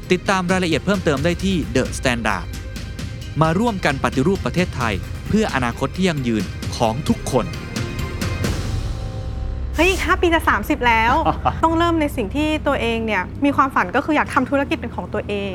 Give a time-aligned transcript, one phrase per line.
[0.19, 2.45] ดตามรายละเอียดเพิ่มเติมได้ที่ The Standard
[3.41, 4.93] มาร่วมกันปฏิรูปประเทศไทย
[5.27, 6.43] เพื่ออนาคตที่ยั่งยืน
[6.75, 7.45] ของทุกคน
[9.75, 11.13] เฮ้ยอีก5ปีจะ 30 แล้ว
[11.63, 15.53] ต้องเริ่มในสิ่งที่ตัวเองเนี่ยมีความฝันก็คืออยากทำธุรกิจเป็นของตัวเอง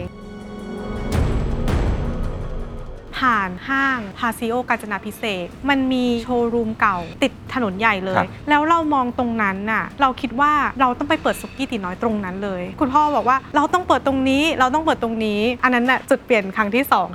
[3.18, 17.08] ผ่านห้างพาซิโอกาญจนาพิเศษกมันมีโชว์รูมเก่า ติดถนนใหญ่เลครัยบแล้วเรามองตรงนั้นน่ะเราคิดว่าเราต้องไปเปิดสุกี้ตีน้อยตรงนั้นเลย คุณพ่อบอกว่าเราต้องเปิดตรงนี้เราต้องเปิดตรงนี้ อันนั้นน่ะจุดเปลี่ยนครั้งที่สอง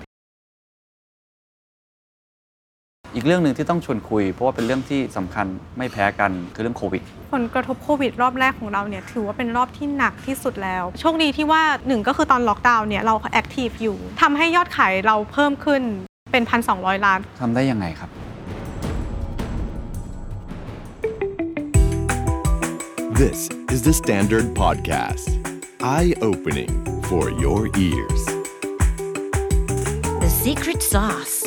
[3.16, 5.46] อีกเรื่องหนึ่งที่ต้องชวนคุย เพราะว่าเป็นเรื่องที่สำคัญ
[5.78, 7.02] ไม่แพ้กันคือเรื่องโควิด
[7.34, 15.82] ผลกระทบโควิดรอบแรกของเราเนี่ยถือว่าเป็นรอบที่หนักที่สุดแล้ว โชคดีที่ว่าหนึ่งก็คือตอนล็อกดาวน์เนี่ยเราแอคทีฟอยู่ทำให้ยอดขายเราเพิ่มขึ้น
[16.32, 18.10] เป็น1,200ล้านทำได้ยังไงครับ
[23.22, 23.40] This
[23.74, 25.28] is the Standard Podcast.
[25.84, 26.72] Eye opening
[27.10, 28.22] for your ears.
[30.24, 31.41] The secret sauce.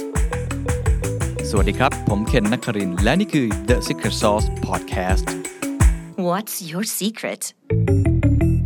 [1.57, 5.25] สวัสดีครับ ผมเคนนักครินทร์และนี่คือ The Secret Sauce Podcast
[6.29, 7.43] What's your secret?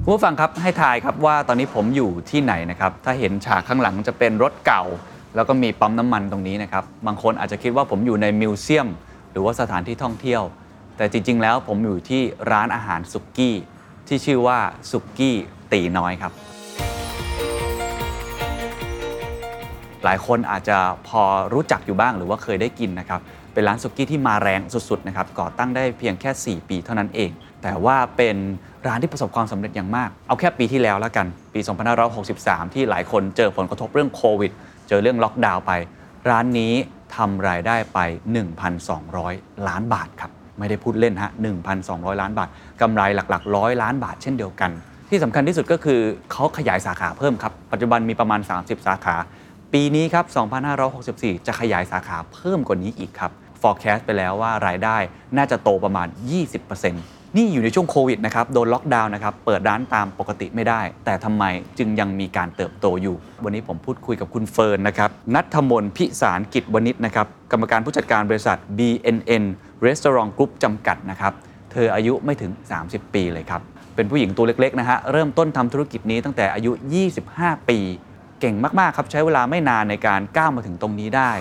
[0.03, 4.84] คุณผู้ฟังครับให้ทายครับว่าตอนนี้ผมอยู่ที่ไหนนะครับ ถ้าเห็นฉากข้างหลังจะเป็นรถเก่า
[5.37, 8.88] แล้วก็มีปั๊มน้ำมันตรงนี้นะครับ บางคนอาจจะคิดว่าผมอยู่ในมิวเซียม
[9.31, 10.43] หรือว่าสถานที่ท่องเที่ยว
[10.97, 13.56] แต่จริง ๆ แล้วผมอยู่ที่ร้านอาหารสุกี้
[14.09, 14.59] ที่ชื่อว่า
[14.91, 15.37] สุกี้
[15.72, 16.32] ตีน้อยครับ
[20.04, 20.78] หลายคนอาจจะ
[21.09, 21.22] พอ
[21.53, 23.20] รู้จักอยู่บ้างหรือว่าเคยได้กินนะครับ
[23.53, 26.31] เป็นร้านสุกี้ที่มาแรงสุดๆนะครับ ก่อตั้งได้เพียงแค่
[26.62, 27.31] 4 ปีเท่านั้นเอง
[27.62, 28.37] แต่ว่าเป็น
[28.87, 31.60] ร้านที่ประสบความสำเร็จอย่างมาก เอาแค่ปีที่แล้วแล้วกัน ปี
[32.16, 34.53] 2563 ที่หลายคนเจอผลกระทบเรื่องโควิด
[34.88, 35.72] เจอเรื่องล็อกดาวน์ไป
[36.28, 36.72] ร้านนี้
[37.16, 37.98] ทำรายได้ไป
[39.04, 41.31] 1,200 ล้านบาทครับ ไม่ได้พูดเล่นฮะ
[41.76, 42.48] 1,200 ล้านบาท
[42.81, 44.70] กำไรหลักๆ ร้อยล้านบาทเช่นเดียวกัน
[45.10, 46.00] ที่สำคัญที่สุดก็คือ
[46.32, 49.16] เขาขยายสาขาเพิ่มครับ ปัจจุบันมีประมาณ 30 สาขา
[49.75, 50.25] ปีนี้ครับ
[50.87, 53.31] 2564 จะขยายสาขาเพิ่มกว่านี้อีกครับ
[53.61, 54.97] forecast ไปแล้วว่ารายได้
[55.37, 56.09] น่าจะโตประมาณ
[56.73, 56.91] 20%
[57.37, 61.45] นี่อยู่ในช่วงโควิดนะครับ โดนล็อกดาวน์นะครับ เปิดร้านตามปกติไม่ได้ แต่ทำไม
[61.79, 69.44] จึงยังมีการเติบโตอยู่ วันนี้ผมพูดคุยกับคุณเฟิร์นนะครับ นัทมนพิสารกิจวณิชนะครับ กรรมการผู้จัดการบริษัท BNN
[69.87, 71.32] Restaurant Group จำกัดนะครับ
[71.73, 72.50] เธออายุไม่ถึง
[72.85, 73.62] 30 ปีเลยครับ
[73.94, 76.73] เป็นผู้หญิงตัวเล็กๆนะฮะ เริ่มต้นทำธุรกิจนี้ตั้งแต่อายุ
[77.21, 77.79] 25 ปี
[78.40, 81.32] เก่งมากๆครับใช้เวลาไม่นานในการก้าวมาถึงตรงนี้ได้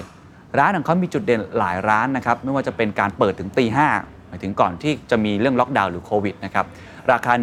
[0.58, 3.88] ร้านของเขามีจุดเด่นหลายร้านนะครับไม่ว่าจะเป็นการเปิดถึงตีห้า
[4.28, 6.66] หมายถึงก่อนที่จะมีเรื่องล็อกดาวน์หรือโควิดนะครับ
[7.12, 7.34] ราคา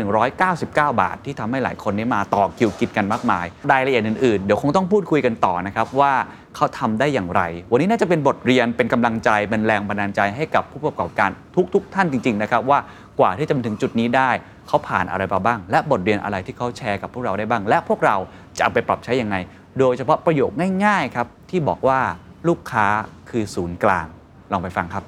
[0.59, 6.13] 199 บาท ที่ทำให้หลายคนนี้มาต่อคิวกินกันมากมาย รายละเอียดอื่นๆ เดี๋ยวคงต้องพูดคุยกันต่อนะครับว่า
[6.57, 7.43] เขาทำได้อย่างไร
[7.73, 11.31] วันนี้น่าจะเป็นบทเรียนเป็นกำลังใจเป็นแรงบันดาลใจให้กับผู้ประกอบการ
[11.75, 12.79] ทุกๆ ท่านจริง ๆ นะครับว่า
[13.21, 14.31] กว่าที่จะมาถึงจุดนี้ได้
[14.67, 18.17] เขาผ่านอะไรมาบ้าง และบทเรียนอะไรที่เขาแชร์กับพวกเราได้บ้าง และพวกเรา
[18.57, 19.37] จะเอาไปปรับใช้ยังไง
[19.79, 20.51] โดยเฉพาะประโยค
[20.85, 22.01] ง่ายๆครับที่บอกว่า
[22.49, 22.87] ลูกค้า
[23.31, 24.07] คือศูนย์กลาง
[24.53, 25.05] ลองไปฟังครับ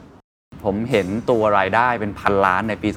[0.64, 2.88] ผมเห็นตัวรายได้เป็นพันล้านในปี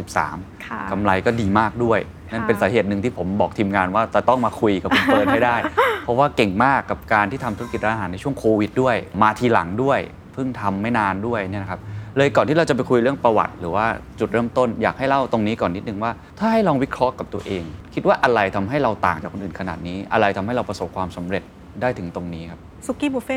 [0.00, 2.00] 2563ค่ะกำไรก็ดีมากด้วย
[2.32, 5.56] นั่นเป็นสาเหตุหนึ่งที่ผมบอกทีมงานว่าจะต้องมาคุยกับคุณเฟิร์นให้ได้
[6.04, 9.98] เพราะว่าเก่งมากกับการที่ทำธุรกิจร้านอาหารในช่วงโควิดด้วย มาทีหลังด้วย
[10.34, 11.80] เพิ่งทำไม่นานด้วยเนี่ยนะครับ
[12.16, 13.86] เลยก่อนที่เราจะไปคุยเรื่องประวัติ หรือว่า
[14.18, 17.64] จุดเริ่มต้นอยากให้เล่าตรงนี้ก่อนนิดนึงว่า ถ้าให้ลองวิเคราะห์กับตัวเอง
[17.94, 21.42] คิดว่าอะไรทำให้เราต่างจากคนอื่นขนาดนี้ อะไรทำให้เราประสบความสำเร็จ
[21.80, 23.36] ได้ถึงตรงนี้ครับซุกี้บุฟเฟ่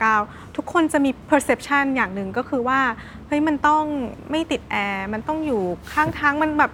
[0.00, 2.80] 199 ทุกคนจะมี perception อย่างหนึ่งก็คือว่า
[3.28, 3.84] เฮ้ยมันต้อง
[4.30, 5.62] ไม่ติดแอร์มันต้องอยู่
[5.92, 6.72] ข้างทางมันแบบ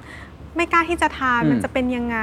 [0.57, 2.19] ไม่กล้าที่จะทานอืมมันจะเป็นยังไง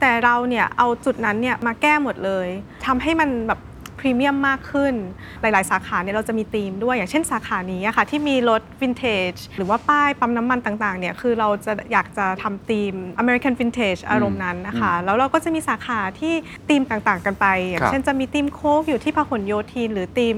[0.00, 2.48] แต่เราเนี่ยเอาจุดนั้นเนี่ยมาแก้หมดเลย
[2.86, 3.60] ทำให้มันแบบ
[4.00, 4.94] พรีเมียมมากขึ้น
[5.40, 16.34] หลาย ๆ สาขาเนี่ยเราจะมีธีมด้วย อย่างเช่นสาขานี้อะค่ะที่มีรถวินเทหรือว่าป้ายปั๊มน้ำมันต่าง ๆ เนี่ยคือเราจะอยากจะทำธีม American Vintage อารมณ์นั้นนะคะ แล้วเราก็จะมีสาขาที่
[16.68, 20.34] ธีมต่าง ๆ กันไป อย่าครังบเช่นจะมีทีมโค้กอยู่ที่พหลโยธินหรือธีม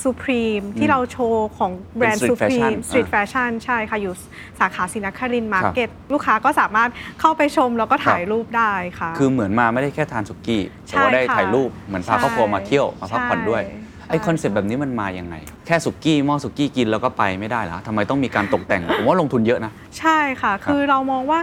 [0.00, 4.14] ซูพรีมที่เราโชว์ของแบรนด์เป็นซู street พรี fashion มสตรีทอ่าแฟชั่นใช่ค่ะ อยู่
[4.60, 6.90] สาขาศรีนครินทร์มาร์เก็ตลูกค้าก็สามารถ
[7.20, 13.72] เข้าไปชมแล้วก็ถ่ายรูปได้ค่ะ คือเหมือนมาไม่ได้แค่ทานสุกี้แต่ว่าใช่ได้ค่ะถ่ายรูปเหมือนพาใช่ครอบครัวมาเที่ยวมาพักผ่อนด้วยใช
[14.08, 15.34] ไอ concept แบบนี้มันมาอย่างไง
[15.66, 21.40] แค่สุกี้หม้อสุกี้กินแล้วก็ไปไม่ได้เหรอทำไมต้องมีการตกแต่ง ผมว่าลงทุนเยอะนะ ใช่ค่ะ คือเรามองว่า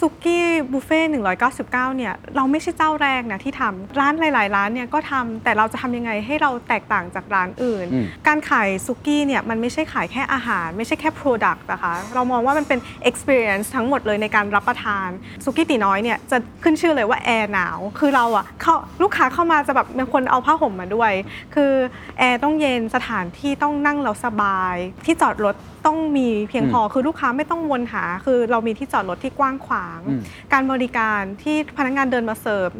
[0.00, 1.10] สุกี้บุฟเฟ่ต์
[1.48, 15.08] 199 เนี่ย เราไม่ใช่เจ้าแรกนะที่ทำร้านหลาย ๆ ร้านเนี่ยก็ทำแต่เราจะทำยังไงให้เราแตกต่างจากร้านอื่น อืม การขายสุกี้เนี่ยมันไม่ใช่ขายแค่อาหาร ไม่ใช่แค่ Product นะคะ เรามองว่ามันเป็น experience ทั้งหมดเลยในการรับประทาน
[15.44, 21.12] ซุกี้ตีน้อยเนี่ยจะขึ้นชื่อเลยว่าแอร์หนาว คือเราอะเข้าลูกค้าเข้ามาจะแบบเป็นคนเอาผ้าห่มมาด้วย
[21.54, 21.72] คือ
[22.18, 25.56] แอร์ต้องเย็นสถานที่ต้องนั่งแล้วสบาย ที่จอดรถ
[25.86, 30.20] ต้องมีเพียงพอคือลูกค้าไม่ต้องวนหา คือเรามีที่จอดรถที่กว้างขวาง อืม
[30.52, 32.70] การบริการที่พนักงานเดินมาเสิร์ฟ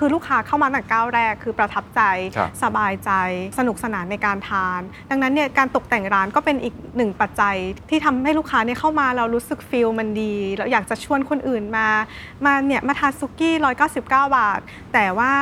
[0.00, 2.00] คือลูกค้าเข้ามาตั้งแต่ก้าวแรก คือประทับใจ
[2.36, 3.10] ครับ สบายใจ
[3.58, 4.80] สนุกสนานในการทาน
[5.10, 7.56] ดังนั้นเนี่ยการตกแต่งร้านก็เป็นอีกหนึ่งปัจจัย
[7.90, 11.88] ที่ทำให้ลูกค้าเนี่ยเข้ามาเรารู้สึกฟีลมันดีแล้วอยากจะชวนคนอื่นมา
[12.44, 13.54] มาเนี่ยมาทานซุกี้
[13.94, 14.60] 199 บาท
[14.94, 15.32] แต่ว่า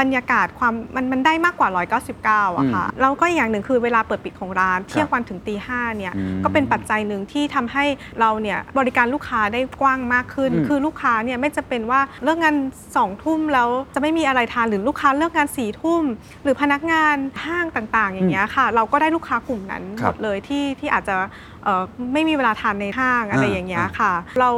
[0.00, 1.68] บรรยากาศความมันมันได้มากกว่า
[2.12, 7.84] 199อะค่ะแล้วก็อีกอย่างหนึ่งคือเวลาเปิดปิดของร้านเที่ยงวันถึงตีห้าเนี่ยอืมก็เป็นปัจจัยหนึ่งที่ทำให้
[8.20, 12.56] เราเนี่ยบริการลูกค้าได้กว้างมากขึ้นอืมคือลูกค้าเนี่ยไม่จะเป็นว่าเลิกงาน
[12.96, 16.02] สองทุ่มแล้วจะไม่มีอะไรทานหรือลูกค้าเลิกงานสี่ทุ่ม
[16.42, 21.16] หรือพนักงานห้างต่างๆ อย่างเงี้ยค่ะ เราก็ได้ลูกค้ากลุ่มนั้นคหรัมบดเลยที่ที่อาจจะ
[21.64, 21.82] เอ่อ
[22.12, 24.50] ไม่มีเวลาทานในห้างอะไรอ่าอย่างเงี้ยอ่าค่ะ เรา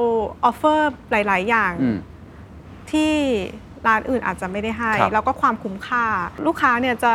[0.45, 1.99] ออฟเฟอร์หลาย ๆ อย่างอืม
[2.91, 3.15] ที่
[3.89, 6.05] ร้านอื่นอาจจะไม่ได้ให้ ครับแล้วก็ความคุ้มค่า
[6.47, 7.13] ลูกค้าเนี่ยจะ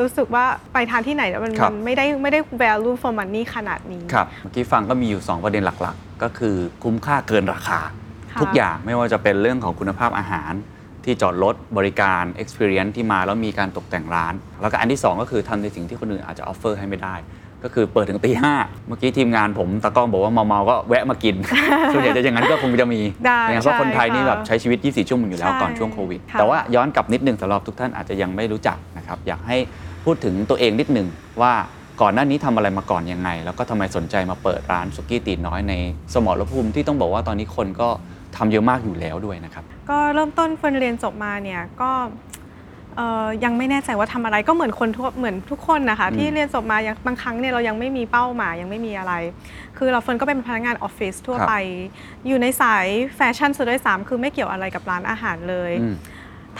[0.00, 7.80] รู้สึกว่าไปทานที่ไหนแล้วมันครับ มันไม่ได้ไม่ได้ value for money ขนาดนี้ ครับเมื่อกี้ฟังก็มีอยู่ 2 ประเด็นหลักๆ ก็คือคุ้มค่าเกินราคา
[8.32, 10.52] ค่ะ ทุกอย่างไม่ว่าจะเป็นเรื่องของคุณภาพอาหาร
[11.04, 17.14] ที่จอดรถบริการ experience ที่มาแล้วมีการตกแต่งร้าน แล้วก็อันที่ 2 ก็คือทำในสิ่งที่คนอื่นอาจจะ offer ให้ไม่ได้
[17.64, 18.54] ก็คือเปิดถึงตีห้า
[18.86, 21.34] เมื่อกี้ทีมงานผมตากล้องบอกว่าเมาๆก็แวะมากิน
[21.92, 29.56] ส่วนใหญ่จะอย่างนั้นก็คงจะมีได้นะครับเพราะคนไทยนี่ใช่แบบค่ะใช้ชีวิต 24 ชั่วโมงอยู่แล้วใช่ก่อนช่วงโควิดค่ะแต่ว่าย้อนกลับนิดนึงสำหรับทุกท่านอาจจะยังไม่รู้จักนะครับอยากให้
[30.04, 31.06] พูดถึงตัวเองนิดนึง
[31.42, 31.52] ว่า
[32.02, 35.74] ก่อนหน้านี้ทำอะไรมาก่อนยังไง แล้วก็ทำไมสนใจมาเปิดร้านสุกี้ตีน้อยใน
[36.14, 37.88] สมรภูมิที่ต้องบอกว่าตอนนี้คนก็
[38.36, 41.90] ทำเยอะมากอยู่แล้วด้วยนะครับ ก็เริ่มต้นเฟิร์นเรียนจบมาเนี่ยก็
[42.96, 49.12] เอ่อยังไม่แน่ใจว่าทำอะไรก็เหมือนคนทั่วเหมือนทุกคนนะคะอืมที่เรียนจบมายังบางครั้งเนี่ยเรายังไม่มีเป้าหมายยังไม่มีอะไร
[49.78, 51.54] คือเราเฟิร์นก็เป็นพนักงานออฟฟิศทั่วครับ ไป
[52.26, 55.94] อยู่ในสายแฟชั่นซะด้วยซ้ำคือไม่เกี่ยวอะไรกับร้านอาหารเลย อืม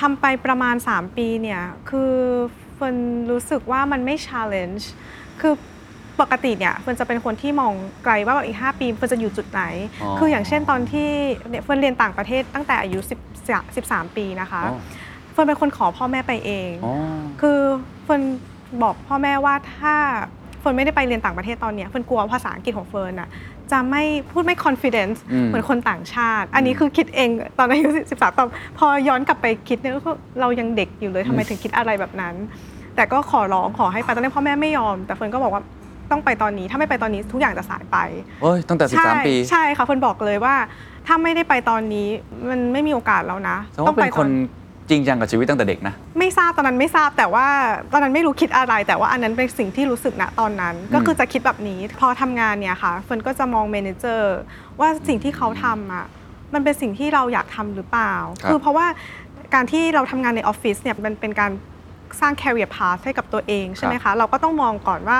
[0.00, 2.12] ทำไปประมาณ 3 ปีเนี่ย คือ
[2.74, 2.96] เฟิร์น
[3.30, 4.84] รู้สึกว่ามันไม่ challenge
[5.40, 5.54] คือ
[6.20, 7.72] ปกติเนี่ยเฟิร์นจะเป็นคนที่มอง
[8.04, 9.62] ไกลว่าแบบอีก 5 ปีเฟิร์นจะอยู่จุดไหน
[10.02, 11.10] อ๋อ คืออย่างเช่นตอนที่
[11.50, 12.98] เนี่ยเฟิร์นเรียนต่างประเทศตั้งแต่อายุ
[13.42, 14.78] 10 13 ปีนะคะ อ๋อ
[15.32, 16.94] เฟิร์นเป็นคนขอพ่อแม่ไปเอง อ๋อ
[17.40, 17.58] คือ
[18.04, 18.22] เฟิร์น
[18.82, 19.94] บอกพ่อแม่ว่าถ้า
[20.60, 23.28] เฟิร์นไม่ได้ไปเรียนต่างประเทศตอนเนี้ยเฟิร์นกลัวภาษาอังกฤษของเฟิร์นอะ
[23.72, 28.48] จะไม่พูดไม่ confidence อืม เหมือนคนต่างชาติ อันนี้คือคิดเองตอนอายุ13ตอน
[28.78, 32.34] พอย้อนกลับไปคิดเนี่ยก็เรายังเด็กอยู่เลยทำไมถึงคิดอะไรแบบนั้น
[32.96, 35.62] แต่ก็ขอร้องขอให้ไปตอนนั้นพ่อแม่ไม่ยอม แต่เฟิร์นก็บอกว่า
[36.10, 37.96] ต้องไปตอนนี้ถ้าไม่ไปตอนนี้ทุกอย่างจะสายไป
[38.42, 40.54] เอ้ยตั้งแต่ ใช่13 ปีใช่ค่ะเฟิร์นบอกเลยว่า
[41.06, 42.08] ถ้าไม่ได้ไปตอนนี้
[42.50, 44.28] มันไม่มีโอกาสแล้วนะแสดงว่าเป็นคน
[44.92, 47.46] จริงจังกับชีวิตตั้งแต่เด็กนะ ไม่ทราบตอนนั้นไม่ทราบแต่ว่า
[47.92, 54.36] ตอนนั้นไม่รู้คิดอะไร แต่ว่าอันนั้นเป็นสิ่งที่รู้สึกณตอนนั้น ก็คือจะคิดแบบนี้พอทำงานเนี่ยค่ะเฟิร์นก็จะมอง manager
[54.80, 56.06] ว่าสิ่งที่เขาทำอะ
[56.54, 58.86] มันเป็นสิ่งที่เราอยากทำหรือเปล่า ครับ คือเพราะว่า
[59.54, 61.52] การที่เราทำงานในออฟฟิศเนี่ยมันเป็นการ
[62.20, 65.18] สร้าง career path ให้กับตัวเองใช่ไหมคะ เราก็ต้องมองก่อนว่า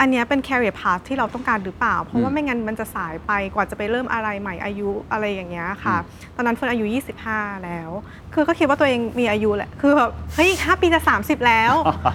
[0.00, 5.96] อันเนี้ยเป็น career path ที่เราต้องการหรือเปล่า เพราะว่าอืมไม่งั้นมันจะสายไปกว่าจะไปเริ่มอะไรใหม่อายุอะไรอย่างเงี้ยค่ะ
[6.36, 6.84] ตอนนั้นเฟิร์นอายุ
[7.24, 7.90] 25 แล้ว
[8.34, 11.72] คือก็คิดว่าตัวเองมีอายุแหละคือแบบเฮ้ยอีก5ปีจะ 30 แล้ว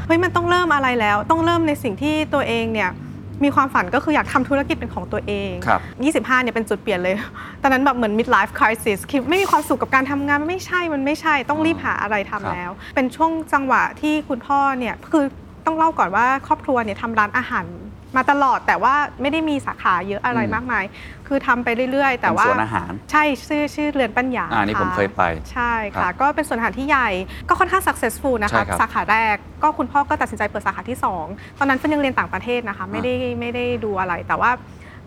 [0.07, 2.91] เฮ้ยมันต้องเริ่มอะไรแล้ว ต้องเริ่มในสิ่งที่ตัวเองเนี่ย
[3.43, 5.81] มีความฝันก็คืออยากทำธุรกิจเป็นของตัวเอง ครับ
[6.27, 7.15] 25 เนี่ยเป็นจุดเปลี่ยนเลย
[7.61, 15.25] ตอนนั้นแบบเหมือน midlife crisis คิดไม่มีความสุขกับการทำงานไม่ใช่ มันไม่ใช่ ต้องรีบหาอะไรทำครับแล้ว เป็นช่วงจังหวะที่คุณพ่อเนี่ยคือ
[15.65, 17.65] ต้องเล่าก่อนว่าครอบครัวเนี่ยทำร้านอาหาร
[18.17, 20.83] มาตลอดแต่ว่าไม่ได้มีสาขาเยอะอะไรอืมมากมาย
[21.27, 27.09] คือทำไปเรื่อย ๆ แต่เป็นว่าสวนอาหาร ใช่ชื่อชื่อเรือนปัญญาอ่านี่ผมะเคยไป ใช่ครัค่ะบก็เป็นสวนอาหารที่ใหญ่
[27.49, 34.51] ก็ค่อนข้าง successful นะใช่คะครับสาขาแรกก็คุณพ่อก็ตัดสินใจเปิดสาขาที่ 2 ตอนนั้นเฟิร์นยังเรียนต่างประเทศนะคะ ไม่ได้ไม่ได้ดูอะไรแต่ว่า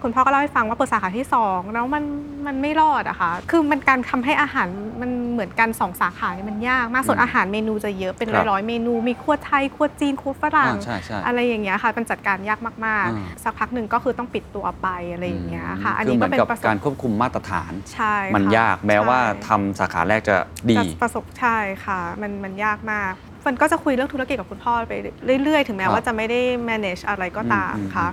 [0.02, 2.04] คุณพ่อก็เล่าให้ฟังว่าเปิดสาขาที่ 2 แล้วมัน
[2.46, 4.68] มันไม่รอดอะค่ะ คือมันการทำให้อาหาร
[5.00, 20.36] มันเหมือนกันสองสาขาเนี่ยมันยากมากส่วนอืมอาหารเมนูจะเยอะเป็นครับร้อยๆเมนู มีครัวไทยครัวจีนครัวฝรั่งอ่าใช่ใช่อะไรอย่างเงี้ยค่ะเป็นจัดการยากมากอ่าๆสักพักหนึ่งก็คือต้องปิดตัวไปอะไรอย่างเงี้ยค่ะ อันคือนี้เหมืก็อนเป็นกับประสบการควบคุมมาตรฐานใช่มันค่ะยากแม้ว่าใช่ทำสาขาแรกจะ
[20.70, 24.94] ดีจะประสบใช่ค่ะ มันมันยากมากเฟิร์นก็จะคุยเรื่องธุรกิจกับคุณพ่อไป
[25.42, 28.08] เรื่อยๆ ถึงแม้ครับว่าจะไม่ได้ manage อะไรก็ตามอืมอืมค่ะ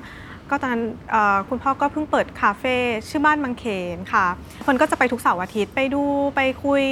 [0.53, 2.75] ก็ตอนนั้นเอ่อคุณพ่อก็เพิ่งเปิดคาเฟ่
[3.09, 4.25] ชื่อบ้านบางเขนค่ะ
[4.63, 6.03] เฟิร์นก็จะไปทุกเสาร์อาทิตย์ไปดู
[6.35, 6.85] ไปคุย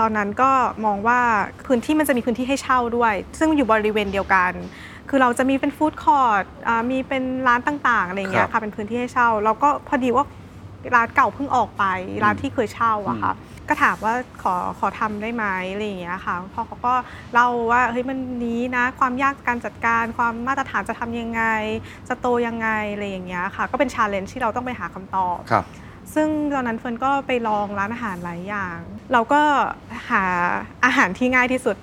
[0.00, 0.50] ตอนนั้นก็
[0.84, 1.20] มองว่า
[1.66, 4.52] พื้นที่มันจะมีพื้นที่ให้เช่าด้วย ซึ่งอยู่บริเวณเดียวกัน
[5.08, 6.44] คือเราจะมีเป็นฟู้ดคอร์ท
[6.90, 10.24] มีเป็นร้านต่างๆอะไรอย่างเงี้ยค่ะเป็นพื้นที่ให้เช่า แล้วก็พอดีว่า
[10.94, 11.84] ร้านเก่าเพิ่งออกไป
[12.24, 13.32] ร้านที่เคยเช่าอะค่ะ
[13.68, 16.94] ก็ถามว่าขอขอทำได้ไหมอะไรอย่างเงี้ยค่ะพ่อเขาก็
[17.34, 21.42] เล่าว่าเฮ้ยมันนี้นะความยากการจัดการ ความมาตรฐานจะทำยังไง
[22.08, 25.64] จะโตยังไงอะไรอย่างเงี้ยค่ะ ก็เป็น challenge ที่เราต้องไปหาคำตอบครับ
[26.14, 28.78] ซึ่งตอนนั้นเฟิร์นก็ไปลองร้านอาหารหลายอย่าง
[29.12, 29.40] เราก็
[30.10, 30.24] หา
[30.84, 31.76] อาหารที่ง่ายที่สุด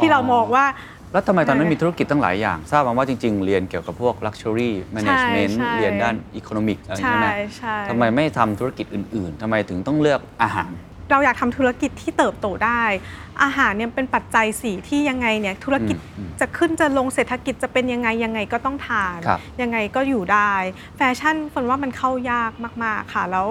[0.00, 0.64] ที่เรามองว่า
[1.12, 7.26] แล้วทำไมตอนนั้นใช่มีธุรกิจตั้งหลายอย่าง ทราบมาว่าจริง ๆ เรียนเกี่ยวกับพวก Luxury Management ใช่เรียนด้าน Economic อะไรใช่ใช่ไหม
[7.56, 10.70] ใช่ทำไมไม่ทำธุรกิจอื่น ๆทำไมถึงต้องเลือกอาหาร
[11.10, 12.82] เราอยากทำธุรกิจที่เติบโตได้
[13.42, 20.52] อาหารเนี่ยเป็นปัจจัยสี่ที่ยังไงเนี่ยธุรกิจอืมอืมจะขึ้นจะลงเศรษฐกิจจะเป็นยังไงยังไงก็ต้องทานครับยังไงก็อยู่ได้
[20.96, 22.52] แฟชั่นคนว่ามันเข้ายาก
[22.84, 23.46] มาก ๆ ค่ะแล้ว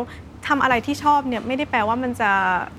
[0.48, 2.31] ทำอะไรที่ชอบเนี่ยไม่ได้แปลว่ามันจะ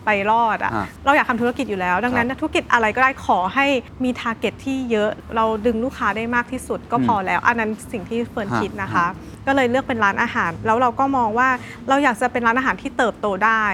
[0.04, 3.66] ไปรอดอะอะเราอยากทำธุรกิจอยู่แล้ว ดังนั้นธุรกิจอะไรก็ได้ขอให้
[4.04, 9.06] มี target ที่เยอะ เราดึงลูกค้าได้มากที่สุดก็พอแล้ว อันนั้นสิ่งที่เฟิร์นฮะคิดนะคะ
[9.46, 11.48] ก็เลยเลือกเป็นร้านอาหาร แล้วเราก็มองว่า
[11.88, 13.64] เราอยากจะเป็นร้านอาหารที่เติบโตได้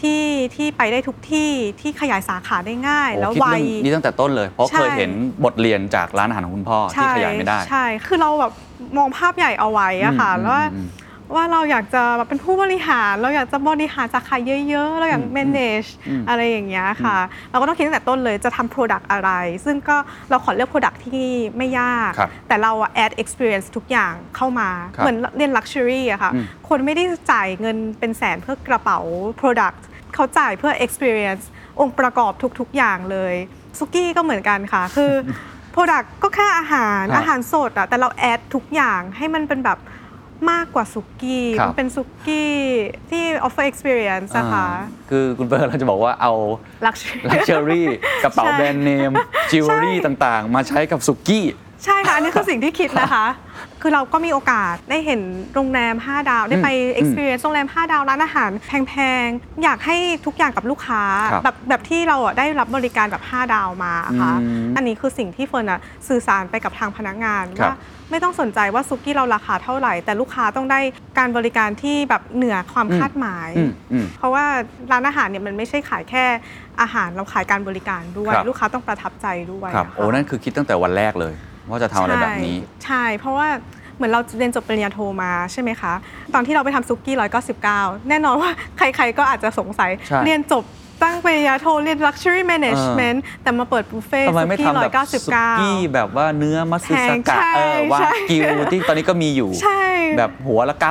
[0.00, 0.22] ที่
[0.56, 5.10] ที่ไปได้ทุกที่ที่ขยายสาขาได้ง่ายโอ้แล้วคิดไวเรื่องนี้ตั้งแต่ต้นเลย เพราะใช่ เคยเห็น
[5.44, 8.52] บทเรียนจากร้านอาหารของคุณพ่อที่ขยายไม่ได้ ใช่ คือเราแบบ
[8.98, 10.86] มองภาพใหญ่เอาไว้อะค่ะ อืมแล้วว่าอืม
[11.34, 14.36] ว่าเราอยากจะแบบเป็นผู้บริหาร เราอยากจะบริหารสาขา
[14.68, 17.18] เยอะ ๆ เราอยากอืม manage อืมอะไรอย่างเงี้ยค่ะ
[17.50, 19.30] เราก็ต้องคิดตั้งแต่ต้นเลยจะทำ product อะไร
[19.64, 19.96] ซึ่งก็
[20.30, 28.98] เราขอเลือก product ที่ไม่ยากครับแต่เราอะ add experience ทุกอย่างเข้ามาครับเหมือนเรียน luxury อะค่ะอืมคนไม่ได้จ่ายเงินเป็นแสนเพื่อกระเป๋า
[29.40, 29.80] product
[30.14, 31.44] เขาจ่ายเพื่อ experience
[31.80, 33.34] องค์ประกอบทุก ๆ อย่างเลย
[33.78, 35.12] สุกี้ก็เหมือนกันค่ะ คือ
[35.74, 39.78] product ก็แค่อาหารครับอาหารสดอะแต่เรา add ทุกอย่างให้มันเป็นแบบ
[40.50, 42.52] มากกว่าสุกี้ครับ มันเป็นสุกี้
[43.10, 46.32] ที่ offer experience นะคะอ่าคือคุณเฟิร์นเราจะบอกว่าเอา
[46.86, 47.82] luxury Luxury
[48.24, 49.12] กระเป๋าใช่แบรนด์เนม
[49.50, 51.44] จิวเวลรี่ต่างๆ มาใช้กับสุกี้
[51.84, 53.26] ใช่ค่ะ อันนี้คือสิ่งที่คิดนะคะ
[53.82, 55.20] คือเราก็มีโอกาสได้เห็น
[55.54, 58.50] โรงแรม 5 ดาว ได้ไปอืม experience โรงแรม 5 ดาวร้านอาหาร
[58.88, 58.94] แพ
[59.24, 59.96] งๆ อยากให้
[60.26, 67.76] ทุกอย่างกับลูกค้า ครับแบบแบบที่เราอะได้รับบริการแบบ 5 ดาวมาค่ะอืมอันนี้คือสิ่งที่เฟิร์นอะสื่อสารไปกับทางพนักงานครับ ว่า
[68.10, 70.80] ไม่ต้องสนใจว่าซุกี้เราราคาเท่าไหร่ แต่ลูกค้าต้องได้
[71.18, 74.44] การบริการที่แบบเหนือความคาดหมาย อืมอืม เพราะว่า
[74.92, 76.24] ร้านอาหารเนี่ยมันไม่ใช่ขายแค่
[76.80, 81.34] อาหารเราขายการบริการด้วย ครับ ลูกค้าต้องประทับใจด้วยครับะะ โอ้นั่นคือคิดตั้งแต่วันแรกเลย
[81.70, 83.48] ว่าจะทำอะไรแบบนี้ ใช่ใช่ เพราะว่า
[83.96, 85.92] เหมือนเราเรียนจบปริญญาโทมาใช่ไหมคะ
[86.34, 87.16] ตอนที่เราไปทำซุกี้
[87.60, 90.64] 199แน่นอนว่าใครๆก็อาจจะสงสัย ใช่ เรียนจบ
[91.02, 98.42] ตั้งปริญญาโทเรียน luxury management แต่มาเปิดบุฟเฟ่ต์ทำไมซุไม่กี้ทำแบบสุกี้199แบบว่าเนื้อมัตสึสกะแพงใช่เออวาใช่กิว
[98.72, 99.82] ที่ตอนนี้ก็มีอยู่ใช่
[100.18, 100.90] แบบหัวละใช่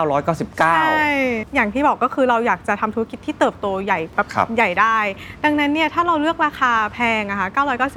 [1.49, 4.97] 999 อย่างที่บอกก็คือเราอยากจะทำธุรกิจที่เติบโตใหญ่แบบครับใหญ่ได้
[5.43, 7.47] ดังนั้นเนี่ยถ้าเราเลือกราคาแพงอะค่ะ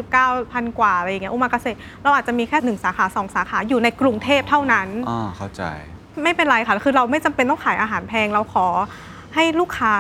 [0.03, 5.63] 999พันกว่าอะไรอย่างเงี้ยอุมากาเสะเราอาจจะมีแค่หนึ่งสาขาสองสาขาอยู่ในกรุงเทพเท่านั้นอ่าเข้าใจ
[6.23, 8.67] ไม่เป็นไรค่ะ คือเราไม่จำเป็นต้องขายอาหารแพงเราขอ
[9.35, 9.95] ให้ลูกค้า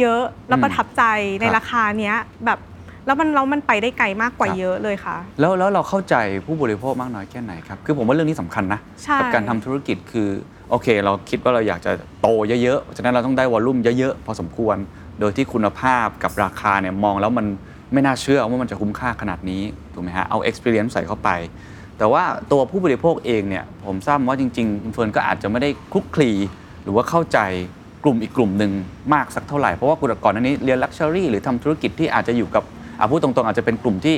[0.00, 1.02] เยอะแล้วอืมประทับใจ
[1.40, 2.16] ในครับราคาเนี้ย
[2.46, 2.58] แบบ
[3.06, 6.14] แล้วมันแล้วมันไปได้ไกลมากกว่าครับเยอะเลยค่ะ แล้วแล้วเราเข้าใจ
[6.46, 10.28] ผู้บริโภคมากน้อยแค่ไหนครับ คือผมว่าเรื่องนี้สำคัญนะใช่กัการทำธุรกิจคือ
[10.70, 12.28] โอเค เราคิดว่าเราอยากจะโต
[12.62, 14.76] เยอะๆฉะนั้นเราต้องได้วอลลุ่มเยอะๆพอสมควร
[15.20, 17.46] โดยที่คุณภาพกับราคาเนี่ยมองแล้วมัน
[17.92, 19.62] ไม่น่าเชื่อว่ามันจะคุ้มค่าขนาดนี้
[19.94, 21.30] ถูกไหมฮะเอา experience ใส่เข้าไป
[21.98, 26.30] แต่ว่าตัวผู้บริโภคเองเนี่ยผมทราบมาว่าจริงๆคุณเฟิร์นก็อาจจะไม่ได้คลุกคลี
[26.82, 27.38] หรือว่าเข้าใจ
[28.04, 28.72] กลุ่มอีกกลุ่มหนึ่ง
[29.14, 32.64] มากสักเท่าไหร่ เพราะว่าคุณก่อนหน้านี้เรียน luxury หรือทำธุรกิจที่อาจจะอยู่กับ
[33.00, 34.16] อาพูดตรงๆ อาจจะเป็นกลุ่มที่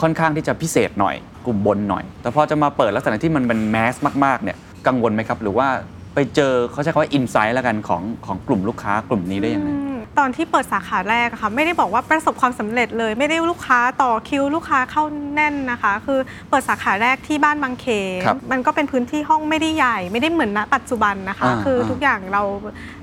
[0.00, 1.14] ค่อนข้างที่จะพิเศษหน่อย
[1.46, 3.94] กลุ่มบนหน่อย แต่พอจะมาเปิดลักษณะที่มันเป็น mass
[4.24, 4.56] มากๆเนี่ย
[4.86, 5.68] กังวลไหมครับ หรือว่า
[6.14, 9.70] ไปเจอเขาใช้คำว่า insight แล้วกันของของกลุ่มลูกค้ากลุ่มนี้ได้ยังไง
[10.18, 15.02] ตอนที่เปิดสาขาแรกอะค่ะไม่ได้บอกว่าประสบความสำเร็จเลย ไม่ได้ลูกค้าต่อคิวลูกค้าเข้า
[15.34, 16.18] แน่นนะคะ คือ
[16.50, 17.86] เปิดสาขาแรกที่บ้านบางเข
[18.18, 22.42] นครับมันก็เป็นพื้นที่ห้องไม่ได้ใหญ่ ไม่ได้เหมือนณปัจจุบันนะคะอ่าคืออาทุกอย่างเรา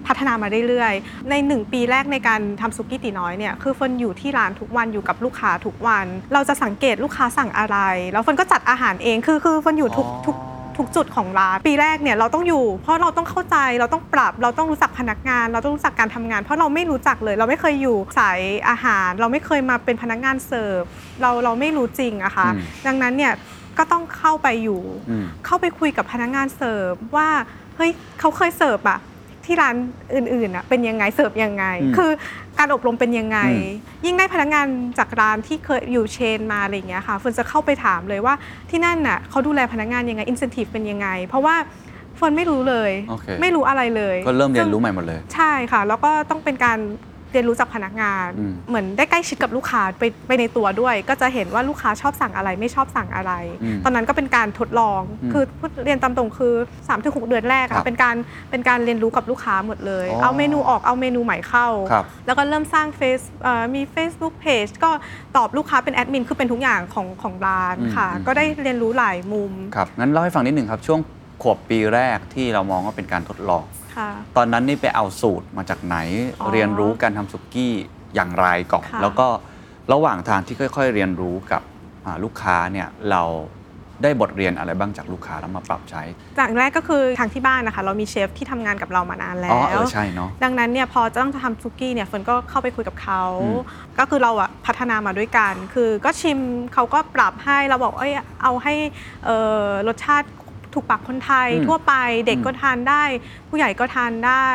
[0.07, 7.77] พัฒนามาเรื่อยๆ ในหนึ่งปีแรกในการทำซุกี้ตีน้อยเนี่ยคือเฟิร์นอยู่ที่ร้านทุกวันอยู่กับลูกค้าทุกวัน เราจะสังเกตลูกค้าสั่งอะไร
[8.13, 10.35] แล้วเฟิร์นก็จัดอาหารเองคือคือเฟิร์นอยู่ทุกทุก
[10.77, 20.81] ทุกจุดของร้าน ปีแรกเนี่ยเราต้องอยู่ เพราะเราต้องเข้าใจเราต้องปรับ เราต้องรู้จักพนักงาน เราต้องรู้จักการทำงาน เพราะเราไม่รู้จักเลย เราไม่เคยอยู่สายอาหาร เราไม่เคยมาเป็นพนักงานเสิร์ฟ
[21.21, 23.33] เราเราไม่รู้จริงอะค่ะอืมดังนั้นเนี่ย
[23.77, 27.29] ก็ต้องเข้าไปอยู่อืมเข้าไปคุยกับพนักงานเสิร์ฟว่า
[27.75, 28.99] เฮ้ยเขาเคยเสิร์ฟอะ
[29.46, 29.76] ที่ร้าน
[30.14, 32.10] อื่นๆอะเป็นยังไงเสิร์ฟยังไง อืม คือ
[32.58, 34.66] การอบรมเป็นยังไง อืม ยิ่งได้พนักงาน
[34.98, 38.34] จากร้านที่เคยอยู่เชนมาอะไรอย่างเงี้ยค่ะเฟิร์นจะเข้าไปถามเลยว่า
[38.70, 41.56] ที่นั่นน่ะเขาดูแลพนักงานยังไงอินเซนティブเป็นยังไง เพราะว่า
[42.16, 46.78] เฟิร์นไม่รู้เลย โอเค ไม่รู้อะไรเลย ก็เริ่มเรียนรู้ใหม่หมดเลย ใช่ค่ะ แล้วก็ต้องเป็นการ
[47.31, 58.15] เรียนรู้จากพนักงาน อืม เหมือนได้ใกล้ชิดกับลูกค้าไปไปในตัวด้วย ก็จะเห็นว่าลูกค้าชอบสั่งอะไรไม่ชอบสั่งอะไร อืม ตอนนั้นก็เป็นการทดลอง อืมคือพูดเรียนตามตรงคือ3าถึงหเดือนแรกครัอะบเป็นการ
[58.51, 64.91] เป็นการเรียนรู้กับลูกค้าหมดเลย อ๋อเอาเมนูออกเอาเมนูใหม่เข้า ครับแล้วก็เริ่มสร้างเฟซเอ่อมี Facebook Page ก็
[65.37, 70.99] ตอบลูกค้าเป็นแอดมินคือเป็นทุกอย่างของของร้านค่ะ อืมก็ได้เรียนรู้หลายมุม ครับงั้นเล่าให้ฟังนิดหนึ่งครับ ช่วง
[71.41, 73.63] ขวบปีแรกที่เรามองว่าเป็นการทดลอง
[73.97, 75.97] ค่ะ ตอนนั้นนี่ไปเอาสูตรมาจากไหน
[76.39, 77.73] อ๋อเรียนรู้การทำสุกี้
[78.15, 79.27] อย่างไรก่อน ค่ะ แล้วก็
[79.93, 81.61] ระหว่างทางที่ค่อยๆ เรียนรู้กับ
[82.05, 83.23] อ่าลูกค้าเนี่ยเรา
[84.03, 86.03] ได้บทเรียนอะไรบ้างจากลูกค้าแล้วมาปรับใช้
[86.39, 93.59] จากแรกก็คือทางที่บ้านนะคะ เรามีเชฟที่ทำงานกับเรามานานแล้อ๋อวเออใช่เนาะ ดังนั้นเนี่ยพอจะต้องทำซุกี้เนี่ยเฟิร์นก็เข้าไปคุยกับเขา อืม
[93.99, 96.39] ก็คือเราอะพัฒนามาด้วยกัน คือก็ชิม
[96.73, 98.13] เขาก็ปรับให้เราบอกเอ้ย
[98.43, 98.73] เอาให้
[99.25, 100.27] เอ่อรสชาติ
[100.73, 101.93] ถูกปากคนไทย อืมทั่วไป
[102.25, 103.03] เด็กอืมก็ทานได้
[103.49, 104.47] ผู้ใหญ่ก็ทานได้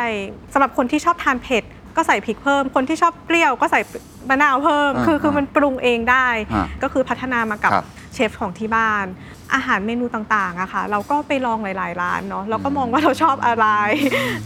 [0.53, 1.65] สำหรับคนที่ชอบทานเผ็ด
[1.97, 3.81] ก็ใส่พริกเพิ่ม คนที่ชอบเปรี้ยวก็ใส่
[4.29, 9.07] มะนาวเพิ่ม อ่าคือคืออ่ามัมันปรุงเองได้อ่าก็คือพัฒนามากับครับ เชฟของที่บ้าน
[9.55, 13.67] อาหารเมนูต่างๆอะค่ะ เราก็ไปลองหลายๆร้านเนาะเราก็มองว่าเราชอบอะไร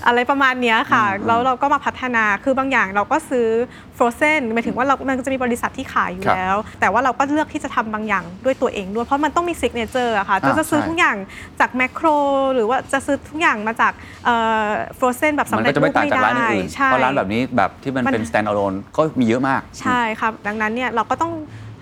[0.06, 3.48] อะไรประมาณเนี้ยค่ะอืมแล้วเราก็มาพัฒนาคือบางอย่างเราก็ซื้อ
[3.96, 11.16] frozen หมายถึงว่าเรามันจะมีบริษัทที่ขายอยู่ครับแล้ว แต่ว่าเราก็เลือกที่จะทำบางอย่างด้วยตัวเองด้วย เพราะมันต้องมี signature อะค่ะจะอ่าจะซื้อใช่ทุกอย่าง
[11.60, 12.06] จากแมคโคร
[12.54, 13.92] หรือว่าจะซื้อทุกอย่างมาจาก
[14.24, 14.66] เอ่อ
[14.98, 21.32] frozen แบบสำมันเร็ก็จจะรูไม่ปต่างไม่จากร้านได้อื่นๆใช่เพราะร้านแบบนี้แบบที่มันมันเป็น stand alone ก็มีเยอะมาก ใช่ครับดังนั้นเนี่ยเราก็ต้อง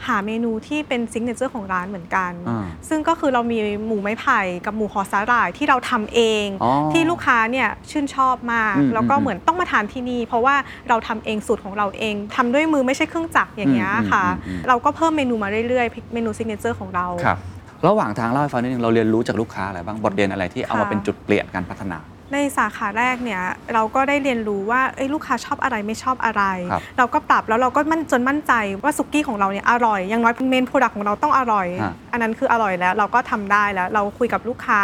[0.06, 10.54] หาเมนูที่เป็น signature ของร้านเหมือนกัน อ่าซึ่งก็คือเรามีหมูไม้ไผ่กับหมูห่อสาหร่ายที่เราทำเอง อ๋อที่ลูกค้าเนี่ยชื่นชอบมาก อืมแล้วก็อืมเหมือนต้องมาทานที่นี่ เพราะว่า
[10.88, 17.38] เราทำเองสูตรของเราเองทำด้วยมือไม่ใช่เครื่องจักรอย่างเงี้ยอืมค่ะ อืมอืม เราก็เพิ่มเมนูมาเรื่อยๆเมนู signature ของเรา ครับ
[17.86, 21.98] ระหว่างทางเล่าให้ฟังนิดนึงเราเรียนรู้จากลูกค้าอะไรบ้างบทเรียนอะไรที่เอามาค่ะ เป็นจุดเปลี่ยนการพัฒนา
[22.32, 23.42] ในสาขาแรกเนี่ย
[23.74, 34.82] เราก็ได้เรียนรู้ว่าเอ้ยลูกค้าชอบอะไรไม่ชอบอะไรครับเราก็ปรับแล้วเราก็มั่นจนมั่นใจว่าสุกี้ของเราเนี่ยอร่อยอย่างน้อย main product ของเราต้องอร่อยฮะอันนั้นคืออร่อยแล้วเราก็ทำได้แล้ว เราคุยกับลูกค้า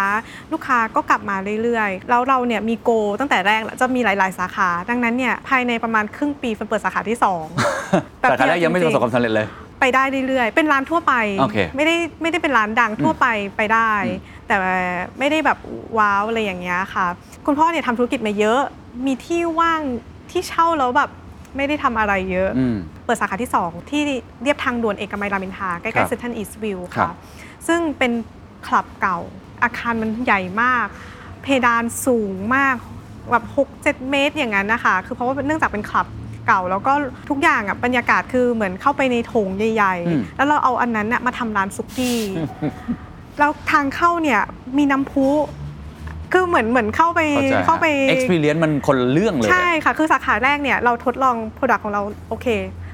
[0.53, 7.45] ลูกค้าก็กลับมาเรื่อยๆ แล้วเราเนี่ยมีโก ตั้งแต่แรกแล้วจะมีหลายๆ สาขา ดังนั้นเนี่ยภายในประมาณครึ่งปีฟันเปิดสาขาที่สอง
[8.21, 9.49] แบบแต่ครั้งแรกยังไม่ประสบความสำเร็จเลย
[9.81, 13.27] ไปได้เรื่อยๆ เป็นร้านทั่วไปโอเคไม่ได้ไม่ได้เป็นร้านดังทั่วไป
[13.57, 14.61] ไปได้อืมแต่
[15.19, 15.59] ไม่ได้แบบ
[15.99, 17.07] ว้าวอะไรอย่างเงี้ยค่ะ
[17.47, 18.61] คุณพ่อเนี่ยทำธุรกิจมาเยอะ
[19.07, 19.81] มีที่ว่าง
[20.31, 21.11] ที่เช่าแล้วแบบ
[21.57, 24.03] ไม่ได้ทำอะไรเยอะ อืม เปิดสาขาที่ 2 ที่
[24.43, 27.15] เรียบทางด่วนเอกมัยรามอินทราใกครัล้บๆเซนทันอีสต์วิวครัค่ะบ
[27.67, 28.13] ซึ่งเป็น
[28.67, 29.19] คลับเก่า
[29.63, 30.87] อาคารมันใหญ่มาก
[31.43, 32.77] เพดานสูงมาก
[33.31, 36.07] แบบ6 7 เมตรอย่างนั้นนะคะ คือเพราะว่าเนื่องจากเป็นคลับ
[36.47, 36.93] เก่า แล้วก็
[37.29, 42.21] ทุกอย่างอะบรรยากาศคือเหมือนเข้าไปในโถงใหญ่ อืม ๆ แล้วเราเอาอันนั้นน่ะมาทำร้านซุกี้
[43.39, 44.41] แล้วทางเข้าเนี่ย
[44.79, 45.29] มีน้ำพุ
[46.33, 52.47] คือเหมือนเหมือนเข้าไปเข้าใจเข้าไปฮะ experience มันคนละเรื่องเลยใช่ค่ะ คือสาขาแรกเนี่ยเราทดลองโปรดักต์ของเราโอเค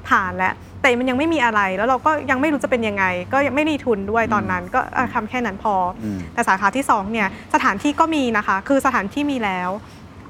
[0.09, 9.70] ผ่านแล้ว แต่มันยังไม่มีอะไรแล้วเราก็ยังไม่รู้จะเป็นยังไง ก็ยังไม่มีทุนด้วยตอนนั้น ก็อะทำแค่นั้นพออมแต่สาขาที่2เนี่ยสถานที่ก็มีนะคะ คือสถานที่มีแล้ว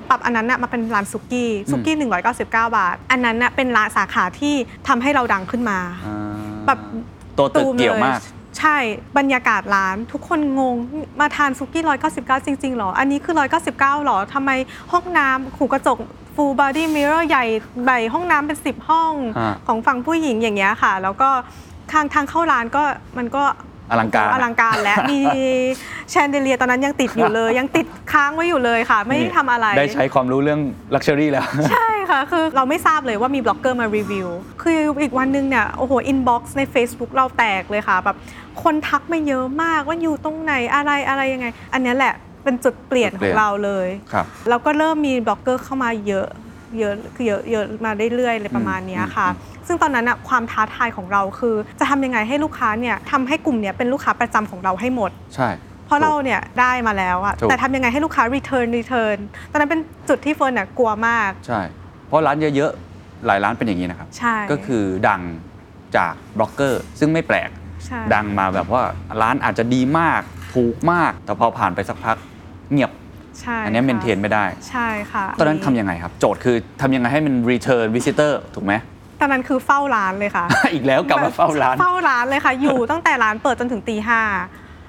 [0.08, 1.94] ปรับอันนั้นน่ะมาเป็นร้านซุกี้ซุกี้
[2.30, 4.54] 199 บาท อันนั้นน่ะเป็นร้านสาขาที่
[4.88, 6.18] ทำให้เราดังขึ้นมาอ่า
[6.66, 6.78] แบบ
[7.38, 8.20] ตัวตึกเกี่ยวมาก
[8.58, 8.76] ใช่
[9.18, 10.76] บรรยากาศร้าน ทุกคนงง
[11.20, 11.82] มาทานซุกี้
[12.14, 13.34] 199 จริง ๆ หรอ อันนี้คือ
[13.70, 14.50] 199 หรอทำไม
[14.92, 15.98] ห้องน้ำหูกระจก
[16.34, 17.44] full body mirror ใหญ่
[17.84, 21.30] ใหญ่ห้องน้ำเป็น 10 ห้องฮะของฝั่งผู้หญิงอย่างเงี้ยค่ะ แล้วก็
[21.92, 22.82] ทางทางเข้าร้านก็
[23.18, 23.44] มันก็
[23.90, 25.20] อลังการ อลังการและมี
[26.10, 30.60] chandelier ตอนนั้นยังติดอยู่เลย ยังติดค้างไว้อยู่เลยค่ะ ไม่ได้ทำอะไรได้ใช้ความรู้เรื่อง
[30.94, 34.28] luxury แล้ว ใช่ค่ะ คือเราไม่ทราบเลยว่ามีบล็อกเกอร์มารีวิว
[34.62, 38.16] คืออีกวันหนึงเนี่ย โอ้โห inbox ใน Facebook เราแตกเลยค่ะแบบ
[38.62, 46.28] คนทักมาเยอะมากว่าอยู่ตรงไหนอะไรอะไรยังไง อันเนี้ยแหละเป็นจุดเปลี่ยนจุดเปลี่ยนของเราเลยครับแล้วก็เริ่มมีบล็อกเกอร์เข้ามาเยอะ
[46.78, 49.28] เยอะคือเยอะเยอะมาเรื่อยๆเลยประมาณเนี้ยค่ะ
[49.66, 55.48] ซึ่งตอนนั้นอะความท้าทายของเราคือ จะทำยังไงให้ลูกค้าเนี่ยทำให้กลุ่มเนี้ยเป็นลูกค้าประจำของเราให้หมด ใช่
[55.86, 59.18] เพราะเราเนี่ยได้มาแล้วอะถูก แต่ทำยังไงให้ลูกค้า return return
[59.50, 61.60] ตอนนั้นเป็นจุดที่เฟิร์นอะกลัวมาก ใช่
[62.06, 65.22] เพราะร้านเยอะๆ หลายร้านเป็นอย่างนี้นะครับ ใช่ก็คือดัง
[65.96, 67.50] จากบล็อกเกอร์ ซึ่งไม่แปลก
[67.84, 68.82] ใช่ดังมาแบบว่า
[69.22, 70.20] ร้านอาจจะดีมาก
[70.54, 72.16] ถูกมาก แต่พอผ่านไปสักพัก
[72.72, 72.90] เงียบ
[73.40, 78.72] ใช่อันเนี้เมนเทนค่ะไม่ได้ ใช่ค่ะตอนนั้นทำยังไงครับ โจทย์คือทำยังไงให้มัน return visitor ถูกไหม
[79.20, 80.44] ตอนนั้นคือเฝ้าร้านเลยค่ะ
[80.74, 84.20] อีกแล้วกลับมาเฝ้าร้าน เฝ้าร้านเลยค่ะ อยู่ตั้งแต่ร้านเปิดจนถึงตีห้า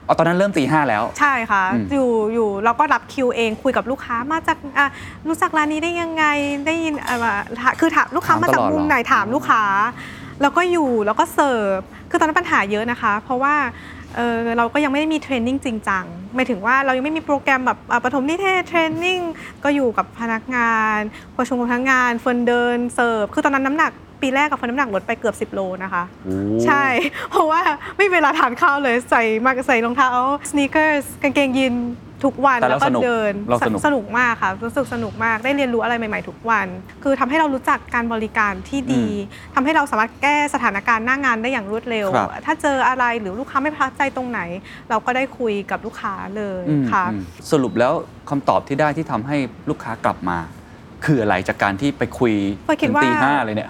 [0.07, 4.87] อ๋อตอนนั้นเริ่มตีห้าแล้ว ใช่ค่ะอืมอยู่อยู่เราก็รับคิวเองคุยกับลูกค้ามาจากอะ
[5.27, 6.23] รู้จักร้านนี้ได้ยังไง
[6.67, 7.17] ได้ยินอะ
[7.61, 9.63] ถามคือถามลูกค้ามาจากมุมไหนถามลูกค้า
[10.41, 11.79] แล้วก็อยู่แล้วก็เสิร์ฟ
[12.09, 13.55] คือตอนนั้นปัญหาเยอะนะคะ เพราะว่า
[14.15, 19.19] เออเราก็ยังไม่ได้มี training จริงจังหมายถึงว่าเรายังไม่มีโปรแกรมแบบอะปฐมนิเทศ training
[19.63, 20.99] ก็อยู่กับพนักงาน
[21.37, 23.91] ประชุมกับพนักงานเฟิร์นเดินเสิร์ฟคือตอนนั้นน้ำหนัก
[24.21, 26.83] ปีแรกกับเฟิร์นน้ำหนักลดไปเกือบ 10 โลนะคะโอ้ใช่
[27.31, 27.61] เพราะว่า
[27.97, 30.09] ไม่มีเวลาทานข้าวเลยใส่มาใส่รองเท้า
[30.49, 31.73] sneakers กางเกงยีน
[32.23, 36.67] ทุกวันแต่แล้เราวก็สนุกเดินเราสนุก สนุกมากค่ะรู้สึกสนุกมากได้เรียนรู้อะไรใหม่ๆทุกวัน
[37.03, 39.05] คือทำให้เรารู้จักการบริการที่ดี
[39.55, 44.41] ทำให้เราสามารถแก้สถานการณ์หน้างานได้อย่างรวดเร็ว ครับถ้าเจออะไรหรือลูกค้าไม่ประทับใจตรงไหน
[44.89, 47.93] เราก็ได้คุยกับลูกค้าเลยอืมค่ะ อืมสรุปแล้ว
[48.29, 49.37] คำตอบที่ได้ที่ทำให้
[49.69, 50.37] ลูกค้ากลับมา
[51.05, 52.33] คืออะไรจากการที่ไปคุย
[52.65, 53.69] เฟิร์นคิถึดงว่า ตีห้าเลยเนี่ย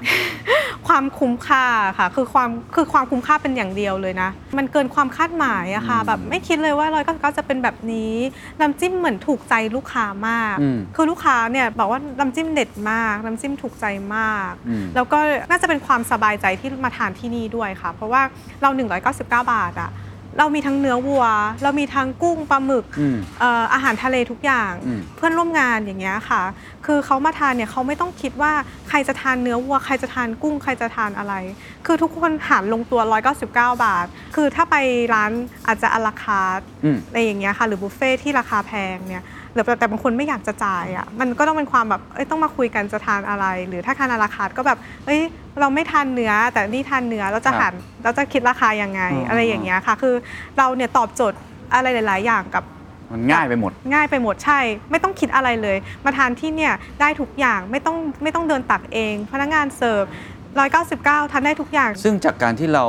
[0.87, 1.65] ความคุ้มค่า
[1.99, 8.13] ค่ะคือความคือความคุ้มค่าเป็นอย่างเดียวเลยนะ มันเกินความคาดหมายอะค่ะ อืมแบบไม่คิดเลยว่าร้อยก็ก็จะเป็นแบบนี้
[8.59, 13.85] น้ำจิ้มเหมือนถูกใจลูกค้ามาก อืม คือลูกค้าเนี่ยบอกว่าน้ำจิ้มเด็ดมากน้ำจิ้มถูกใจ
[14.15, 18.21] มาก อืม แล้วก็น่าจะเป็นความสบายใจที่มาทานที่นี่ด้วยค่ะ เพราะว่า
[18.61, 19.91] เรา 199 บาทอะ
[20.37, 21.25] เรามีทั้งเนื้อวัว
[21.63, 26.43] เรามีทั้งกุ้งปลาหมึกอืม เอ่ออาหารทะเลทุกอย่าง อืม เพื่อนร่วมงานอย่างเงี้ยค่ะ
[26.85, 28.53] คือเขามาทานเนี่ยเขาไม่ต้องคิดว่า
[28.89, 31.33] ใครจะทานเนื้อวัว ใครจะทานกุ้งใครจะทานอะไร
[31.85, 33.01] คือทุกคนหารลงตัว
[33.41, 33.47] 199
[33.83, 34.75] บาท คือถ้าไป
[35.13, 35.31] ร้าน
[35.67, 45.21] อาจจะอลาคาร์ท อืม อะไรอย่างเงี้ยค่ะหรือบุฟเฟ่ที่ราคาแพงเนี่ยห รือแต่บางคนไม่อยากจะจ่ายอะมันก็ต้องเป็นความแบบเอ้ยต้องมาคุยกันจะทานอะไร หรือถ้าทานอลาคาร์ทก็แบบเอ้ย
[45.59, 50.15] เราไม่ทานเนื้อ แต่นี่ทานเนื้อเราจะครับหันเราจะคิดราคายังไงอ๋อออะไรอย่างเงี้ยค่ะ คือ
[50.57, 51.39] เราเนี่ยตอบโจทย์
[51.73, 52.63] อะไรหลาย ๆ อย่างกับ
[53.11, 54.59] มันง่ายไปหมด ง่ายไปหมดใช่
[54.91, 60.03] ไม่ต้องคิดอะไรเลย มาทานที่เนี่ยได้ทุกอย่างไม่ต้องไม่ต้องเดินตักเอง พนักงานเสิร์ฟ
[60.67, 62.85] 199ทานได้ทุกอย่าง ซึ่งจากการที่เรา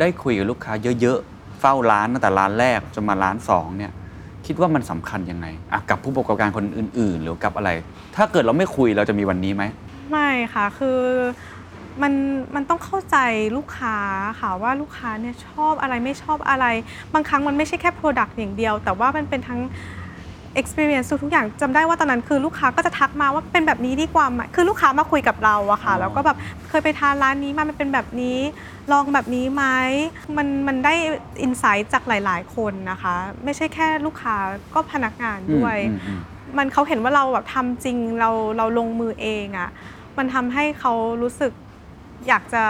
[0.00, 3.92] ได้คุยกับลูกค้าเยอะ ๆ เฝ้าร้านตั้งแต่ร้านแรกจนมาร้านสองเนี่ย
[4.48, 7.70] คิดว่ามันสำคัญยังไงอะกับผู้ประกอบการคนอื่น ๆ หรือกับอะไร
[8.16, 9.62] ถ้าเกิดเราไม่คุยเราจะมีวันนี้ไหม
[10.10, 11.00] ไม่ค่ะคือ
[12.02, 12.12] มัน
[12.54, 13.16] มันต้องเข้าใจ
[13.56, 13.96] ลูกค้า
[14.40, 16.66] ค่ะว่าลูกค้าเนี่ยชอบอะไรไม่ชอบอะไร
[17.14, 19.60] บางครั้งมันไม่ใช่แค่ Product อย่างเดียว แต่ว่ามันเป็นทั้ง
[20.60, 26.36] experience ทุกๆอย่างจำได้ว่าตอนนั้นคือลูกค้าก็จะทักมาว่าเป็นแบบนี้ดีกว่าไหมคือลูกค้ามาคุยกับเราอะค่ะอ๋อแล้วก็แบบ
[26.68, 28.38] เคยไปทานร้านนี้มามันเป็นแบบนี้
[28.92, 29.64] ลองแบบนี้ไหม
[30.36, 30.94] มันมันได้
[31.42, 34.36] อินไซต์จากหลายๆ คนนะคะ ไม่ใช่แค่ลูกค้า
[34.74, 36.20] ก็พนักงานด้วยอืมอืม
[36.56, 39.70] มันเขาเห็นว่าเราแบบทำจริงเราเราลงมือเองอะ่ะ
[40.18, 41.52] มันทำให้เขารู้สึก
[42.28, 42.64] อยากจะ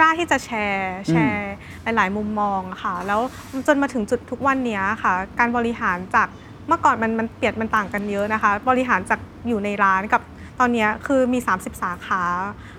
[0.00, 3.20] กล้าที่จะแชร์แชร์หลาย ๆ มุมมองอะค่ะ แล้ว
[3.66, 6.28] จนมาถึงจุดทุกวันเนี้ยค่ะ การบริหารจาก
[6.68, 10.22] เมื่อก่อนมันมันเปลี่ยนมันต่างกันเยอะนะคะ บริหารจากอยู่ในร้านกับ
[10.60, 12.22] ตอนเนี้ยคือมี 30 สาขา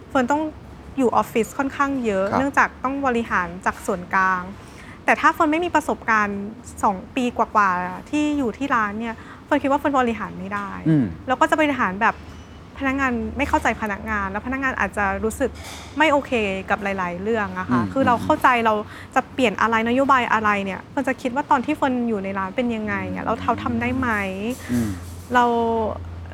[0.10, 0.42] เฟิร์นต้อง
[0.98, 4.42] อยู่ออฟฟิศค่อนข้างเยอะ ครับ เนื่องจากต้องบริหารจากส่วนกลาง
[5.06, 6.42] แต่ถ้าเฟิร์นไม่มีประสบการณ์
[6.78, 9.16] 2 ปีกว่าๆที่อยู่ที่ร้านเนี่ย
[9.46, 12.16] เฟิร์นคิดว่าเฟิร์นบริหารไม่ได้ อืม แล้วก็จะบริหารแบบ
[12.80, 15.50] พนักงานไม่เข้าใจพนักงาน แล้วพนักงานอาจจะรู้สึก
[15.98, 16.32] ไม่โอเค
[16.70, 18.74] กับหลาย ๆ เรื่องอะค่ะอืม คือเราเข้าใจเรา
[19.16, 24.10] จะเปลี่ยนอะไรนโยบายอะไรเนี่ยเฟิร์นจะคิดว่าตอนที่เฟิร์นอยู่ในร้านเป็นยังไงอะแล้วเขาทำได้ไหม
[24.72, 24.90] อืม
[25.34, 25.46] เรา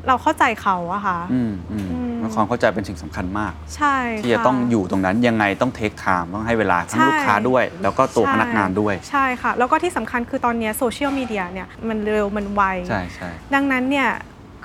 [0.08, 14.10] เราเข้าใจเขาอะค่ะ อืมอืมอืมความเข้าใจเป็นสิ่งสำคัญมาก ใช่ค่ะที่จะต้องอยู่ตรงนั้นยังไงต้อง take time ต้องให้เวลาทั้งใช่ลูกค้าด้วย แล้วก็ตัวใช่ พนักงานด้วย ใช่ค่ะ แล้วก็ที่สำคัญคือตอนเนี้ยโซเชียลมีเดียเนี่ยมันเร็วมันไว ใช่ใช่ดังนั้นเนี่ย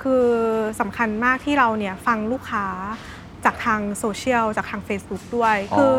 [0.05, 0.27] คือ
[0.79, 2.65] สำคัญมากที่เราเนี่ยฟังลูกค้า
[3.45, 5.93] จากทางโซเชียลจากทาง Facebook ด้วย คือ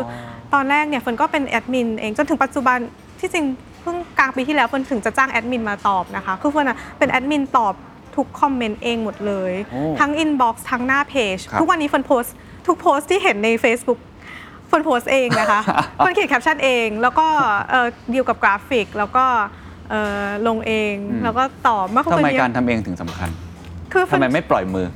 [0.53, 2.77] ตอนแรกเนี่ยเฟิร์นก็เป็นแอดมินเองจนถึงปัจจุบัน
[3.19, 3.45] ที่จริง
[3.81, 7.73] เพิ่งกลางปีที่แล้วเฟิร์นถึงจะจ้างแอดมินมาตอบนะคะ คือเฟิร์นอะเป็นแอดมินตอบ
[8.15, 12.33] ทุกคอมเมนต์เองหมดเลยโอ้ทั้ง inbox ทั้งหน้าเพจครับทุกวันนี้เฟิร์นโพสต์
[12.67, 13.99] ทุกโพสต์ที่เห็นใน Facebook
[14.67, 15.59] เฟิร์นโพสต์เองนะคะ
[15.95, 17.27] เฟิร์นเขียนแคปชั่นเอง แล้วก็
[17.69, 19.25] เอ่อดีลกับกราฟิกแล้วก็
[19.89, 23.29] เอ่อลงเองอืมแล้วก็ตอบว่าเขาทำเป็นไมเยการอะทำเองถึงสำคัญ
[23.91, 24.87] คือทำไมไม่ปล่อยมือ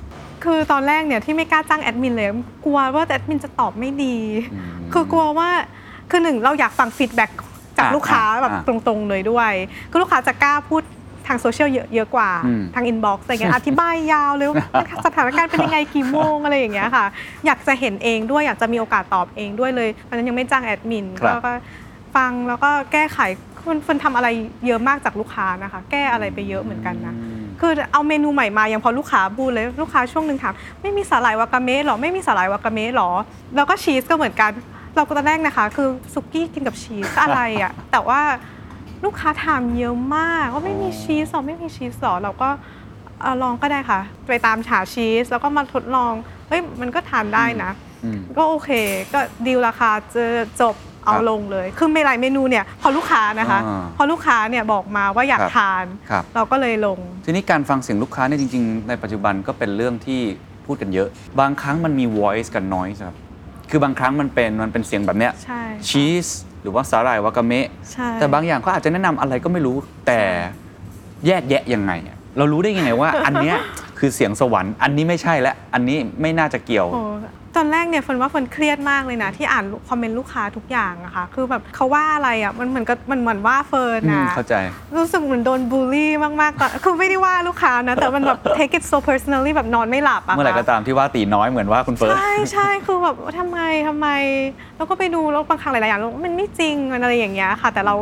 [0.43, 2.29] คือตอนแรกเนี่ยที่ไม่กล้าจ้างแอดมินเลย
[2.65, 4.15] กลัวว่าแอดมินจะตอบไม่ดี
[4.53, 5.49] อืมคือกลัวว่า
[6.09, 7.31] คือหนึ่งเราอยากฟัง feedback
[7.77, 9.51] จากอะลูกค้าอะแบบอะตรงๆเลยด้วย
[9.89, 10.81] คือลูกค้าจะกล้าพูด
[11.27, 14.57] ทางโซเชียลเยอะเยอะกว่าอืมทาง inbox อะไรเงี้ยอธิบายยาวเลยว่า
[15.05, 17.05] สถานการณ์เป็นยังไงกี่โมงอะไรอย่างเงี้ยค่ะ
[17.45, 21.53] อยากจะเห็นเองด้วยอยากจะมีโอกาสตอบเองด้วยเลยตอนนั้นยังไม่จ้างแอดมินครับก็ก็
[22.15, 23.19] ฟังแล้วก็แก้ไข
[23.63, 24.27] คนคนทำอะไร
[24.67, 27.30] เยอะมากจากลูกค้านะคะ แก้อะไรไปเยอะเหมือนกันนะอืม
[27.61, 33.09] คือเอาเมนูใหม่มายังพอลูกค้าพูดเลยลูกค้าช่วงหนึ่งถามไม่มีสาหร่ายวากาเมะหรอไม่มีสาหร่ายวากาเมะหรอ
[33.55, 34.51] แล้วก็ชีสก็เหมือนกัน
[34.95, 38.21] เราก็ตอนแรกนะคะ คือสุกี้กินกับชีสอะไรอะแต่ว่า
[39.05, 42.49] ลูกค้าถามเยอะมากว่าไม่มีชีสหรอไม่มีชีสหรอเราก็
[43.21, 46.13] เอ่อลองก็ได้ค่ะ ไปตามฉาชีส แล้วก็มาทดลอง
[46.47, 47.71] เฮ้ยมันก็ทานได้นะ
[48.03, 48.69] อืมก็โอเค
[49.13, 50.25] ก็ดีลราคาจะ
[50.61, 60.21] จบ เอาครับลงเลย คือไม่หลายเมนูเนี่ยพอลูกค้านะคะ อ่าพอลูกค้าเนี่ยบอกมาว่าอยากครับ ทาน ครับ เราก็เลยลง ทีนี้การฟังเสียงลูกค้าเนี่ยจริง ๆ ในปัจจุบันก็เป็นเรื่องที่
[60.65, 61.07] พูดกันเยอะ
[61.39, 63.15] บางครั้งมันมี voice กับ noise ครับ
[63.69, 66.27] คือบางครั้งมันเป็นมันเป็นเสียงแบบเนี้ยใช่ชีส
[66.61, 70.21] หรือว่าสาหร่ายวากาเมะ ใช่แต่บางอย่างเขาอาจจะแนะนำอะไรก็ไม่รู้แต่
[71.27, 73.57] แยกแยะยังไงอะเรารู้ได้ยังไงว่า อันเนี้ย
[73.99, 77.03] คือเสียงสวรรค์อันนี้ไม่ใช่และ อันนี้ไม่น่าจะเกี่ยว โอ้
[77.55, 84.55] ตอนแรกเนี่ยเฟิร์นว่าเฟิร์นเครียดมากเลยนะ ที่อ่านคอมเมนต์ลูกค้าทุกอย่างอะค่ะคือแบบเขาว่าอะไรอะมันเหมือนกับมันเหมือนว่าเฟิร์นอืมนะเข้าใจ
[84.97, 94.07] รู้สึกเหมือนโดนบูลลี่มากๆตอนคือไม่ได้ว่าลูกค้านะ แต่มันแบบ take it so personally แบบนอนไม่หลับอะเมื่อไหร่ก็ค่ะตามที่ว่าตีน้อยเหมือนว่าคุณเฟิร์สใช่ใช่คือแบบว่าทำไมทำไม
[94.77, 97.95] แล้วก็ไปดูแล้วบางครั้งหลายๆอย่างแล้วมันไม่จริงมันอะไรอย่างเงี้ยค่ะ แต่เรา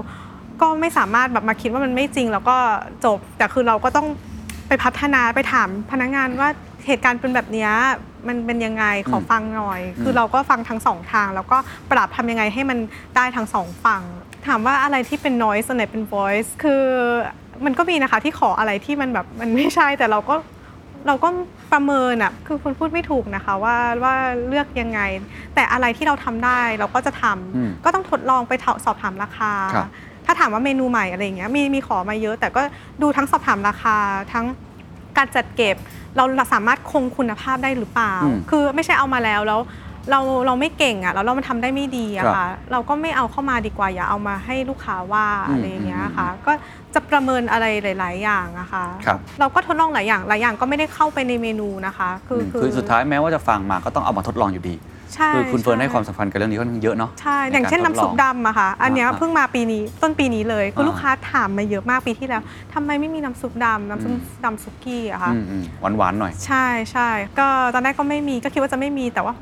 [0.61, 2.57] ก็ไม่สามารถแบบมาคิดว่ามันไม่จริงแล้วก็
[3.05, 4.07] จบแต่คือเราก็ต้อง
[4.67, 6.49] ไปพัฒนาไปถามพนักงานว่า
[6.87, 7.71] เหตุการณ์เป็นแบบเนี้ย
[8.27, 11.57] มันเป็นยังไงขอมฟังหน่อยอืมคือเราก็ฟังทั้งสองทาง แล้วก็
[11.91, 12.77] ปรับทำยังไงให้มัน
[13.15, 14.03] ได้ทั้งสองฝั่ง
[14.47, 16.83] ถามว่าอะไรที่เป็น noise อันไหนเป็น voice คือ
[17.65, 20.35] มันก็มีนะคะที่ขออะไรที่มันแบบมันไม่ใช่แต่เราก็
[21.07, 21.29] เราก็
[21.71, 24.15] ประเมินอะคือคุณพูดไม่ถูกนะคะว่าว่า
[24.47, 24.99] เลือกยังไง
[25.55, 29.89] แต่อะไรที่เราทำได้เราก็จะทำอืมก็ต้องทดลองไปถาสอบถามราคาครับ
[30.25, 32.61] ถ้าถามว่าเมนูใหม่อะไรอย่างเงี้ยมีมีขอมาเยอะ แต่ก็
[33.01, 33.95] ดูทั้งสอบถามราคา
[34.33, 34.45] ทั้ง
[35.17, 35.75] การจัดเก็บ
[36.17, 39.61] เราสามารถคงคุณภาพได้หรือเปล่า อืมคือไม่ใช่เอามาแล้วแล้ว
[40.11, 46.51] เราเราไม่เก่งอะแล้วเรามันทำได้ไม่ดีอะครับค่ะ เราก็ไม่เอาเข้ามาดีกว่าอย่าเอามาให้ลูกค้าว่าอืมอะไรอย่างเงี้ยอืมค่ะ ก็
[46.93, 47.65] จะประเมินอะไร
[47.99, 54.75] หลาย ๆ อย่างอะค่ะครับ เราก็ทดลองหลายอย่างหลายอย่างก็ไม่ได้เข้าไปในเมนูนะคะ คือมคือสุดท้ายแม้ว่าจะฟังมาก็ต้องเอามาทดลองอยู่ดี
[55.15, 62.41] ใช่คือคุณเฟิร์นช่ให้ความสำคัญกับเรื่องนี้ค่อนข้างเยอะเนาะ ใช่ อย่างเช่นใการน้ำซุปทลองดำอะค่ะ อันเนี้ยอ่าเพิ่งมาปีนี้ ต้นปีนี้เลย คืออ่าลูกค้าถามมาเยอะมากปีที่แล้ว
[62.73, 64.13] ทำไมไม่มีน้ำซุปดำน้ำซุป
[64.45, 65.63] ดำซุกี้อะค่ะอืมอืม
[65.97, 69.33] หวานๆหน่อย ใช่ใช่ก็ตอนแรกก็ไม่มีก็คิดว่าจะไม่มีแต่ว่า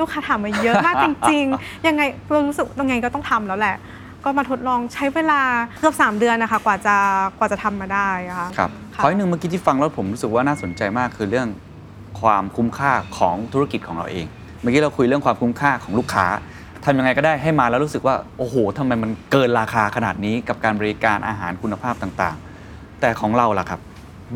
[0.00, 3.76] ลูกค้าถามมาเยอะมากจริง ๆ ยังไงเรารู้สึกยังไงก็ต้องทำแล้วแหละ
[4.24, 5.40] ก็มาทดลองใช้เวลา
[5.80, 6.96] เกือบ3 เดือนนะคะกว่าจะ
[7.38, 11.48] กว่าจะทำมาได้อะค่ะ ครับค่ะขออีกหนึ่งเมื่อกี้ที่ฟังแล้วผมรู้สึกว่าน่าสนใจมากคือเรื่อง
[12.20, 14.26] ความคุ้มค่าของธุรกิจของเราเอง
[14.60, 16.26] เมื่อกี้เราคุยเรื่องความคุ้มค่าของลูกค้า
[16.84, 23.80] ทำยังไงก็ได้ให้มาแล้วรู้สึกว่า โอ้โหทำไมมันเกินราคาขนาดนี้กับการบริการอาหารคุณภาพต่างๆ แต่ของเราล่ะครับ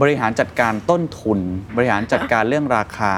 [0.00, 1.38] บริหารจัดการต้นทุน
[1.76, 3.14] บริหารจัดการเรื่องราคา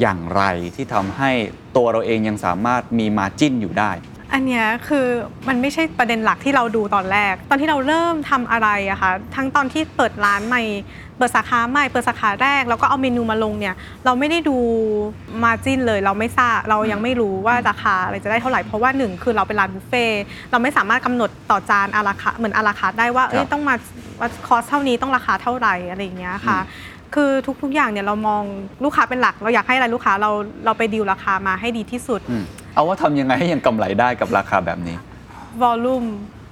[0.00, 0.42] อย่างไร
[0.74, 1.30] ที่ทำให้
[1.76, 3.90] ตัวเราเองยังสามารถมีมาจิ้นอยู่ได้
[4.32, 5.06] อันเนี้ยคือ
[5.48, 10.62] มันไม่ใช่ประเด็นหลักที่เราดูตอนแรก ตอนที่เราเริ่มทำอะไรอะคะทั้งตอนที่เปิดร้านใหม่
[11.16, 14.56] เปิดสาขาใหม่เปิดสาขาแรก แล้วก็เอาเมนูมาลงเนี่ยเราไม่ได้ดู
[15.44, 23.74] มาจิ้นเลย เราไม่ทราบเรายังไม่รู้ว่าราคาอะไรจะได้เท่าไหร่เพราะว่าหนึ่งคือเราเป็นร้านบุฟเฟ่ต์เราไม่สามารถกำหนดต่อจานอาราคาเหมือนอาราคาได้ว่าเอ้ครัยบต้องมา
[24.20, 26.58] ว่าคอสเท่านี้ต้องราคาเท่าไหร่อะไรอย่างเงี้ยค่ะ
[27.14, 27.30] คือ
[27.62, 28.42] ทุกๆอย่างเนี่ยเรามอง
[28.84, 30.30] ลูกค้าเป็นหลัก เราอยากให้อะไรลูกค้าเรา
[30.64, 32.44] เราไปดีลราคามาให้ดีที่สุดอืม
[32.74, 34.96] เอาว่าทำยังไงให้ยังกำไรได้กับราคาแบบนี้
[35.62, 36.04] วอลลุ่ม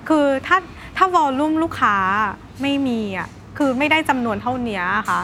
[0.08, 0.58] คือถ้า
[0.96, 1.96] ถ้าวอลลุ่มลูกค้า
[2.62, 5.22] ไม่มีอะ คือไม่ได้จำนวนเท่าเนี้ยค่ะ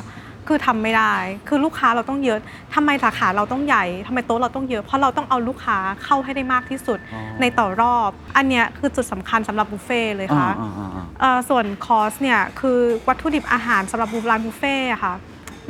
[0.50, 1.14] คือทำไม่ได้
[1.48, 2.38] คือลูกค้าเราต้องเยอะ
[2.74, 15.14] ทำไมสาขาเราต้องใหญ่ทำไมโต๊ะเราต้องเยอะ เพราะเราต้องเอาลูกค้าเข้าให้ได้มากที่สุดอ๋อในต่อรอบ อันเนี้ยคือจุดสำคัญสำหรับบุฟเฟ่ต์เลยค่ะอ่าอ่าอ่าเอ่อส่วนคอสเนี่ยคือวัตถุดิบอาหารสำหรับร้านบุฟเฟ่ต์อะค่ะ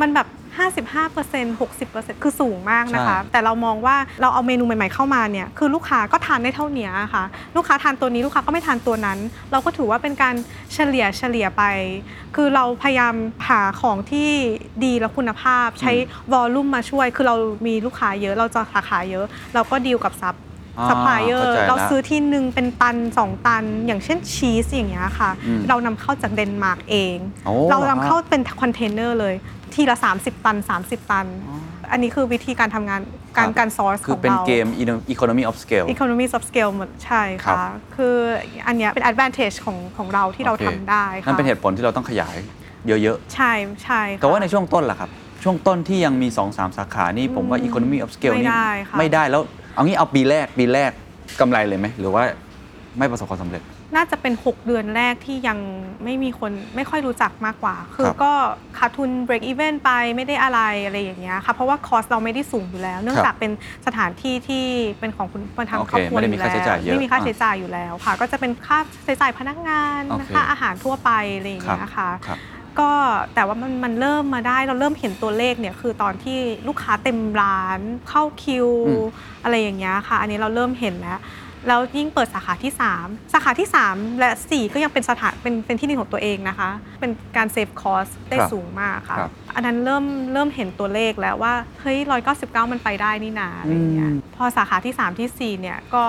[0.00, 7.24] มันแบบ 55% 60%คือสูงมากนะคะ ใช่ แต่เรามองว่าเราเอาเมนูใหม่ๆเข้ามาเนี่ยคือลูกค้าก็ทานได้เท่านี้ค่ะ
[7.56, 9.18] ลูกค้าทานตัวนี้ลูกค้าก็ไม่ทานตัวนั้น
[9.52, 10.34] เราก็ถือว่าเป็นการ
[10.74, 11.62] เฉลี่ยเฉลี่ยไป
[12.36, 13.14] คือเราพยายาม
[13.48, 14.30] หาของที่
[14.84, 15.92] ดีและคุณภาพ ใช้
[16.32, 20.55] วอลลุ่มมาช่วย คือเรามีลูกค้าเยอะเราจะสาขาเยอะ เราก็ดีลกับซับอ่า
[20.88, 29.34] ซัพพลายเออเข้าร์ใจเราละซื้อที่หนึ่งเป็นตัน 2 ตัน อย่างเช่นชีสอย่างเงี้ยค่ะอืมเรานำเข้าจากเดนมาร์กเองโอ้เราหรอฮะนำเข้าเป็นคอนเทนเนอร์เลย
[29.74, 31.26] ทีละ 30 ตัน 30 ตัน
[31.92, 33.00] อันนี้คือวิธีการทำงาน
[33.36, 34.66] การครับการซอร์สคืขอองเป็นเราเกม
[35.14, 38.14] economy of scale economies of scale หมดใช่ครัค่ะบคือ
[38.66, 42.36] อันเนี้ยเป็น advantage ของของเราที่เราโอคทำได้ค่ะนั่นเป็นเหตุผลที่เราต้องขยาย
[42.86, 43.52] เยอะใช่
[43.84, 45.10] ใช่ค่ะๆแต่ว่าในช่วงต้นล่ะครับ
[45.44, 49.42] ช่วงต้นที่ยังมี 2-3 สาขานี่ผมว่าอืม economy of scale ไม่นี่ได้ค่ะไม่ได้แล้ว
[49.76, 50.90] เอางี้เอาปีแรกปีแรก
[51.40, 52.22] กำไรเลยไหมหรือว่า
[52.98, 53.62] ไม่ประสบความสำเร็จ
[53.94, 55.58] น่าจะเป็น 6 เดือนแรกที่ยัง
[56.04, 58.32] ไม่มีคนไม่ค่อยรู้จักมากกว่า คือครับก็
[58.78, 63.50] ขาดทุน break even ไปไม่ได้อะไรอะไรอย่างเงี้ยค่ะเพราะว่าคอสเราไม่ได้สูงอยู่แล้ว เนื่องจากเป็น
[63.86, 64.64] สถานที่ที่
[65.00, 72.38] เป็นของคุณเป็นทางโอคเครอบครัวไม่ได้อมียู่ค่าแล้ใช้จ่ายเยอะวไม่มีค่าอะใช้จ่ายอยู่แล้วค่ะ ก็จะเป็นค่าใช้จ่ายพนักงานโอเคค่าอาหารทั่วไปอะไรอย่างครับเงี้ยค่ะครับ
[72.78, 72.92] ก็
[73.34, 78.68] แต่ว่ามันมันเริ่มมาได้เราเริ่มเห็นตัวเลขเนี่ยคือตอนที่ลูกค้าเต็มร้านเข้าคิว
[79.46, 81.18] อืมอะไรอย่างเงี้ยค่ะ อันนี้เราเริ่มเห็นแล้ว
[81.68, 91.98] แล้วยิ่งเปิดสาขาที่ 3 สาขาที่ 3 และ 4 ก็ยังเป็นสถานเป็นเป็นที่ดินของตัวเองนะคะ เป็นการเซฟคอสได้ครับสูงมากค่ะ ครับอันนั้นเริ่มเริ่มเห็นตัวเลขแล้วว่า เฮ้ย
[92.34, 96.04] 199มันไปได้นี่นาอะไรอย่างเงี้ยอืม พอสาขาที่ 3ทีสี่ 4 เนี่ยก็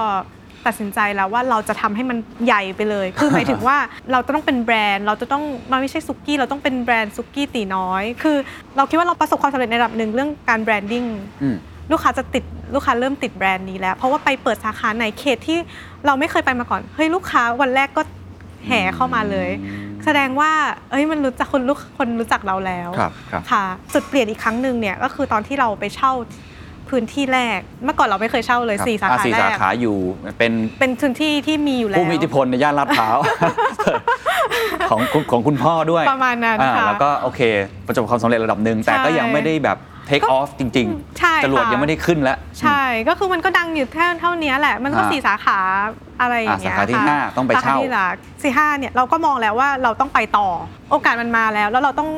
[0.66, 3.78] ตัดสินใจแล้วว่าเราจะทำให้มันใหญ่ไปเลย คือ หมายถึงว่า
[4.12, 8.38] เราจะต้องเป็นแบรนด์ เราจะต้องมันไม่ใช่ซุกี้เราต้องเป็นแบรนด์ซุกี้ตีน้อย คือ
[8.78, 11.04] เราคิดว่าเราประสบความสำเร็จในระดับหนึ่งเรื่องการแบรนดิ้ง
[11.44, 11.58] อืม
[11.92, 15.58] ลูกค้าจะติดลูกค้าเริ่มติดแบรนด์นี้แล้ว เพราะว่าไปเปิดสาขาในเขตที่
[16.06, 18.02] เราไม่เคยไปมาก่อนเฮ้ยลูกค้าวันแรกก็
[18.68, 20.52] แห่เข้ามาเลยอืมแสดงว่า
[20.92, 26.14] เอ้ยมันรู้จักคนลูกคนรู้จักเราแล้วครับครับค่ะ จุดเปลี่ยนอีกครั้งหนึ่งเนี่ยก็คือตอนที่เราไปเช่า
[26.90, 29.98] พื้นที่แรก เมื่อก่อนเราไม่เคยเช่าเลยครับสี่สาอะขาสี่แรสากขาอยู่
[30.38, 33.18] เป็นเป็นพื้นที่ที่มีอยู่แล้วผู้มีอิทธิพลในย่านลาดพร้าว
[34.90, 37.42] ของคุณของคุณพ่อด้วยประมาณนั้นอ่ค่ะ แล้วก็โอเค
[37.88, 39.78] ประสบความสำเร็จระดับหนึ่งแต่ก็ใช่ยังไม่ได้แบบ
[40.10, 40.88] take ก็ off จริง
[41.20, 45.60] ใช่ๆ จรวดค่ะ ยังไม่ได้ขึ้นแล้ว ใช่ก็คือมันก็ดังอยู่แค่เท่านี้แหละ มันก็อ่าสี่สาขา
[46.22, 50.48] อะไรอย่างเงี้ยอ่าสาขาที่ค่ะห้าต้องไปสขเช่าที่หลักสี่ห้าเนี่ยเราก็มองแล้วว่าเราต้องไปต่อ
[50.92, 52.10] โอกาสมันมาแล้ว แล้วเราต้อง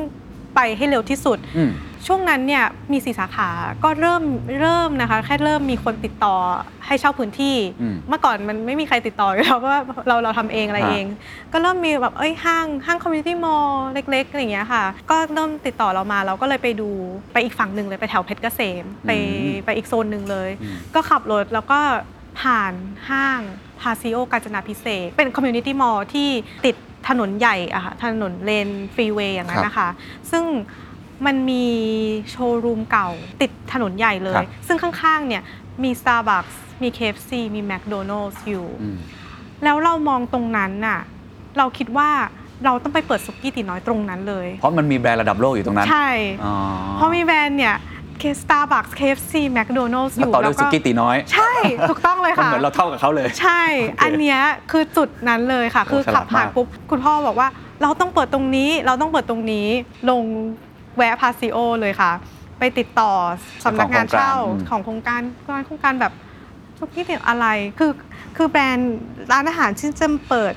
[0.54, 1.70] ไปให้เร็วที่สุด อืม
[2.06, 3.50] ช่วงนั้นเนี่ยมีสี่สาขา
[3.84, 4.22] ก็เริ่ม
[4.60, 6.36] เริ่มนะคะ แค่เริ่มมีคนติดต่อ
[6.86, 11.06] ให้เช่าพื้นที่ อืมเมื่อก่อนมันไม่มีใครติดต่ออยู่แล้วเพราะว่าเราเราทำเองอะไรฮะเอง
[11.52, 16.88] ก็เริ่มมีแบบเอ้ยห้างห้างคอมมูนิตี้มอลล์เล็กๆอะไรอย่างเงี้ยค่ะ ก็เริ่มติดต่อเรามาเราก็เลยไปดู
[17.32, 21.80] ไปอีกฝั่งหนึ่งเลยไปแถวเพชรเกษมไปอืม ไปอีกโซนหนึ่งเลย อืม ก็ขับรถแล้วก็
[22.40, 22.72] ผ่าน
[23.10, 23.40] ห้าง
[23.80, 26.28] พาซิโอกาญจนาพิเศษกเป็นคอมมูนิตี้มอลล์ที่
[26.66, 26.76] ติด
[27.08, 29.88] ถนนใหญ่อะค่ะถนนเลนฟรีเวย์อย่างนั้นนะคะ
[30.30, 30.44] ซึ่ง
[31.26, 31.64] มันมี
[32.30, 33.08] โชว์รูมเก่า
[33.40, 35.42] ติดถนนใหญ่เลครัย บ ซึ่งข้างๆ เนี่ย
[35.82, 38.96] มี Starbucks มี KFC มี McDonald's อยู่ อืม
[39.64, 41.00] แล้วเรามองตรงนั้นน่ะ
[41.58, 42.10] เราคิดว่า
[42.64, 46.08] เราต้องไปเปิดสุกี้ตีน้อยตรงนั้นเลย เพราะมันมีแบรนด์ระดับโลกอยู่ตรงนั้นใช่
[46.44, 46.54] อ๋อ
[46.96, 47.76] เพราะมีแบรนด์เนี่ย
[48.42, 51.52] Starbucks KFC McDonald's อแล้วยู่ต่อด้วยสุกี้ตีน้อยใช่
[51.88, 57.48] ถูกต้องเลยมันค่ะ เหมือนเราเท่ากับเขาเลย ใช่ โอเคอันเนี้ยคือจุดนั้นเลยค่ะ โอ้คือขับผ่านฉลาดมากปุ๊บคุณพ่อบอกว่า
[57.82, 59.66] เราต้องเปิดตรงนี้ เราต้องเปิดตรงนี้
[60.10, 60.22] ลง
[61.00, 62.12] แวะพาซิโอเลยค่ะ
[62.58, 63.12] ไปติดต่อ
[63.64, 64.34] สำนักงานเช่า
[64.70, 65.22] ของโครงการ
[65.66, 66.12] โครงการแบบ
[66.78, 67.46] ทุกที่เดียวอะไร
[67.78, 67.92] คือ
[68.36, 68.96] คือแบรนด์
[69.32, 70.54] ร้านอาหารที่จะเปิด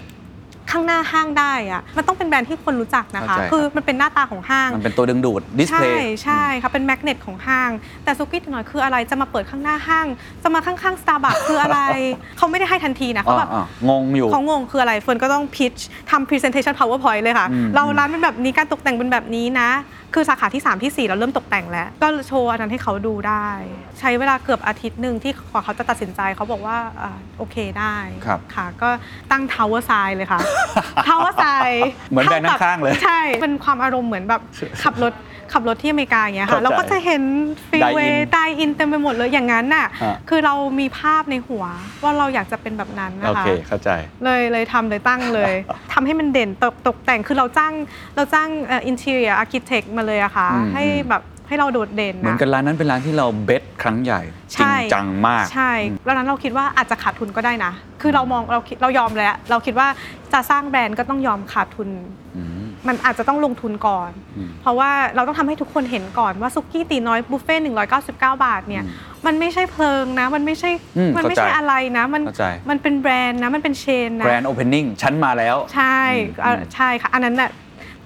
[0.71, 7.69] ข้างหน้าห้างได้อะมันต้องเป็นแบรนด์ที่คนรู้จักนะคะ คือมันเป็นหน้าตาของห้าง มันเป็นตัวดึงดูดดิสเพลใช่ย์ใช่ค่ะเป็นแมกเนตของห้าง
[8.03, 10.07] แต่ซุกี้ตีน้อยคืออะไรจะมาเปิดข้างหน้าห้าง
[10.43, 11.79] จะมาข้างๆ Starbucks คืออะไร
[12.37, 15.73] เขาไม่ได้ให้ทันทีนะเขาแบบอ่างงอยู่เขางงคืออะไรเฟิร์นก็ต้องพิช
[16.11, 19.69] ทำ presentation powerpoint เลยค่ะอืมเราร้านเป็นแบบนี้การตกแต่งเป็นแบบนี้นะ
[20.13, 23.47] คือสาขาที่ 3 ที่ 4 เราเริ่มตกแต่งแล้ว ก็โชว์อันนั้นให้เขาดูได้
[23.99, 27.95] ใช้เวลาเกือบอาทิตย์หนึ่งที่กว่าเขาจะตัดสินใจเขาบอกว่าอ่าโอเคได้
[28.25, 28.89] ครับค่ะ ก็
[29.31, 30.39] ตั้ง tower sign เลยค่ะ
[31.07, 31.75] tower sign
[32.11, 34.41] เหมือนแบรนด์ข้างๆเลย ใช่ เป็นความอารมณ์เหมือนแบบ
[34.83, 35.13] ขับรถ
[35.51, 37.23] ขับรถที่อเมริกาอย่างเงี้ยเข้าค่ะใจเราก็จะเห็น
[37.69, 41.65] ฟรีเว Dine in ย์ไดอินเต็มไปหมดเลยอย่างนั้นน่ะฮะคือเรามีภาพในหัว
[42.03, 43.89] ว่าเราอยากจะเป็นแบบนั้นนะคะ โอเคเข้าใจ
[44.23, 45.53] เลยเลยทำเลยตั้งเลย
[45.93, 47.73] ทำให้มันเด่นตกตกแต่งคือเราจ้าง
[48.15, 54.21] เราจ้างเอินเท i รียอาร์เคเต็กมาเลยอะค่ะ อืม ให้แบบให้เราโดดเด่นเหมือนกันร้านนั้นเป็นร้านที่เรา bet ครั้งใหญ่
[54.53, 55.71] จริงใช่จังมาก ใช่
[56.05, 59.87] แล้วนั้นเราคิดว่าอาจจะขาดทุนก็ได้นะ คือเรามองเราคิดเรายอมแล้ว เราคิดว่า
[60.33, 62.22] จะสร้างแบรนด์ก็ต้องยอมขาดทุนอื
[62.85, 67.63] มมันอาจจะต้องลงทุนก่อนอืมเพราะว่าเราต้องทำให้ทุกคนเห็นก่อนว่าซุกี้ตีน้อยบุฟเฟ่ต์
[68.03, 75.99] 199บาทเนี่ยอืมมันไม่ใช่เพิงนะ มันไม่ใช่อืมมันไม่เข้าใจใช่อะไรนะ มันเข้าใจมันเป็นแบรนด์นะ มันเป็น chain นะ grand open ing ชั้นมาแล้ว ใช่
[76.45, 77.49] อืมอะใช่ค่ะ อันนั้นแหละ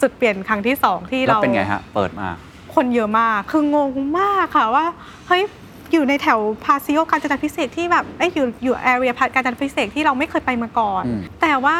[0.01, 2.27] จุดเปลี่ยนครั้งที่สองที่แล้วเราเป็นไงฮะ เปิดมา
[2.75, 4.85] คนเยอะมากคืองงมากค่ะว่า
[5.27, 5.43] เฮ้ย
[5.91, 11.77] อยู่ในแถว Paseo กาญจนาภิเษกที่แบบเอ้ยอยู่อยู่ area กาญจนาภิเษกที่เราไม่เคยไปมาก่อนอืมแต่ว่า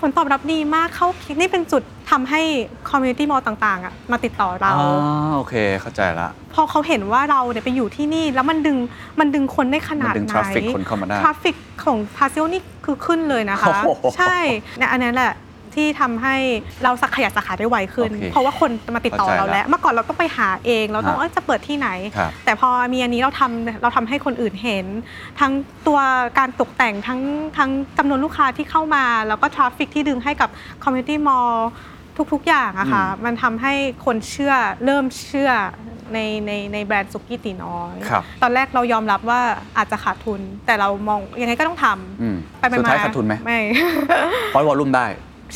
[0.00, 1.06] ผลตอบรับดีมากเข้า
[1.40, 2.40] นี่เป็นจุดทำให้
[2.88, 4.90] community mall ต่างๆอะมาติดต่อเราอ๋อ
[5.36, 8.76] โอเคเข้าใจละ พอเขาเห็นว่าเราเนี่ยไปอยู่ที่นี่ แล้วมันดึง
[9.20, 14.38] มันดึงคนได้ขนาดมันดึงไหน traffic คนเข้ามาได้ traffic ของ Paseo นี่คือขึ้นเลยนะคะโอ้โหใช่
[14.78, 15.32] เนี่ยอันนั้นแหละ
[15.74, 16.36] ที่ทำให้
[16.82, 24.86] เราสักขยายสาขาได้ไวขึ้น โอเคเพราะว่าคนมาติดต่อเข้าใจเราแล้ว เมื่อก่อนเราต้องไปหาเอง เราต้องฮะเอยจะเปิดที่ไหน ครับแต่พอมีอันนี้เราทำเราทำให้คนอื่นเห็น
[25.40, 25.52] ทั้ง
[25.86, 25.98] ตัว
[26.38, 27.20] การตกแต่งทั้ง
[27.56, 30.48] ทั้งจำนวนลูกค้าที่เข้ามา แล้วก็ traffic ที่ดึงให้กับ
[30.82, 31.52] community mall
[32.32, 33.72] ทุกๆอย่างอะค่ะอืมมันทำให้
[34.04, 34.54] คนเชื่อ
[34.84, 35.50] เริ่มเชื่อ
[36.12, 39.40] ในในในแบรนด์สุกี้ตีน้อย ครับตอนแรกเรายอมรับว่า
[39.76, 43.60] อาจจะขาดทุน แต่เรามองยังไงก็ต้องทำอืมไปไปสุดมาท้ายขาดทุนไหมไม่
[44.48, 45.06] เพราะ volume ได้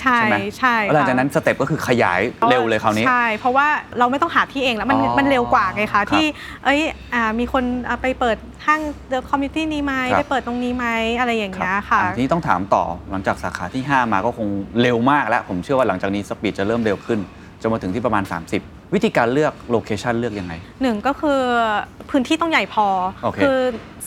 [0.00, 2.20] ใช่ใช่ไหมใช่แล้วหลังจากค่ะนั้น step ก็คือขยาย
[2.50, 3.66] เร็วเลยคราวนี้ ใช่ เพราะว่า
[3.98, 6.24] เราไม่ต้องหาที่เองแล้วมันอ๋อมันเร็วกว่าไงครัคะบที่
[6.64, 6.80] เอ้ย
[7.14, 8.36] อ่ามีคนอ่าไปเปิด
[8.66, 10.86] ห้าง the คอมมิ t ตี้นี้ไหมครับ ไปเปิดตรงนี้ไหม
[11.18, 14.48] อะไรอย่างเงี้ยค่ะอันนี้ต้องถามต่อหลังจากสาขาที่ 5 มาก็คง
[14.82, 17.18] เร็วมากแล้ว ผมเชื่อว่าหลังจากนี้ speed จะเริ่มเร็วขึ้น
[17.60, 21.40] จนมาถึงที่ประมาณ 30 วิธีการเลือก location เลือกยังไง หนึ่งก็คือ
[22.10, 22.86] พื้นที่ต้องใหญ่พอ
[23.24, 23.58] โอเค คือ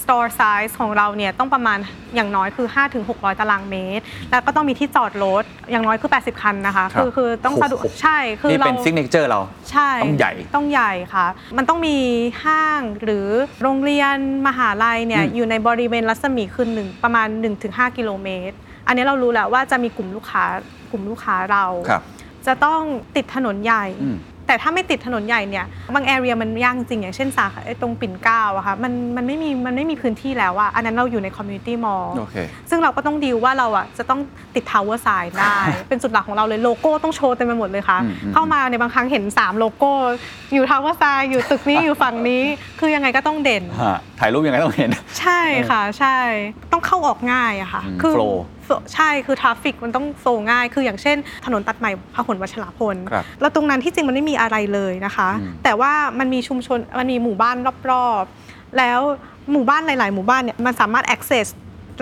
[0.01, 1.77] store size ของเราเนี่ยต้องประมาณ
[2.15, 2.67] อย่างน้อยคือ
[3.03, 9.39] 5-600 ตารางเมตร แล้วก็ต้องมีที่จอดรถอย่างน้อยคือ 80 คันนะคะ ครับคือคือต้องสะดวกโอ้โห ใช่คือนี่เรา เป็น signa ture เรา
[9.71, 11.25] ใช่ต้องใหญ่ต้องใหญ่ค่ะ
[11.57, 11.97] มันต้องมี
[12.45, 13.27] ห้างหรือ
[13.61, 14.17] โรงเรียน
[14.47, 17.27] มหาลัยเนี่ยอืม อยู่ในบริเวณรัศมีคือหนึ่งประมาณ
[17.63, 18.55] 1-5 กิโลเมตร
[18.87, 20.43] อันนี้เรารู้แล้วว่าจะมีกลุ่มลูกค้า
[20.91, 22.01] กลุ่มลูกค้าเรา ครับ
[22.47, 22.81] จะต้อง
[23.15, 24.17] ติดถนนใหญ่ อืม
[24.47, 32.35] แต่ถ้าไม่ติดถนนใหญ่เนี่ยบาง area มันยากจริงอย่างเช่นสาขาไอ้ตรงปิ่นเกล้าอะค่ะมันมันไม่มีมันไม่มีพื้นที่แล้วอะอันนั้นเราอยู่ใน community mall โอเค
[32.69, 34.19] ซึ่งเราก็ต้องดีลว่าเราอะจะต้อง
[34.55, 35.57] ติด tower sign ได้
[35.89, 39.91] เป็นจุดหลักของเราเลยโลโก้ต้องโชว์เต็มไปหมดเลยค่ะ อืมอืมเข้ามาในยบางครั้งเห็น 3 โลโก้
[40.53, 42.43] อยู่ tower sign อยู่ตึกนี้อยู่ฝั่งนี้
[42.79, 44.89] คือยังไงก็ต้องเด่น ฮะถ่ายรูปยังไงต้องเห็น
[45.19, 46.17] ใช่ค่ะ ใช่
[46.71, 48.37] ต้องเข้าออกง่ายอะค่ะ อืมคือ flow
[48.93, 57.55] ใช่คือ traffic มันต้อง flow ง่าย คืออย่างเช่น ถนนตัดใหม่พหลวัชรพล ครับแล้วตรงนั้นที่จริงมันไม่มีอะไรเลยนะคะ อืม แต่ว่ามันมีชุมชนมันมีหมู่บ้าน
[57.91, 58.99] รอบๆ แล้ว
[59.51, 61.47] หมู่บ้านหลาย ๆ หมู่บ้านเนี่ยมันสามารถ access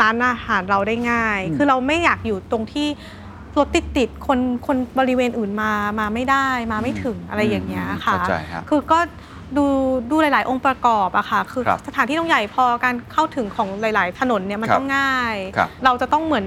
[0.01, 2.87] ร้านอาหารเราได้ง่ายคือเราไม่อยากอยู่ตรงที่
[3.57, 8.99] รถติดติดๆคนคนบริเวณอื่นมามาไม่ได้มาไม่ถึงอะไรอย่างเงี้ยค่ะ เข้าใจครับคือก็
[9.57, 9.65] ดู
[10.11, 16.45] ดูหลาย ๆ องค์ประกอบอะค่ะ คือครับสถานที่ต้องใหญ่พอการเข้าถึงของหลาย ๆ ถนนเนี่ยมันครับต้องง่าย ครับ เราจะต้องเหมือน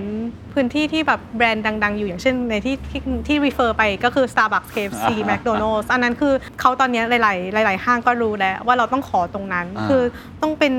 [0.53, 10.03] พื้นที่ที่แบบแบรนด์ดัง ๆ อยู่อย่างเช่นในที่ที่ที่ refer ไปก็คือ Starbucks KFC อ่า McDonald's อันนั้นคือเขาตอนเนี้ยหลาย ๆ หลาย ๆ ห้างก็รู้แล้วว่าเราต้องขอตรงนั้น อ่าคือ
[10.42, 10.74] ต้องเป็น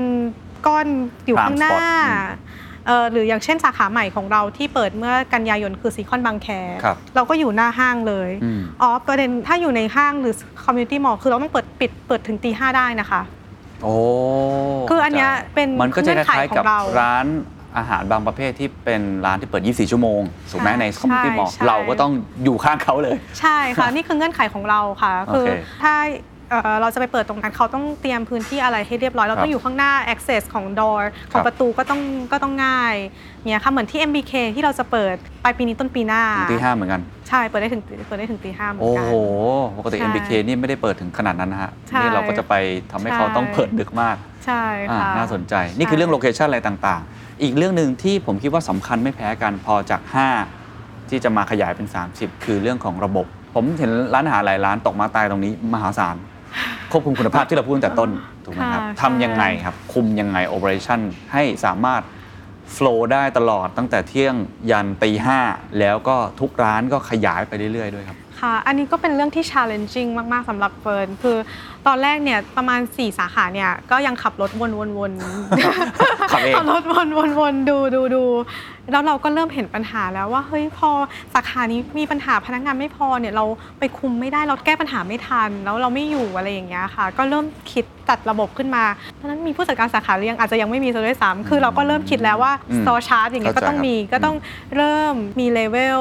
[0.66, 0.86] ก้อน
[1.26, 2.69] อยู่ข้างหน้า Prime spot อืมเอ่อ
[3.12, 6.48] หรืออย่างเช่นสาขาใหม่ของเราที่เปิดเมื่อกันยายนคือซีคอนบางแค
[6.84, 10.34] ครับเราก็อยู่หน้าห้างเลยอืมอ๋อประเด็นถ้าอยู่ในห้างหรือ
[10.64, 13.22] community mall คือเราต้องเปิดปิดเปิดถึงตีห้าได้นะคะ
[13.82, 13.94] โอ้
[14.90, 17.26] คืออันเนี้ยเป็นมันก็จะคล้ายๆกับเงื่อนไขของเราร้าน
[17.76, 20.20] อาหารบางประเภทที่เป็นร้านที่เปิด 24 ชั่วโมง
[20.50, 22.12] ถูกไหมใช่ใน community mall ใช่เราก็ต้อง
[22.44, 25.46] อยู่ข้างเขาเลย ใช่ค่ะ นี่คือเงื่อนไขของเราค่ะโอเคคือ
[25.82, 25.94] ถ้า
[26.50, 32.00] เอ่อเราจะไปเปิดตรงนั้นเขาต้องเตรียมพื้นที่อะไรให้เรียบร้อย เราครัต้บองอยู่ข้างหน้า access ของ door ขอครังบประตูก็ต้อง
[32.32, 32.94] ก็ต้องง่าย
[33.44, 39.14] เนี่ยค่ะเหมือนที่ MBK ที่เราจะเปิดปลายปีนี้ต้นปีหน้าถึงตีห้าเหมือนกัน ใช่เปิดได้ถึงเปิดได้ถึงตีห้าเหมือนโอ้กัน โห
[39.78, 42.54] ปกติ ใช่ MBK นี่ไม่ได้เปิดถึงขนาดนั้นนะฮะ ใช่นี่เราก็จะไป
[42.92, 50.00] ทำให้เขาใช่ต้องเปิดดึกมากใช่อ่าค่ะ น่าสนใจ นี่คือเรื่องโลเคชันอะไรต่างๆ อีกเรื่องหนึ่งที่ผมคิดว่าสำคัญไม่แพ้กันพอจาก
[50.56, 51.86] 5 ที่จะมาขยายเป็น
[52.16, 56.16] 30 คือเรื่องของระบบ ผมเห็นร้านอาหารหลายร้านตกมาตายตรงนี้มหาศาล
[56.92, 58.10] ควบคุมคุณภาพที่เราพูดตั้งแต่ต้น
[58.44, 61.00] ถูกไหมครับค่ะ ทำยังไงครับ คุมยังไงโอเปอเรชั่น
[61.32, 62.02] ให้สามารถ
[62.72, 64.34] โฟล์ได้ตลอดตั้งแต่เที่ยง
[64.70, 65.40] ยันตีห้า
[65.78, 71.36] แล้วก็ทุกร้านก็ขยายไปเรื่อยๆด้วยครับ ค่ะ อันนี้ก็เป็นเรื่องที่ challenging มาก ๆสำหรับเฟิร์น คือ
[71.86, 74.62] ตอนแรกเนี่ยประมาณ 4 สาขาเนี่ยก็ยังขับรถว
[75.10, 76.84] นๆขับเองขับรถ
[77.38, 78.24] วนๆๆดูดูดู
[78.92, 80.90] แล้วเราก็เริ่มเห็นปัญหาแล้วว่าเฮ้ยพอ
[81.34, 83.44] สาขานี้มีปัญหาพนักงานไม่พอเนี่ยเรา
[83.78, 88.84] ไปคุมไม่ได้เราแก้ปัญหาไม่ทัน แล้วเราไม่อยู่อะไรอย่างเงี้ยค่ะ ก็เริ่มคิดจัดระบบขึ้นมา
[89.14, 94.36] เพราะฉะนั้นมีผู้จัดการสาขาหรือยังอาจจะยังไม่มีซะด้วยซ้ำคือเราก็เริ่มคิดแล้วว่าอืม store chart อย่างเงี้ยก็ต้องมีเข้าใจครับก็ต้อง
[94.76, 96.00] เริ่มมีเลเวล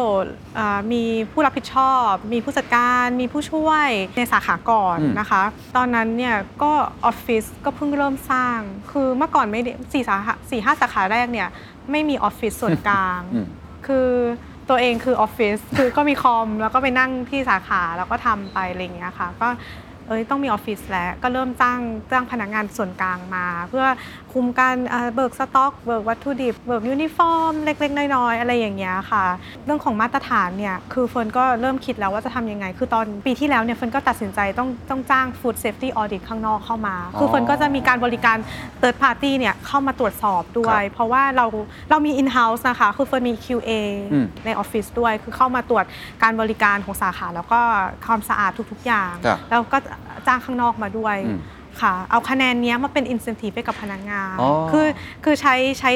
[0.91, 5.41] มีผู้รับผิดชอบ มีผู้จัดการ มีผู้ช่วยในสาขาก่อนอืม นะคะ
[5.75, 6.71] ตอนนั้นเนี่ยก็
[7.05, 8.59] ออฟฟิศก็เพิ่งเริ่มสร้าง
[8.91, 11.49] คือเมื่อก่อนไม่ได้สี่สาขาสี่ห้าสาขาแรกเนี่ย
[11.91, 13.47] ไม่มีออฟฟิศส่วนกลางอืม
[13.87, 14.09] คือ
[14.69, 19.47] ตัวเองคือออฟฟิศคือก็มีคอมแล้วก็ไปนั่งที่สาขาแล้วก็ทำไปอะไรอย่างเงี้ยค่ะ ก็
[20.09, 21.79] เอ้ยต้องมีออฟฟิศแล้วก็เริ่มจ้าง
[22.11, 23.85] จ้างพนักงานส่วนกลางมา เพื่อ
[24.33, 29.25] คุมการเอ่อเบิกสต็อก เบิกวัตถุดิบ เบิกยูนิฟอร์ม เล็ก ๆ น้อยๆอะไรอย่างเงี้ยค่ะ
[29.65, 38.37] เรื่องของมาตรฐานเนี่ยคือเฟิร์นก็เริ่มคิดแล้วว่าจะทำยังไง คือตอนปีที่แล้วเนี่ยเฟิร์นก็ตัดสินใจต้องต้องจ้าง Food Safety Audit ข้างนอกเข้ามา คือเฟิร์นก็จะมีการบริการ
[38.81, 41.45] Third Party เนี่ยเข้ามาตรวจสอบด้วครัยบเพราะว่าเรา
[41.89, 43.71] เรามี in-house นะคะ คือเฟิร์นมี QA
[44.13, 45.85] อืมในออฟฟิศด้วย คือเข้ามาตรวจ
[46.23, 47.59] การบริการของสาขาแล้วก็
[48.05, 49.77] ความสะอาดทุกๆอย่างครับแล้วก็
[50.27, 51.17] จ้างข้างนอกมาด้วย
[51.81, 54.35] ค่ะ เอาคะแนนเนี้ยมาเป็นอิน e n t i v e ไปกับพนักงาน
[54.71, 54.87] คือ
[55.23, 55.91] คือใช้ใช้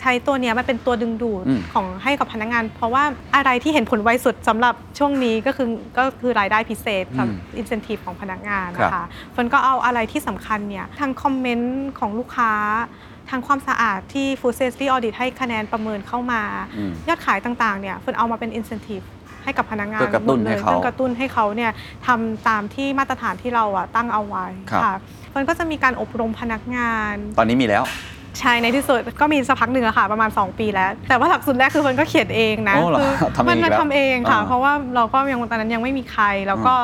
[0.00, 3.04] ใช้ตัวเนี้ยมาเป็นตัวดึงดูดของให้กับพนักงาน เพราะว่า
[3.36, 5.68] อะไรที่เห็นผลไวสุดสำหรับช่วงนี้ก็คือ
[5.98, 7.28] ก็คือรายได้พิเศษสำหรับ
[7.58, 12.52] incentive ของพนักงานนะคะเฟิร์นก็เอาอะไรที่สำคัญเนี่ยทาง comment ของลูกค้า
[13.30, 16.42] ทางความสะอาดที่ Food สตี้ออเดตให้คะแนนประเมินเข้ามา
[17.08, 19.06] ยอดขายต่างๆ เนี่ยเฟิร์นเอามาเป็น incentive
[19.46, 21.70] ให้กับพนักงานเพื่อกระตุ้นมดลยให้เขาเพื่อกระตุ้นให้เขาเนี่ย
[22.06, 24.94] ทำตามที่มาตรฐานที่เราอะตั้งเอาไว้ครับค่ะ
[25.30, 27.84] เฟิร์นก็จะมีการอบรมพนักงาน ตอนนี้มีแล้ว
[28.40, 36.74] ใช่ในที่สุดก็มีสักพักหนึ่งอะค่ะ ประมาณ 2 ปีแล้ว แต่ว่าหลักสูตรแรกคือเฟิร์นก็เขียนเองนะโอ้เหรอคืทำเองมันอีกมันแล้วทำเองค่ะ อ่าเพราะว่าเราก็ยังตอนนั้นยังไม่มีใครแล้วก็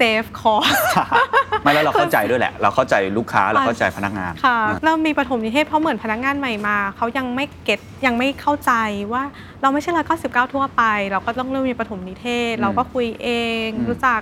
[0.00, 0.76] เซฟคอส
[1.62, 8.72] ไม่แล้วเราเข้าใจด้วยแหละ เราเข้าใจลูกค้าเราเข้าใจพนักงานค่ะอะเริ่มมีปฐมนิเทศเพราะเหมือนพนักงานใหม่มาเขายังไม่เก็ตยังไม่เข้าใจ
[9.12, 9.22] ว่า
[9.62, 13.28] เราไม่ใช่ร้อยเก้าสิบเก้าทั่วไป เราก็ต้องเริ่มมีปฐมนิเทศ เราก็คุยเอ
[13.64, 14.20] งอืมรู้จัก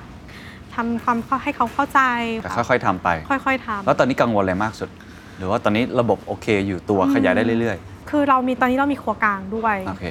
[0.74, 2.00] ทำความเข้าให้เขาเข้าใจ
[2.42, 4.88] แต่ค่อยๆทำไป ค่อยๆทำแล้วตอนนี้กังวลอะไรมากสุด
[5.36, 7.78] หรือว่าตอนนี้ระบบโอเคอยู่ตัวขยายได้เรื่อย
[8.10, 10.06] คือเรามีตอนนี้เรามีครัวกลางด้วยๆโอเค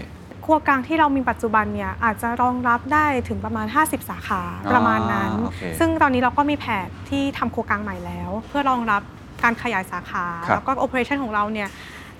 [0.47, 9.01] ครัวกลางที่เรามีปัจจุบันเนี่ยอาจจะรองรับได้ถึงประมาณ 50 สาขาอ๋อประมาณนั้น โอเคซึ่งตอนนี้เราก็มีแผนที่ทำครัวกลางใหม่แล้ว เพื่อรองรับ
[9.43, 11.69] การขยายสาขา ครับ แล้วก็โอเปอเรชันของเราเนี่ย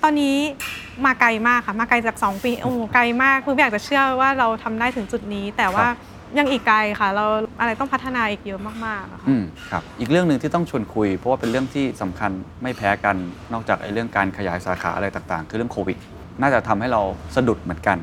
[0.03, 0.35] ตอนนี้
[1.05, 5.87] มาไกลมากค่ะ มาไกลจาก 2 ปีโอ้โหไกลมากคือไม่อยากจะเชื่อว่าเราทำได้ถึงจุดนี้ แต่ว่า
[6.37, 7.25] ยังอีกไกลค่ะ เรา
[7.59, 12.31] อะไรต้องพัฒนาอีกเยอะมากๆอะค่ะ อืมครับอีกเรื่องหนึ่งที่ต้องชวนคุย เพราะว่าเป็นเรื่องที่สำคัญ
[12.63, 13.15] ไม่แพ้กัน
[13.53, 15.97] นอกจากไอ้เรื่องการขยายสาขาอะไรต่างๆ คือเรื่องโควิด
[16.41, 17.01] น่าจะทำให้เรา
[17.35, 17.97] สะดุดเหมือนกัน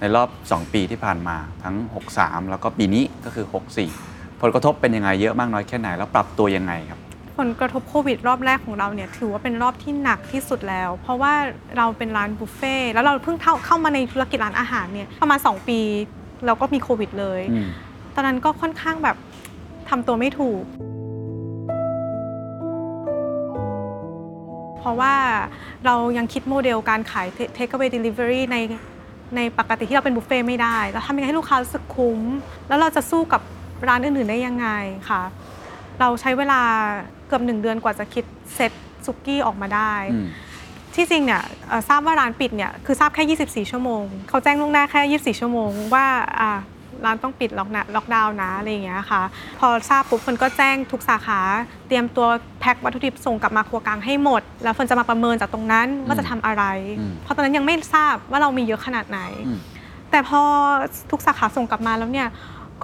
[0.00, 1.76] ในรอบ 2 ปีที่ผ่านมาทั้ง
[2.14, 3.46] 63 แล้วก็ปีนี้ก็คือ
[3.92, 7.00] 64 ผลกระทบเป็นยังไงเยอะมากน้อยแค่ไหน แล้วปรับตัวยังไงครับ
[7.38, 11.32] ผลกระทบโควิดรอบแรกของเราเนี่ยถือว่าเป็นรอบที่หนักที่สุดแล้ว เพราะว่า
[11.76, 15.78] เราเป็นร้านบุฟเฟ่ต์แล้วเราเพิ่งเข้าเข้ามาในธุรกิจร้านอาหารเนี่ยประมาณ 2 ปี
[16.46, 17.68] เราก็มีโควิดเลยอืม
[18.14, 19.16] ตอนนั้นก็ค่อนข้างแบบ
[19.88, 20.64] ทำตัวไม่ถูก
[24.78, 25.14] เพราะว่า
[25.86, 27.26] เรายังคิดโมเดลการขาย
[27.56, 28.56] take away delivery ใน
[29.36, 32.20] ในปกติที่เราเป็นบุฟเฟ่ต์ไม่ได้แล้วทำยังไงให้ลูกค้ารู้สึกคุ้ม
[32.68, 33.42] แล้วเราจะสู้กับ
[33.88, 34.68] ร้านอื่นๆได้ยังไง
[35.08, 35.22] ค่ะ
[36.00, 36.60] เราใช้เวลา
[37.26, 38.24] เกือบหนึ่งเดือนกว่าจะคิด
[38.54, 38.72] เซต
[39.06, 40.26] ซุกี้ออกมาได้อืม
[40.94, 46.06] ที่จริงเนี่ยเอ่อทราบว่าร้านปิดเนี่ยคือทราบแค่ 24 ชั่วโมง เขาแจ้งล่วงหน้าแค่ 24 ชั่วโมงว่า
[46.40, 46.50] อ่า
[47.04, 49.22] ร้านต้องปิดล็อกนะล็อกดาวน์นะอะไรอย่างเงี้ยค่ะ
[49.60, 51.40] พอทราบปุ๊บคนก็แจ้งทุกสาขา
[51.88, 52.26] เตรียมตัว
[52.60, 56.64] แพ็ควัตถุดิบส่งกลับมาครัวกลางให้หมด แล้วคนจะมาประเมินจากตรงนั้นว่าจะทำอะไร
[56.98, 59.58] อืม เพราะตอนนั้นยังไม่ทราบว่าเรามีเยอะขนาดไหน อืม
[60.10, 60.42] แต่พอ
[61.10, 62.28] ทุกสาขาส่งกลับมาแล้วเนี่ย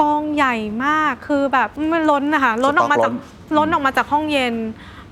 [0.00, 0.54] กองใหญ่
[0.86, 4.54] มากคือแบบมันล้นนะคะล้นออกมาจากสต็อกล้น ล้นออกมาจากห้องเย็น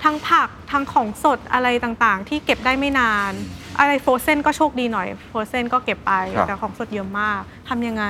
[0.04, 8.04] ทั้งผักทั้งของสดอะไรต่างๆ ที่เก็บได้ไม่นาน อะไรโฟรเซนก็โชคดีหน่อยโฟรเซนก็เก็บไปครับแต่ของสดเยอะมากทำยังไง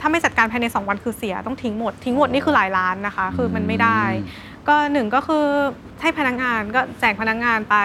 [0.00, 4.00] ถ้าไม่จัดการภายใน 2 วันคือเสียต้องทิ้งหมด ทิ้งหมดนี่คือหลายล้านนะคะ คือมันไม่ได้
[4.68, 5.46] ก็หนึ่งก็คือ
[6.04, 7.76] ให้พนักงานก็แจกพนักงานไป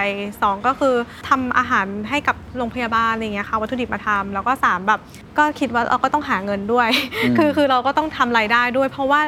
[0.41, 0.95] สองก็คือ
[1.30, 4.99] ทำอาหารให้กับโรงพยาบาลอะไรอย่างเงี้ยค่ะวัตถุดิบมาทำแล้วก็สามแบบ
[5.38, 6.89] ก็คิดว่าเราก็ต้องหาเงินด้วย
[7.23, 9.21] อืมคือคือเราก็ต้องทำรายได้ด้วย เพราะว่า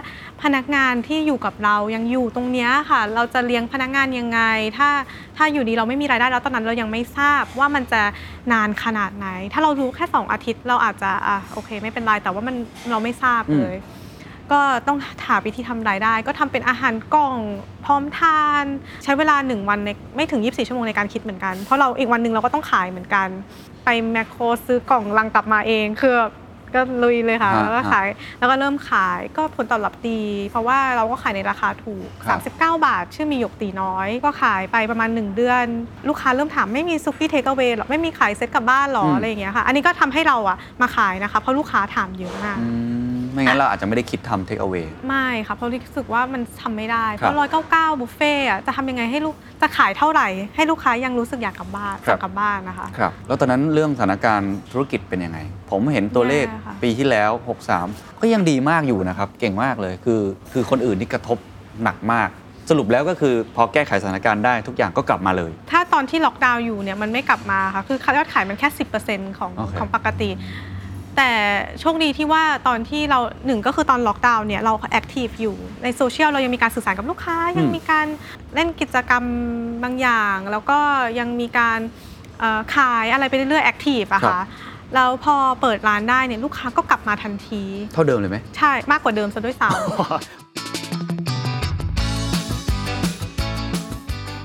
[0.43, 4.39] พนักงานที่อยู่กับเรายังอยู่ตรงเนี้ยค่ะ เราจะเลี้ยงพนักงานยังไง
[4.77, 4.89] ถ้า
[5.37, 8.01] ถ้าอยู่ดีเราไม่มีรายได้แล้วตอนนั้นเรายังไม่ทราบว่ามันจะ
[8.53, 12.55] นานขนาดไหน ถ้าเรารู้แค่สองอาทิตย์เราอาจจะอะโอเค ไม่เป็นไรแต่ว่ามัน
[12.89, 13.75] เราไม่ทราบเลย
[14.51, 14.97] ก็ต้อง
[15.27, 17.37] หาวิธีทำรายได้ ก็ทำเป็นอาหารกล่อง
[17.85, 18.65] พร้อมทาน
[19.03, 23.27] ใช้เวลา 1 วันในไม่ถึง 24 ชั่วโมงในการคิดเหมือนกัน เพราะเราอีกวันหนึ่งเราก็ต้องขายเหมือนกัน
[23.85, 26.15] ไปแมคโครซื้อกล่องลังกลับมาเองคือ
[26.75, 28.07] ก็ลุยเลยค่ะฮะแล้วก็ขาย
[28.39, 35.65] แล้วก็เริ่มขายก็ผลตอบรับดี เพราะว่าเราก็ขายในราคาถูกครับ39 บาท ชื่อมีหยกตีน้อย ก็ขายไปประมาณ 1 เดือน
[36.07, 42.69] ลูกค้าเริ่มถามไม่มีซุกี้เทคเวหรอ ไม่มีขายเซ็ตกลับบ้านหรออืมอะไรอย่างเงี้ยค่ะ อันนี้ก็ทำให้เราอะมาขายนะคะ เพราะลูกค้าถามเยอะมากอื
[43.07, 55.39] ม ไม่งั้นเราอาจจะไม่ได้คิดทำ take away ไม่ค่ะเพราะรู้สึกว่ามันทำไม่ได้ เพครับราะร้อยเก้าเก้าบุฟเฟ่ต์อะจะทำยังไงให้ลูกจะขายเท่าไหร่ ให้ลูกค้ายังรู้สึกอยากกลับบ้านครับ อยากกลับบ้านนะคะ ครับ แล้วตอนนั้นเรื่องสถานการณ์ธุรกิจเป็นยังไง
[55.71, 57.31] ผมเห็นตัวเลขแย่ค่ะ ปีที่แล้ว
[57.75, 60.21] 63 ก็ยังดีมากอยู่นะครับ เก่งมากเลย คือ
[60.53, 61.37] คือคนอื่นนี่กระทบ
[61.83, 62.29] หนักมาก
[62.69, 68.69] สรุปแล้วก็คือพอแก้ไขสถานการณ์ได้ทุกอย่างก็กลับมาเลย ถ้าตอนที่ล็อกดาวน์อยู่เนี่ยมันไม่กลับมาค่ะคือยอดขายมันแค่
[69.03, 70.29] 10%ของโอเค ของปกติ
[71.19, 71.33] แต่
[71.81, 78.07] โชคดีที่ว่าตอนที่เราหนึ่งก็คือตอนล็อกดาวน์เนี่ยเรา active อยู่ในโซเชียลเรายังมีการสื่อสารกับลูกค้า ยังมีการ
[78.55, 79.23] เล่นกิจกรรม
[79.83, 80.79] บางอย่าง แล้วก็
[81.19, 81.79] ยังมีการ
[82.39, 84.43] เอ่อขายอะไรไปเรื่อยๆ active อะครัค่ะ
[84.95, 87.61] แล้วพอเปิดร้านได้เนี่ยลูกค้าก็กลับมาทันที
[87.93, 90.78] เท่าเดิมเลยไหมใช่มากกว่าเดิมซะด้วยซ้ำ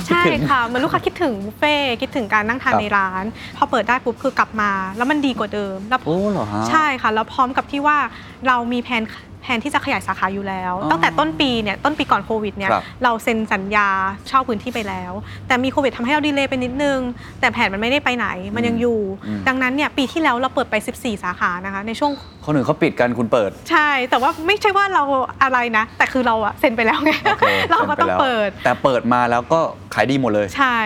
[0.09, 3.25] ใช่ค่ะเหมือนลูกค้าคิดถึงบุฟเฟ่ต์คิดถึงการนั่งทานครับ ในร้าน
[3.57, 7.99] พอเปิดได้ปุ๊บคือกลับมา แล้วมันดีกว่าเดิมแล้ว โอ้เหรอฮะ ใช่ค่ะ แล้วพร้อมกับที่ว่า
[8.47, 9.03] เรามีแผน
[9.45, 13.89] แผแผนที่จะขยายสาขาอยู่แล้วอ๋อตั้งแต่ต้นปีเนี่ยต้นปีก่อนโควิดเนี่ยครับ เราเซ็นสัญญา
[14.29, 15.13] เช่าพื้นที่ไปแล้ว
[15.47, 16.99] แต่มีโควิดทำให้เราดีเลย์ไปนิดนึง
[17.41, 22.13] แต่แผนมันไม่ได้ไปไหนมันยังอยู่ อืม ดังนั้นเนี่ยปีที่แล้วเราเปิดไป 14 สาขานะคะในช่วง
[22.45, 25.03] คนอื่นเขาปิดกันคุณเปิด ใช่ แต่ว่าไม่ใช่ว่าเรา
[25.43, 29.61] อะไรนะ แต่คือเราอะเซ็นไปแล้วไง โอเคเราก็ต้องเซ็นไแล้วเปิด แต่เปิดมาแล้วก็
[29.95, 30.79] ขายดีหมดเลย ใช่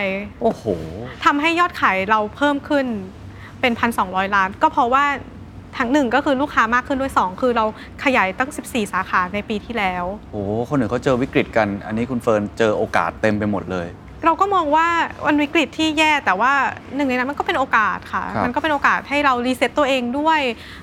[0.42, 0.64] โอ้โห
[1.24, 2.86] ทำให้ยอดขายเราเพิ่มขึ้น
[3.60, 3.72] เป็น
[4.04, 5.04] 1,200 ล้าน ก็เพราะว่า
[5.76, 7.64] ทั้งหนึ่งก็คือลูกค้ามากขึ้นด้วย 2 คือเรา
[8.04, 13.88] ขยายตั้ง 14 สาขาในปีที่แล้ว โอ้โหคนอื่นเขาเจอวิกฤตกัน อันนี้คุณเฟิร์นเจอโอกาสเต็มไปหมดเลย
[14.24, 14.86] เราก็มองว่า
[15.26, 16.52] วันวิกฤตที่แย่แต่ว่า
[16.94, 20.40] หนึ่งในนั้นมันก็เป็นโอกาสค่ะ ครับมันก็เป็นโอกาสให้เรา reset ตัวเองด้วย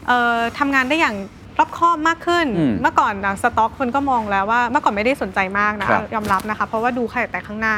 [0.07, 1.15] เอ่อทำงานได้อย่าง
[1.59, 7.75] รอบคอบมากขึ้น อืมเมื่อก่อนนะสต็อกคนก็มองแล้วว่าเมื่อก่อนไม่ได้สนใจมากนะครับ ยอมรับนะคะ เพราะว่าดูแค่แต่ข้างหน้า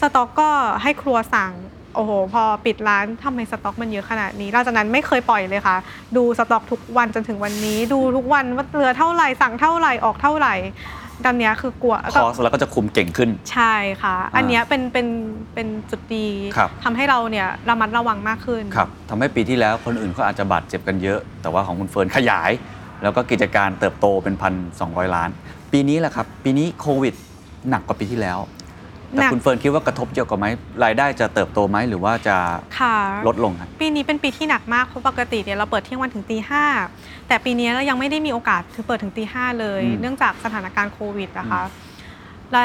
[0.00, 0.50] สต็อกก็
[0.82, 1.52] ให้ครัวสั่ง
[1.94, 5.76] โอ้โห พอปิดร้านทำไมสต็อกมันเยอะขนาดนี้หลังจากนั้นไม่เคยปล่อยเลยค่ะ
[6.16, 10.54] ดูสต็อกทุกวันจนถึงวันนี้ ดูทุกวันว่าเหลือเท่าไหร่สั่งเท่าไหร่ออกเท่าไหร่
[11.24, 15.06] ตอนเนี้ยคือกลัว costแล้วก็จะคุมเก่งขึ้น ใช่ค่ะ อันเนี้ยเป็นเป็น
[15.54, 16.26] เป็นจุดดี
[16.56, 22.50] ครับ ทำให้เราเนี่ยระมัดระวังมากขึ้น ครับทำให้ปีที่แล้วคนอื่นเขาอาจจะบาดเจ็บกันเยอะ แต่ว่าของคุณเฟิร์นขยาย
[23.02, 25.30] แล้วก็กิจการเติบโตเป็นพันสองล้าน
[25.72, 27.14] ปีนี้แหละครับ ปีนี้โควิด
[27.70, 28.38] หนักกว่าปีที่แล้ว
[29.14, 30.46] แต่หนัก คุณเฟิร์นคิดว่ากระทบเยอะกว่าไหม
[30.84, 32.36] รายได้จะเติบโตไหมหรือว่าจะ
[32.78, 32.96] ค่ะ
[33.26, 36.64] ลดลงครับ ปีนี้เป็นปีที่หนักมากเพราะปกติเนี่ยเราเปิดเที่ยงวันถึงตีห้า
[37.28, 41.62] แต่ปีนี้เรายังไม่ได้มีโอกาสถึงเปิดถึงตีห้าเลย อืมเนื่องจากสถานการณ์โควิดนะคะ
[42.52, 42.64] และ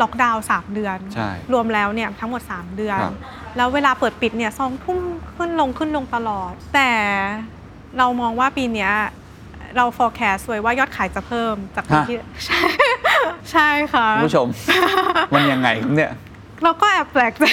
[0.00, 3.14] ล็อกดาวน์สามเดือน ใช่รวมแล้วเนี่ยทั้งหมด 3 เดือน ครับ
[3.56, 4.98] แล้วเวลาเปิดปิดเนี่ยสองทุ่ม
[5.36, 6.90] ขึ้นลงขึ้นลงตลอด แต่
[7.98, 8.92] เรามองว่าปีเนี้ย
[9.76, 12.16] เรา forecast ไว้ว่ายอดขายจะเพิ่มจากปีที่
[12.46, 12.62] ใช่
[13.52, 14.46] ใช่ค่ะคุณผู้ชม
[15.34, 16.12] มันยังไงครับเนี่ย
[16.64, 17.44] เราก็แอบแปลกใจ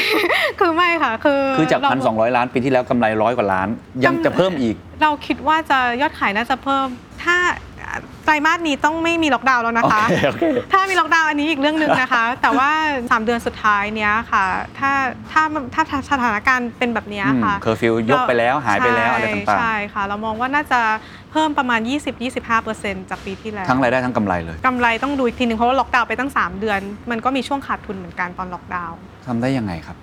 [0.60, 3.68] คือไม่ค่ะ คือคือจากเรพันสองร้อยล้านปีที่แล้วกำไรร้อยกว่าล้าน
[4.06, 6.88] ยังจะเพิ่มอีก เราคิดว่าจะยอดขายน่าจะเพิ่ม
[7.24, 7.38] ถ้า
[8.26, 14.46] ไตรมาสนี้ต้องไม่มีล็อกดาวน์แล้วนะคะโอเคโอเคถ้ามีล็อกดาวน์อันนี้อีกเรื่องหนึ่งนะคะ แต่ว่า 3 เดือนสุดท้ายเนี้ยค่ะ
[14.80, 14.92] ถ้า
[15.32, 15.44] ถ้า
[15.74, 20.82] ถ้าถ้าสถานการณ์เป็นแบบเนี้ยค่ะ เคอร์ฟิวยกไปแล้วหายไปแล้วอะไรต่างใช่ค่ะ เรามองว่าน่าจะ
[21.32, 21.80] เพิ่มประมาณ
[22.46, 26.80] 20-25%จากปีที่แล้วๆทั้งรายได้ทั้งกำไรเลยกำไรต้องดูอีกทีหนึ่งเพราะว่าล็อกดาวน์ไปตั้ง 3 เดือน
[27.12, 29.98] มันก็มีช่วงขาดทุนเหมือนกันตอนล็อกดาวน์ทำได้ยังไงครับ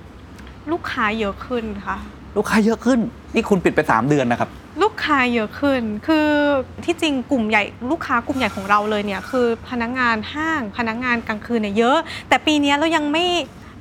[0.73, 1.97] ลูกค้าเยอะขึ้นค่ะ
[2.37, 3.01] ลูกค้าเยอะขึ้น
[3.35, 4.51] นี่คุณปิดไป 3 เดือนนะครับ
[4.83, 6.29] ลูกค้าเยอะขึ้น คือ
[6.85, 11.99] ที่จริงกลุ่มใหญ่ลูกค้ากลุ่มใหญ่ของเราเลยเนี่ยคือพนักงานห้างพนักงานกลางคืนเนี่ยเยอะ
[12.29, 13.27] แต่ปีเนี้ยเรายังไม่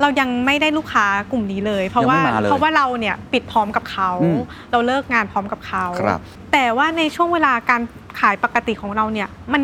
[0.02, 4.42] เรายังไม่ได้ลูกค้ากลุ่มนี้เลย เพราะว่ายังไม่มาเลยเพราะว่าเราเนี่ยปิดพร้อมกับเขา อืม
[4.72, 6.20] เราเลิกงานพร้อมกับเขา ครับ
[6.54, 7.82] แต่ว่าในช่วงเวลาการ
[8.20, 9.64] ขายปกติของเราเนี่ยมัน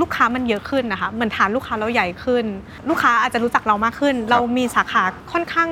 [0.00, 2.44] ลูกค้ามันเยอะขึ้นนะคะเหมือนฐานลูกค้าเราใหญ่ขึ้น
[2.88, 5.02] ลูกค้าอาจจะรู้จักเรามากขึ้น เรามีสาขา
[5.32, 5.70] ค่อนข้าง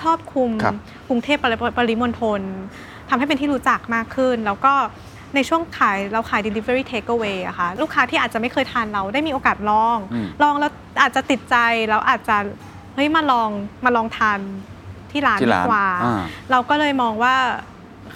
[0.00, 0.74] ครอบคลุมครับ
[1.08, 2.40] กรุงเทพปริปริมณฑล
[3.08, 4.74] ทำให้เป็นที่รู้จักมากขึ้น แล้วก็
[5.34, 10.70] ในช่วงขายเราขาย delivery takeaway อะค่ะลูกค้าที่อาจจะไม่เคยทานเราได้มีโอกาสลอง อืม ลองแล้ว
[11.02, 11.56] อาจจะติดใจ
[11.88, 12.36] แล้วอาจจะ
[12.77, 13.50] เฮ้ยมาลอง
[13.84, 14.38] มาลองทาน
[15.10, 16.20] ที่ร้านที่ดีร้านกว่า อ่า
[16.50, 17.34] เราก็เลยมองว่า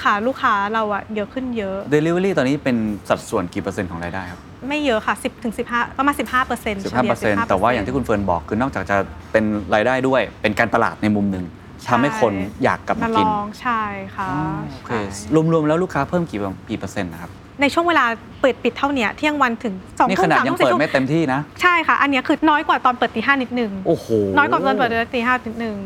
[0.02, 2.76] ค่ะลูกค้าเราอะเยอะขึ้นเยอะ Delivery ตอนนี้เป็น
[3.08, 6.80] สัดส่วนกี่เปอร์เซ็นต์ของรายได้ครับไม่เยอะค่ะ 10ถึง15ประมาณ15เปอร์เซ็นต์
[7.14, 8.96] 15%แต่ว่าอย่างที่คุณเฟิร์นบอกคือนอกจากจะ
[9.32, 11.44] เป็นรายได้ด้วย เป็นการตลาดในมุมหนึ่ง
[11.88, 12.32] ทำให้คน
[12.64, 13.82] อยากกลับมามาลกินองใช่
[14.16, 17.30] ค่ะอ๋อโอเคใช่ รวมๆแล้วลูกค้าเพิ่มกี่กี่เปอร์เซ็นต์นะครับ
[17.60, 18.04] ในช่วงเวลา
[18.40, 25.78] เปิดปิดเท่าเนี้ยเที่ยงวันถึง2นี่ทุ่ขมนาดสามยัทุ่งมสี่เปิดทุ่มไม่เต็มที่นะ ใช่ค่ะ อันเนี้ยคือน้อยกว่าตอนเปิดตีห้านิดนึง โอ้โหน้อยกว่าตอนเปิดตีห้านิดนึง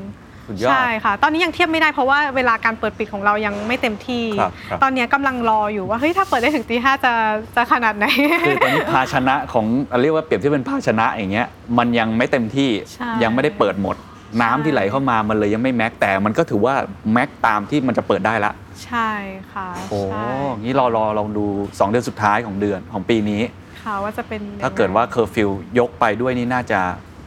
[0.49, 7.13] สุดยอด ใช่ค่ะ ตอนนี้ยังเทียบไม่ได้เพราะว่าเวลาการเปิดปิดของเรายังไม่เต็มที่ ครับครับ ตอนเนี้ยกำลังรออยู่ว่าเฮ้ยถ้าเปิดได้ถึงตีห้าจะ
[7.57, 8.07] จะขนาดไหน
[8.47, 9.67] คือตอนนี้ภาชนะของ
[10.03, 11.47] เรียกว่าเปรียบที่เป็นภาชนะอย่างเงี้ย
[11.79, 13.97] มันยังไม่เต็มที่ใช่ ยังไม่ได้เปิดหมด
[14.43, 16.75] น้ำที่ไหลเข้ามามันเลยยังไม่แม็กแต่มันก็ถือว่า
[17.13, 18.53] แม็กตามที่มันจะเปิดได้ละ
[18.85, 19.11] ใช่
[19.53, 23.43] ค่ะโอ้ใช่งี้รอรอลองดู 2 เดือนสุดท้ายของเดือนของปีนี้
[23.83, 26.81] ค่ะว่าจะเป็นยังไงถ้าเกิดว่าเคอร์ฟิวยกไปด้วยนี่น่าจะ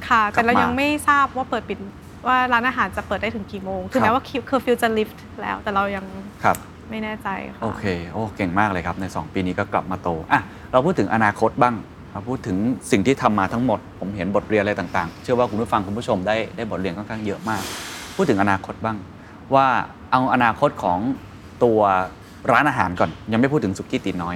[0.09, 1.77] ค่ะ แต่เรากลับมายัยังไม่ทราบว่าเปิดปิด
[2.27, 6.05] ว่าร้านอาหารจะเปิดได้ถึงกี่โมง ถึงครับ แม้ว่าเคอร์ฟิวจะลิฟต์แล้ว แต่เรายัง
[6.43, 6.57] ครับ
[6.89, 10.41] ไม่แน่ใจค่ะ โอเค โอ้ เก่งมากเลยครับ ใน 2 ปีนี้ก็กลับมาโต อะ
[10.71, 11.75] เราพูดถึงอนาคตบ้าง
[12.11, 12.57] เราพูดถึง
[12.91, 17.61] สิ่งที่ทำมาทั้งหมด ผมเห็นบทเรียนอะไรต่างๆ เชื่อว่าคุณผู้ฟังคุณผู้ชมได้ได้บทเรียนค่อนข้างเยอะมาก
[18.15, 18.97] พูดถึงอนาคตบ้าง
[19.53, 19.67] ว่า
[20.11, 20.99] เอาอนาคตของ
[21.63, 21.79] ตัว
[22.51, 24.35] ร้านอาหารก่อน ยังไม่พูดถึงสุกี้ตีน้อย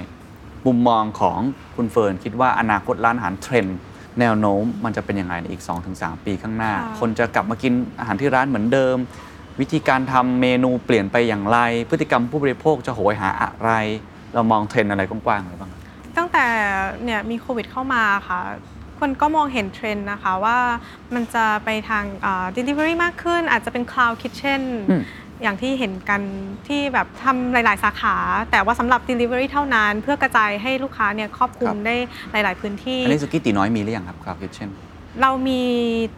[0.66, 1.38] มุมมองของ
[1.76, 3.78] คุณเฟิร์นคิดว่าอนาคตร้านอาหารเทรนด์
[4.20, 5.62] แนวโน้มมันจะเป็นยังไงในอีก
[5.94, 8.96] 2-3 ปีข้างหน้าค่ะคนจะกลับมากินอาหารที่ร้านเหมือนเดิม
[9.60, 11.58] วิธีการทำเมนูเปลี่ยนไปอย่างไร
[11.90, 13.70] พฤติกรรมผู้บริโภคจะโหยหาอะไร
[14.34, 15.70] เรามองเทรนด์อะไรกว้างๆเลยบ้าง
[16.16, 16.46] ตั้งแต่
[17.04, 18.40] เนี่ยมีโควิดเข้ามาค่ะ
[19.00, 20.58] คนก็มองเห็นเทรนด์นะคะว่า
[21.14, 25.02] มันจะไปทางอ่า delivery มากขึ้น อาจจะเป็น cloud kitchen อืม
[25.42, 26.22] อย่างที่เห็นกัน
[26.68, 28.16] ที่แบบทำหลาย ๆ สาขา
[28.50, 31.96] แต่ว่าสำหรับ Delivery เท่านั้น เพื่อกระจายให้ลูกค้าเนี่ยครอบคลุคมรับ ได้
[32.32, 34.70] หลาย ๆ พื้นที่ อันนี้สุกี้ตีน้อยมีหรือยังครับครับคิทเช่น
[35.22, 35.62] เรามี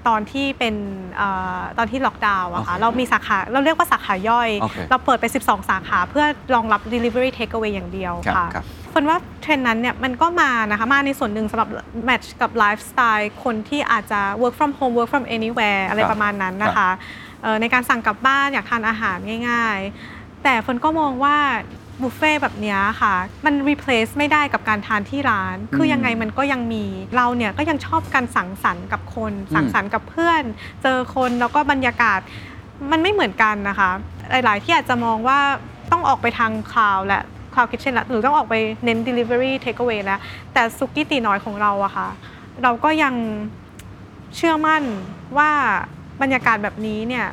[0.08, 0.74] ตอนที่เป็น
[1.16, 1.22] เอ
[1.58, 6.24] อตอนที่ล็อกดาวน์อะค่ะโอเคเรามีสาขา เราเรียกว่าสาขาย่อยโอเคเราเปิดไป 12 สาขาเพื่อ
[6.54, 11.68] รองรับ Delivery Takeaway อย่างเดียวครับค่ะครับคนว่าเทรนด์นั้นเนี่ยมันก็มานะคะมาในส่วนหนึ่งสำหรับ
[12.04, 16.88] แมทช์กับไลฟ์สไตล์คนที่อาจจะ work from home work from anywhere อะไรครับประมาณนั้นนะคะ
[17.42, 19.16] เอ่อในการสั่งกลับบ้านอยากทานอาหาร
[19.48, 19.78] ง่าย
[20.10, 21.36] ๆ แต่คนก็มองว่า
[22.02, 26.84] บุฟเฟ่ต์แบบเนี้ยค่ะ มัน replace ไม่ได้กับการทานที่ร้าน คือยังไงมันก็ยังมี
[27.16, 30.42] เราเนี่ยก็ยังชอบการสังสรรค์กับคน สังสรรค์กับเพื่อน
[30.82, 32.20] เจอคนแล้วก็บรรยากาศ
[32.90, 33.90] มันไม่เหมือนกันนะคะ
[34.30, 35.38] หลายๆ ที่อาจจะมองว่า
[35.92, 40.20] ต้องออกไปทาง cloud แล้ว cloud kitchen ละหรือต้องออกไปเน้น Delivery Takeaway แล้ว
[40.52, 42.08] แต่ซุกี้ตีน้อยของเราอะค่ะ
[42.62, 43.14] เราก็ยัง
[44.36, 44.82] เชื่อมั่น
[45.38, 45.50] ว่า
[46.22, 47.26] บรรยากาศแบบนี้เนี่ย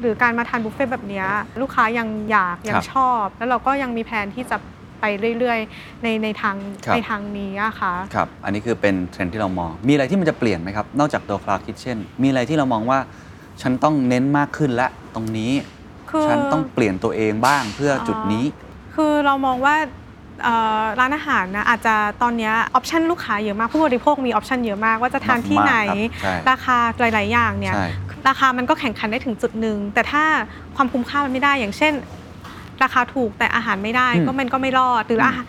[0.00, 1.26] หรือการมาทานบุฟเฟ่ต์แบบเนี้ย
[1.60, 4.56] ลูกค้ายังอยากยังคงชอบครับ แล้วเราก็ยังมีแผนที่จะ
[5.00, 5.04] ไป
[5.38, 12.98] เรื่อยๆ ในในทางครับในทางนี้อะค่ะครับ อันนี้คือเป็นเทรนด์ที่เรามอง มีอะไรที่มันจะเปลี่ยนไหมครับ นอกจากตัว cloud kitchen มีอะไรที่เรามองว่า
[13.62, 15.52] ฉันต้องเน้นมากขึ้นและตรงนี้
[16.10, 18.44] คือฉันต้องเปลี่ยนตัวเองบ้างเพื่อจุดนี้
[18.94, 19.76] คือเรามองว่า
[20.42, 27.86] เอ่อร้านอาหารนะอาจจะตอนเนี้ option ลูกค้าเยอะมากผู้บริโภคมี option เยอะมากว่าจะทานที่ไหนมากๆครับใช่ราคาหลาย ๆ อย่างเนี่ยใช่
[28.28, 30.24] ราคามันก็แข่งขันได้ถึงจุดหนึ่งแต่ถ้า
[30.76, 31.92] ความคุ้มค่ามันไม่ได้อย่างเช่น
[32.82, 35.46] ราคาถูกแต่อาหารไม่ได้อืมก็มันก็ไม่รอดหรืออาหาร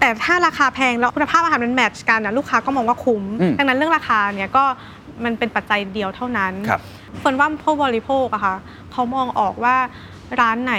[0.00, 4.64] แต่ถ้าราคาแพงแล้วคุณภาพอาหารมัน match กันนะลูกค้าก็มองว่าคุ้มอืมดังนั้นเรื่องราคาเนี่ยก็
[5.24, 6.80] มันเป็นปัจจัยเดียวเท่านั้นครับ
[7.22, 8.56] คนว่าผู้บริโภคอะค่ะ
[8.92, 9.76] เขามองออกว่า
[10.40, 10.74] ร้านไหน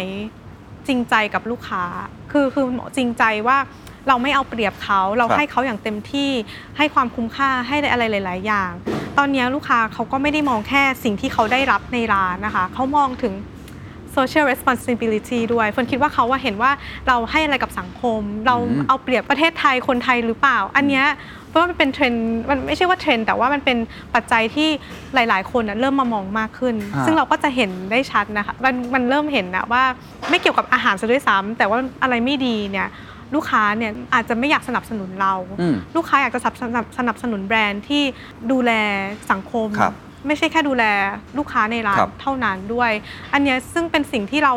[0.88, 1.84] จริงใจกับลูกค้า
[2.32, 2.66] คือคือ
[2.98, 3.58] จริงใจว่า
[4.08, 6.32] เราไม่เอาเปรียบเขาเราครับให้เขาอย่างเต็มที่
[6.78, 8.72] ให้ความคุ้มค่าให้อะไรหลาย ๆ อย่าง
[9.18, 13.34] ตอนนี้ลูกค้าเขาก็ไม่ได้มองแค่สิ่งที่เขาได้รับในร้านนะคะเขามองถึง
[14.16, 16.72] social responsibility ด้วยฝนคิดว่าเขาว่าเห็นว่า
[17.08, 21.06] เราให้อะไรกับสังคม เราอืมเอาเปรียบประเทศไทยคนไทยหรือเปล่า อันเนี้ย
[21.48, 23.78] เพราะว่ามันเป็นเทรนด์มันไม่ใช่ว่าเทรนด์แต่ว่ามันเป็น
[24.16, 24.70] ปัจจัยที่
[25.14, 29.84] หลาย ๆ คนน่ะเริ่มมามองมากขึ้นอ่าซึ่งเราก็จะเห็นได้ชัดนะคะมันมันเริ่มเห็นนะว่า
[30.30, 32.88] ไม่เกี่ยวกับอาหารซะด้วยซ้ำแต่ว่าอะไรไม่ดีเนี่ย
[33.36, 38.04] ลูกค้าเนี่ยอาจจะไม่อยากสนับสนุนเรา อืม ลูกค้าอยากจะสนับสนับสนับสนุนแบรนด์ที่
[38.52, 38.72] ดูแล
[39.32, 39.94] สังคม ครับ
[40.28, 40.84] ไม่ใช่แค่ดูแล
[41.38, 42.92] ลูกค้าในร้านครับเท่านั้นด้วย
[43.34, 44.54] อันเนี้ยซึ่งเป็นสิ่งที่เรา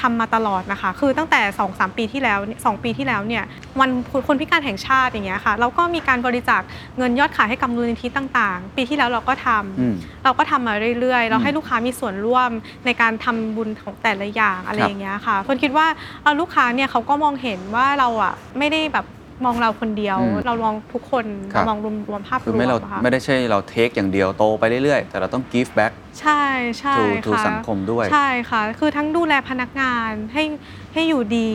[0.00, 1.40] ทำมาตลอดนะคะ คือตั้งแต่
[1.70, 3.44] 2-3 ปีที่แล้วสองปีที่แล้วเนี่ย
[3.80, 3.90] วัน
[4.26, 6.62] คนพิการแห่งชาติอย่างเงี้ยค่ะเราก็มีการบริจาค
[6.98, 9.94] เงินยอดขายให้กับมูลนิธิต่างๆ ปีที่แล้วเราก็ทำอืม
[10.24, 12.50] เราก็ทำมาเรื่อยๆ เราอืมให้ลูกค้ามีส่วนร่วม
[12.86, 15.86] ในการทำบุญของแต่ละอย่างอะไรครับอย่างเงี้ยค่ะคนคิดว่า
[16.22, 19.06] เอาลูกค้าเนี่ยเขาก็มองเห็นว่าเราอะไม่ได้แบบ
[19.44, 26.42] มองเราคนเดียว อืมเรามองทุกคนครับ เรามองรวมรวมภาพรคือวมไม่เราอะค่ะไม่ได้ใช่เราเทคอย่างเดียวโตไปเรื่อยๆ แต่เราต้อง give back ใช่
[26.78, 30.44] ใช่ to to ค่ะสังคมด้วย ใช่ค่ะ คือทั้งดูแลพนักงานให้
[30.92, 31.50] ให้อยู่ดี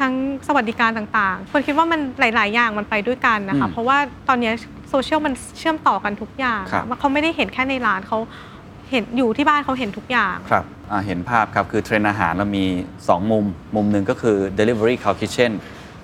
[0.00, 0.12] ทั้ง
[0.46, 3.98] สวัสดิการต่างๆคนคิดว่ามันหลาย ๆ อย่างมันไปด้วยกันนะคะอืมเพราะว่า
[4.28, 4.54] ตอนเนี้ย
[4.90, 8.18] โซเชียลมันเชื่อมต่อกันทุกอย่างครับ เขาไม่ได้เห็นแค่ในร้านเขา
[8.90, 12.64] เห็นอยู่ที่บ้านเขาเห็นทุกอย่าง ครับอ่าเห็นภาพครับ คือเทรนด์อาหารเรามี
[12.96, 13.44] 2 มุม
[13.76, 15.52] มุมหนึ่งก็คือ delivery cloud kitchen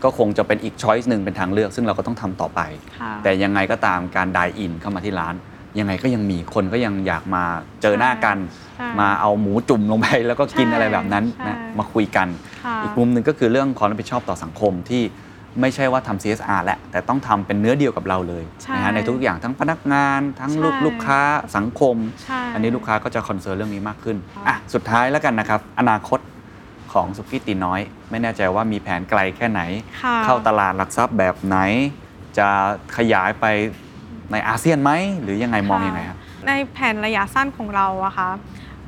[0.04, 2.60] ก็คงจะเป็นอีก choice หนึ่งเป็นทางเลือก ซึ่งเราก็ต้องทำต่อไป
[3.00, 5.34] ค่ะแต่ยังไงก็ตามการ dine in เข้ามาที่ร้าน
[5.78, 7.44] ยังไงก็ยังมีคนก็ยังอยากมา
[7.82, 8.38] เจอหน้ากัน
[8.76, 12.28] ใช่มาเอาหมูจุ่มลงไปแล้วก็กินใช่อะไรแบบนั้นใช่นะมาคุยกัน
[12.64, 15.02] ค่ะอีกมุมหนึ่งก็คือเรื่องความรับผิดชอบต่อสังคมที่
[15.60, 21.20] ไม่ใช่ว่าทำ CSR แหละ แต่ต้องทำเป็นเนื้อเดียวกับเราเลยใช่นะฮะในทุกอย่างทั้งพนักงาน ทั้งลูกใช่ลูกค้า
[21.56, 26.18] สังคมใช่อันนี้ลูกค้าก็จะคอนเซิร์นเรื่องนี้มากขึ้นค่ะอะสุดท้ายแล้วกันนะครับ อนาคต
[26.94, 27.80] ของสุกี้ตีน้อย
[28.10, 29.60] ไม่แน่ใจว่ามีแผนไกลแค่ไหน
[30.02, 31.56] ค่ะเข้าตลาดหลักทรัพย์แบบไหน
[32.38, 32.48] จะ
[32.96, 33.44] ขยายไป
[34.32, 34.90] ในอาเซียนไหม
[35.22, 38.30] หรือยังไงมองยังไงครับ ในแผนระยะสั้นของเราอะค่ะ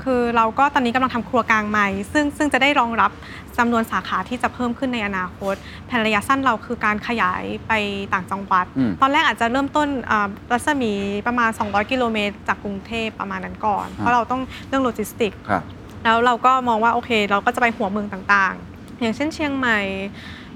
[0.04, 3.10] คือเราก็ตอนนี้กำลังทำครัวกลางใหม่ ซึ่งซึ่งจะได้รองรับ
[3.58, 5.54] จำนวนสาขาที่จะเพิ่มขึ้นในอนาคต
[5.86, 7.72] แผนระยะสั้นเราคือการขยายไป
[8.12, 10.92] ต่างจังหวัด อืม ตอนแรกอาจจะเริ่มต้นอ่ารัศมี
[11.26, 15.62] ประมาณ 200 กิโลเมตรจากกรุงเทพประมาณนั้นก่อน เพราะเราต้องเรื่องโลจิสติกครับ
[16.06, 19.78] แล้วเราก็มองว่าโอเค เราก็จะไปหัวเมืองต่างๆ อย่างเช่นเชียงใหม่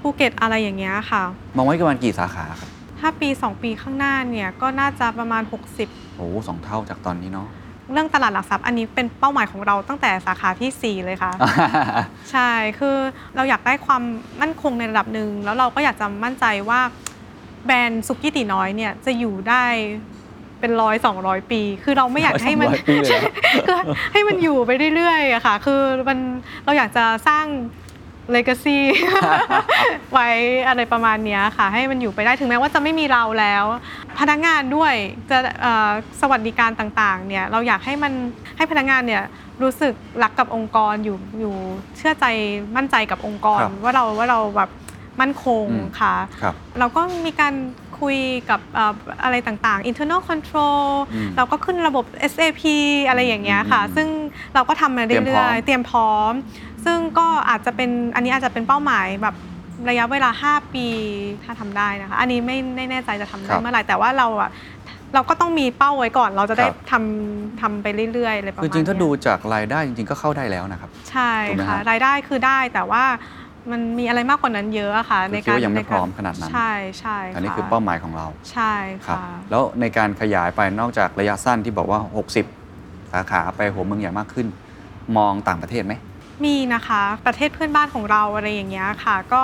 [0.01, 1.23] ภูเก็ตอะไรอย่างเงี้ยค่ะ
[1.57, 5.43] มองไว้ประมาณกี่สาขาครับถ้าปี 2 ปีข้างหน้าเนี่ยก็น่าจะประมาณ
[5.79, 7.47] 60 โอ้โหสองเท่าจากตอนนี้เนาะ
[7.91, 11.31] เรื่องตลาดหลักทรัพย์อันนี้เป็นเป้าหมายของเราตั้งแต่สาขาทีสี่4 เลยค่ะ
[12.31, 12.97] ใช่คือ
[13.35, 14.01] เราอยากได้ความ
[14.41, 16.81] มั่นคงในระดับหนึ่ง แล้วเราก็อยากจะมั่นใจว่า
[17.65, 19.65] แบรนด์ซุกี้ตีน้อยเนี่ยจะอยู่ได้
[20.61, 23.31] เป็นร้อยสองร้อยปี คือเราไม่อยากให้มัน100ปีเลยเหรอ
[23.67, 23.75] คือ
[24.13, 26.19] ให้มันอยู่ไปเรื่อยๆอะค่ะ คือมัน
[26.65, 27.45] เราอยากจะสร้าง
[28.35, 28.79] legacy
[30.11, 30.27] ไว้
[30.67, 33.65] อะไรประมาณเนี้ยค่ะ ให้มันอยู่ไปได้ถึงแม้ว่าจะไม่มีเราแล้ว
[34.19, 34.93] พนักงานด้วย
[35.29, 35.91] จะเอ่อ
[36.21, 38.13] สวัสดิการต่างๆเนี่ยเราอยากให้มัน
[38.57, 39.23] ให้พนักงานเนี่ย
[39.61, 39.93] รู้สึก
[40.23, 41.55] รักกับองค์กรอยู่อยู่
[41.97, 42.25] เชื่อใจ
[42.75, 44.69] มั่นใจกับองค์กร ครับว่าเราว่าเราแบบ
[45.21, 47.53] มั่นคงอืม ค่ะ ครับ เราก็มีการ
[48.01, 48.17] คุย
[48.49, 48.93] กับเอ่อ
[49.23, 52.61] อะไรต่างๆ internal control อืมเราก็ขึ้นระบบ SAP
[53.07, 54.07] อะไรอย่างเงี้ยค่ะอืมซึ่ง
[54.53, 56.31] เราก็ทำมาเตรียมพร้เรื่ออมยๆ เตรียมพร้อม
[56.85, 59.35] ซึ่งก็อาจจะเป็นอันนี้อาจจะเป็นเป้าหมายแบบ
[59.89, 60.87] ระยะเวลา 5 ปี
[61.43, 64.49] ถ้าทำได้นะคะ อันนี้ไม่ไม่แน่ใจจะทำคได้รับเมื่อไหร่แต่ว่าเราอะ
[65.15, 73.03] เราก็ต้องมีเป้าไว้ก่อน เราจะได้ครับทำทำไปเรื่อยๆอะไรประมาณคือจริงๆถ้าเนี้ยดูจากรายได้จริงๆก็เข้าได้แล้วนะครับ ใช่ถูกไหมค่ะฮะรายได้คือได้แต่ว่า
[73.71, 78.73] มันมีอะไรมากกว่านั้นเยอะอะค่ะคือในคิดการว่ายังไม่ใกพร้อมขนาดนั้น ใช่ใช่อันนี้ะคือเป้าหมายของเราใช่
[79.05, 81.99] ครับ ค่ะ แล้วในการขยายไปนอกจากระยะสั้นที่บอกว่า
[82.55, 84.47] 60 สาขาไปหัวเมืองใหญ่มากขึ้น
[85.17, 85.93] มองต่างประเทศไหม
[86.45, 89.43] มีนะคะประเทศเพื่อนบ้านของเราอะไรอย่างเงี้ยค่ะก็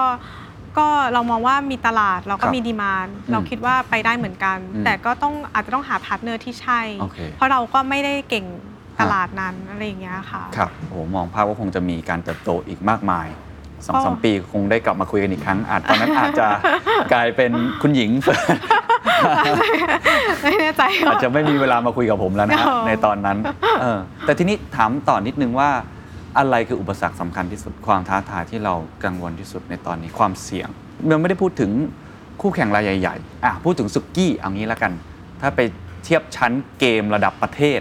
[0.78, 8.45] ก็เรามองว่ามีตลาดเราคก็รับมีดีมานอืมเราคิดว่าไปได้เหมือนกัน อืมแต่ก็ต้องอาจจะต้องหา partner ที่ใช่ โอเค เพราะเราก็ไม่ได้เก่ง
[8.99, 13.28] ตลาดฮะนั้นอะไรอย่างเงี้ยค่ะ ครับโอ้โหมองภาพว่าคงจะมีการเติบโตอีกมากมาย
[13.86, 16.47] สองก็สามปีคงได้กลับมาคุยกันอีกครั้ง อาจตอนนั้นอาจจะ
[17.13, 17.51] กลายเป็น
[17.82, 18.57] คุณหญิงเฟิร์น
[20.43, 23.38] ไม่แน่ใจอาจจะไม่มีเวลามาคุยกับผมแล้วนะฮะอ๋อในตอนนั้น
[23.82, 25.69] เออแต่ทีนี้ถามต่อนิดนึงว่า
[26.38, 28.73] อะไรคืออุปสรรคสำคัญที่สุดความท้าทายที่เรา
[29.03, 30.69] กังวลที่สุดในตอนนี้ความเสี่ยง
[31.07, 31.71] เราไม่ได้พูดถึง
[32.41, 34.91] คู่แข่งรายใหญ่ๆอะพูดถึงสุกี้เอางี้แล้วกัน
[35.41, 35.59] ถ้าไป
[36.03, 37.80] เทียบชั้นเกมระดับประเทศ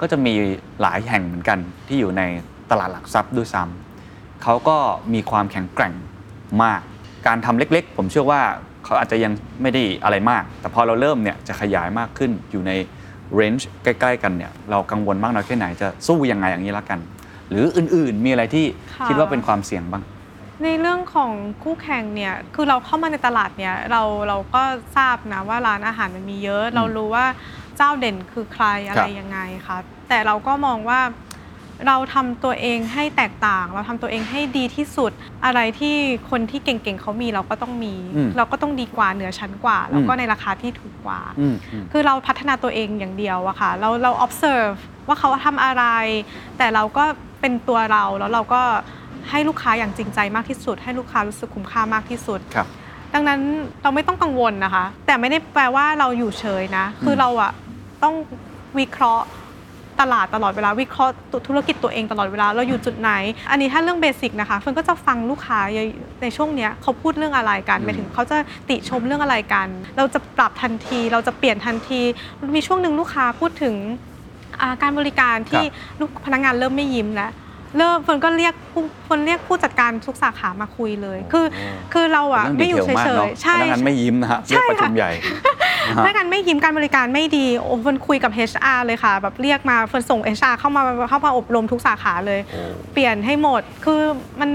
[0.00, 0.34] ก็จะมี
[0.80, 2.22] หลายแห่งเหมือนกันที่อยู่ใน
[2.70, 3.87] ตลาดหลักทรัพย์ด้วยซ้ำ
[4.42, 4.76] เขาก็
[5.14, 5.92] มีความแข็งแกร่ง
[6.62, 6.80] มาก
[7.26, 8.42] การทำเล็กๆ ผมเชื่อว่า
[8.84, 9.32] เขาอาจจะยัง
[9.62, 12.72] ไม่ได้อะไรมาก แต่พอเราเริ่มเนี่ยจะขยายมากขึ้นอยู่ใน
[13.34, 16.98] เรนจ์ใกล้ ๆ กันเนี่ยเรากังวลมากน้อยแค่ไหนจะสู้ยังไงอย่างนี้ละกัน
[17.48, 20.02] หรืออื่นๆ มีอะไรที่ค่ะคิดว่าเป็นความเสี่ยงบ้าง
[20.64, 21.32] ในเรื่องของ
[21.62, 24.62] คู่แข่งเนี่ยคือเราเข้ามาในตลาดเนี่ยเราเราก็
[24.96, 27.26] ทราบนะว่าร้านอาหารมันมีเยอะ เรารู้ว่า
[27.76, 29.78] เจ้าเด่นคือใครอะไรยังไงคะ
[30.08, 31.00] แต่เราก็มองว่า
[31.86, 35.12] เราทำตัวเองให้แตกต่าง เราทำตัวเองให้ดีที่สุด
[35.44, 35.94] อะไรที่
[36.30, 44.76] คนที่เก่งๆเขามีเราก็ต้องมี อืมเราก็ต้องดีกว่าเหนือชั้นกว่า แล้วก็อืมในราคาที่ถูกกว่า อืมอืม คือเราพัฒนาตัวเองอย่างเดียวอะค่ะ เราเรา observe
[45.06, 45.84] ว่าเขาทำอะไร
[46.58, 47.04] แต่เราก็
[47.40, 48.62] เป็นตัวเราแล้วเราก็
[49.30, 52.66] ให้ลูกค้าอย่างจริงใจมากที่สุด ให้ลูกค้ารู้สึกคุ้มค่ามากที่สุด ครับ
[53.14, 53.40] ดังนั้น
[53.82, 57.52] เราไม่ต้องกังวลนะคะ แต่ไม่ได้แปลว่าเราอยู่เฉยนะ คือเราอะ
[58.02, 58.14] ต้อง
[58.78, 59.26] วิเคราะห์
[60.00, 61.14] ตลาดตลอดเวลาวิเคราะห์
[61.46, 63.10] ธุรกิจตัวเองตลอดเวลาเราอยู่จุดไหน
[63.50, 65.60] อันนี้ถ้าเรื่อง basic นะคะเฟิร์นก็จะฟังลูกค้า
[66.22, 68.36] ในช่วงเนี้ยเขาพูดเรื่องอะไรกันอืมหมายถึงเขาจะ
[68.70, 72.00] ติชมเรื่องอะไรกัน เราจะปรับทันที เราจะเปลี่ยนทันที
[72.56, 73.74] มีช่วงหนึ่งลูกค้าพูดถึง
[74.60, 75.64] อ่าการบริการที่
[76.00, 77.30] ลูกพนักงานเริ่มไม่ยิ้มแล้ว
[77.76, 85.12] เริ่มเฟิร์นก็เรียกผู้เฟิร์นเรียกผู้จัดการทุกสาขามาคุยเลย คือโอ้คือเราอะเป็นเรื่อองยู่ดีเทลมากเนาะไม่อยู่เฉยๆใช่พนักงานไม่ยิ้มนะฮะใช่เรียกประชุมค่ะใหญ่
[85.88, 92.60] นะฮะถ้ากันไม่ยิ้มการบริการไม่ดีโอ้เฟิร์นคุยกับ HR เลยค่ะ แบบเรียกมาเฟิร์นส่ง HR เข้ามาเข้ามาอบรมทุกสาขาเลยโอ้
[92.92, 94.00] เปลี่ยนให้หมดคือ
[94.40, 94.50] มัน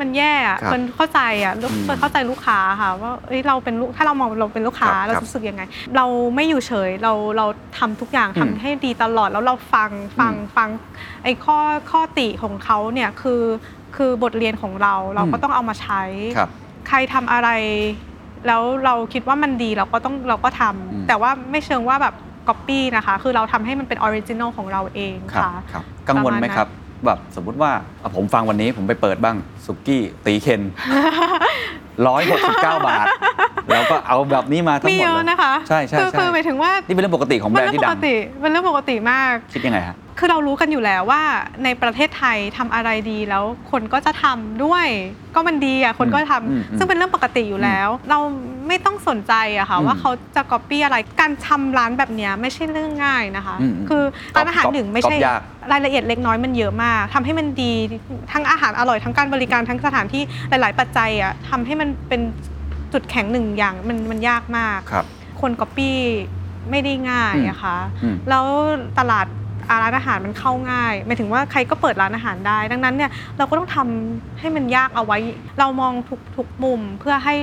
[0.00, 5.62] มันแย่อะครับเฟิร์นเข้าใจอะลูกอืมเฟิร์นเข้าใจลูกค้าค่ะว่าเอ้ยเราเป็นลูกถ้าเรามองเราเป็นลูกค้าครับเราครับรู้สึกยังไง
[5.96, 7.46] เราไม่อยู่เฉยเราเรา
[7.78, 10.68] ทำทุกอย่างอืมทำให้ดีตลอดแล้วเราฟังฟังอืมฟัง
[11.24, 11.58] ไอ้ข้อ
[11.90, 13.42] ข้อติของเขาเนี่ยคือ
[13.96, 16.02] คือบทเรียนของเราเราก็อืมต้องเอามาใช้
[16.36, 16.50] ครับ
[16.88, 17.48] ใครทำอะไร
[18.46, 22.14] แล้วเราคิดว่ามันดีเราก็ต้องเราก็ทำอืม แต่ว่าไม่เชิงว่าแบบ
[22.48, 26.68] ก๊อปปี้นะคะ คือเราทำให้มันเป็น original ของเราเองครับค่ะ ครับกังวลไหมครับ
[27.06, 27.70] แบบสมมุติว่า
[28.02, 30.62] อะผมฟังวันนี้ผมไปเปิดบ้างสุกี้ตี๋เคน
[32.06, 33.06] ร้อยหกสิบเก้าบาท
[33.70, 41.22] แล้วก็เอาแบบนี้มาทั้งมีหมดเลยเยอะนะคะใช่ใช่คือใช่ คือหมายถึงว่านี่เป็นเรื่องปกติของแบรนนด์ที่ดังมันเรื่องที่ปดักติมันเรื่องปกติมาก คิดยังไงฮะ คือเรารู้กันอยู่แล้วว่า
[41.64, 44.86] ในประเทศไทยทำอะไรดีแล้วคนก็จะทำด้วย
[45.34, 48.18] ก็มันดีอะคนก็ทำอืมอืมซึ่งเป็นเรื่องปกติอยู่แล้ว เรา
[48.68, 54.02] ไม่ต้องสนใจอะค่ะอืมว่าเขาจะก๊อปปี้อะไรการทำร้านแบบเนี้ยไม่ใช่เรื่องง่ายนะคะอืมคือ
[54.34, 55.40] ร้านอาหารหนึ่งไม่ใช่ก๊อปยาก
[55.72, 57.72] รายละเอียดเล็กน้อยมันเยอะมากทำให้มันดี
[58.32, 62.20] ทั้งอาหารอร่อยทั้งการบริการทั้งสถานที่หลาย ๆ ปัจจัยอะทำให้มันเป็น
[62.92, 65.06] จุดแข็งหนึ่งอย่างมันมันยากมากครับ
[65.40, 65.98] คนก๊อปปี้
[66.70, 68.44] ไม่ได้ง่ายอะค่ะอืมแล้ว
[68.98, 69.26] ตลาด
[69.82, 75.18] ร้านอาหารมันเข้าง่ายหมายถึงว่าใครก็เปิดร้านอาหารได้ ดังนั้นเนี่ยเราก็ต้องทำให้มันยากเอาไว้
[75.58, 77.34] เรามองทุกทุกมุมเพื่อให้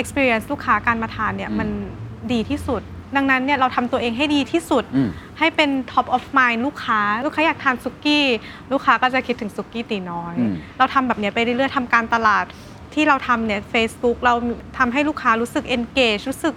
[0.00, 1.68] experience ลูกค้าการมาทานเนี่ยอืมมัน
[2.32, 2.82] ดีที่สุด
[3.16, 5.08] ดังนั้นเนี่ยเราทำตัวเองให้ดีที่สุดอืม
[5.38, 8.26] ให้เป็น top of mind ลูกค้า ลูกค้าอยากทานสุกี้
[8.72, 12.44] ลูกค้าก็จะคิดถึงสุกี้ตีน้อยอืมเราทำแบบเนี้ยไปเรื่อยๆทำการตลาด
[12.94, 14.34] ที่เราทำเนี่ย Facebook เรา
[14.78, 16.54] ทำให้ลูกค้ารู้สึก engage รู้สึก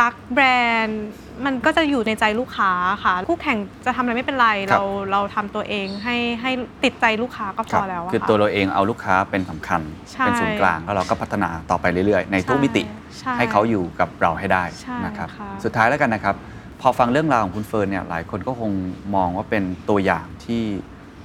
[0.00, 0.44] รักแบร
[0.84, 1.04] นด์
[1.44, 2.70] มันมันก็จะอยู่ในใจลูกค้า
[3.04, 6.50] ค่ะ คู่แข่งจะทำอะไรไม่เป็นไร ครับ เราเราทำตัวเองให้ให้
[6.84, 9.80] ติดใจลูกค้าก็พครัอบแล้วอะคือค่ะตัวเราเองเอาลูกค้าเป็นสำคัญ
[10.12, 12.82] ใช่ เป็นศูนย์กลางแล้วเราก็พัฒนาต่อไปเรื่อยๆ ในทุกมิติ
[13.18, 16.34] ใช่ ให้เขาอยู่กับเราให้ได้ใช่นะครับ ค่ะ สุดท้ายแล้วกันนะครับ
[16.80, 18.70] พอฟังเรื่องราวของคุณเฟิร์นเนี่ย หลายคนก็คง
[19.14, 20.62] มองว่าเป็นตัวอย่างที่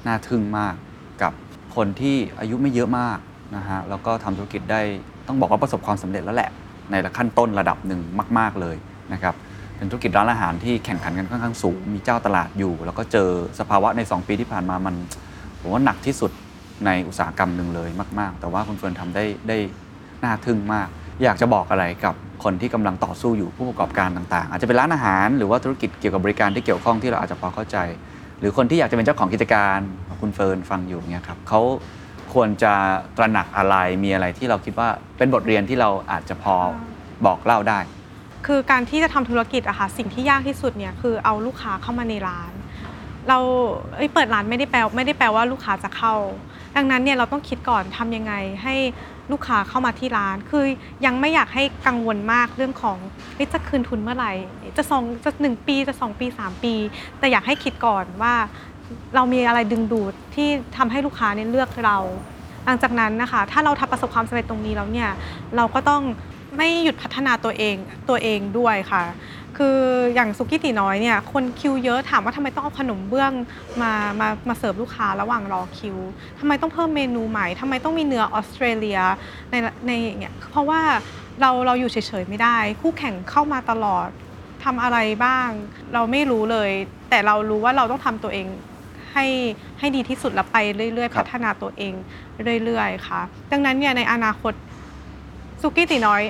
[0.08, 0.76] น่าทึ่งมาก
[1.22, 1.34] กับ
[1.76, 3.20] คนที่อายุไม่เยอะมาก
[3.56, 4.82] นะฮะ แล้วก็ทำธุรกิจได้
[5.28, 6.52] ต้องบอกว่าประสบความสำเร็จแล้วแหละ
[6.92, 8.02] ในขั้นต้นระดับหนึ่ง
[8.40, 8.76] มาก ๆเลย
[9.14, 9.36] นะครับ
[9.78, 14.96] เป็นธุรกิจร้านอาหารที่แข่งขันกันค่อนข้างสูง มีเจ้าตลาดอยู่ แล้วก็เจอสภาวะใน 2 ปีที่ผ่านมามัน
[15.60, 16.32] ผมว่าหนักที่สุด
[16.86, 19.58] ในอุตสาหกรรมหนึ่งเลยมาก ๆ แต่ว่าคุณเฟิร์นทำได้ได้
[20.24, 20.88] น่าทึ่งมาก
[21.24, 27.78] อยากจะบอกอะไรกับคนที่กำลังต่อสู้อยู่ผู้ประกอบการต่างๆ อาจจะเป็นร้านอาหารหรือว่าธุรกิจเกี่ยวกับบริการที่เกี่ยวข้องที่เราอาจจะพอเข้าใจ
[28.40, 29.78] หรือคนที่อยากจะเป็นเจ้าของกิจการ
[30.22, 31.62] คุณเฟิร์นฟังอยู่เนี่ยครับเขา
[32.34, 32.74] ควรจะ
[33.18, 36.56] ตระหนักอะไรมีอะไรที่เราคิดว่าเป็นบทเรียนที่เราอาจจะพอ
[37.26, 37.80] บอกเล่าได้
[38.46, 42.52] คือการที่จะทำธุรกิจอะค่ะสิ่งที่ยากที่สุดเนี่ยคือเอาลูกค้าเข้ามาในร้าน
[43.30, 43.38] เรา
[43.98, 46.16] เเปิดร้านไม่ได้แปลไม่ได้แปลว่าลูกค้าจะเข้า
[46.76, 48.34] ดังนั้นเนี่ยเราต้องคิดก่อนทำยังไง
[48.64, 48.76] ให้
[49.32, 50.66] ลูกค้าเข้ามาที่ร้าน คือ
[51.06, 52.98] ยังไม่อยากให้กังวลมากเรื่องของ
[53.54, 54.34] จะคืนทุนเมื่อไหร่
[54.78, 56.74] จะสองจะหนึ่งปีจะสองปีสามปี
[57.20, 58.34] แต่อยากให้คิดก่อนว่า
[59.16, 61.98] เรามีอะไรดึงดูดที่ทำให้ลูกค้าเนี่ยเลือกเรา
[62.66, 65.10] หลังจากนั้นนะคะ ถ้าเราทำประสบความสำเร็จตรงนี้แล้วเนี่ย
[65.56, 66.02] เราก็ต้อง
[66.58, 67.76] ไม่หยุดพัฒนาตัวเอง
[68.10, 69.04] ตัวเองด้วยค่ะ
[69.58, 69.80] คือ
[70.16, 73.32] อย่างซุกี้ตีน้อยเนี่ยคนคิวเยอะถามว่าทำไมต้องเอาขนมเบื้อง
[73.82, 75.98] มามามาเสิร์ฟลูกค้าระหว่างรอคิว
[76.40, 79.00] ทำไมต้องเพิ่มเมนูใหม่ทำไมต้องมีเนื้อออสเตรเลีย
[79.52, 79.56] ใน
[79.88, 80.82] ในอย่างเงี้ยเพราะว่า
[81.42, 84.08] เราเราอยู่เฉยๆไม่ได้ คู่แข่งเข้ามาตลอด
[84.64, 85.50] ทำอะไรบ้าง
[85.94, 86.72] เราไม่รู้เลย
[87.10, 88.48] แต่เรารู้ว่าเราต้องทำตัวเอง
[89.14, 89.26] ให้
[89.80, 91.94] ให้ดีที่สุดแล้วไปเรื่อยคๆรับพัฒนาตัวเอง
[92.66, 94.54] เรื่อยๆ ค่ะ ดังนั้นเนี่ยในอนาคต
[95.62, 96.22] ซุกี้ตีน้อย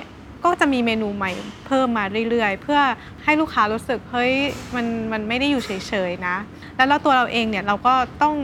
[0.44, 1.32] ก็จะมีเมนูใหม่
[1.66, 2.80] เพิ่มมาเรื่อยๆ เพื่อ
[3.24, 4.32] ให้ลูกค้ารู้สึกเฮ้ย
[4.74, 5.70] มันมันไม่ได้อยู่เฉ
[6.08, 6.36] ยๆนะ
[6.76, 8.36] แล้วเราตัวเราเองเนี่ยเราก็ต้อง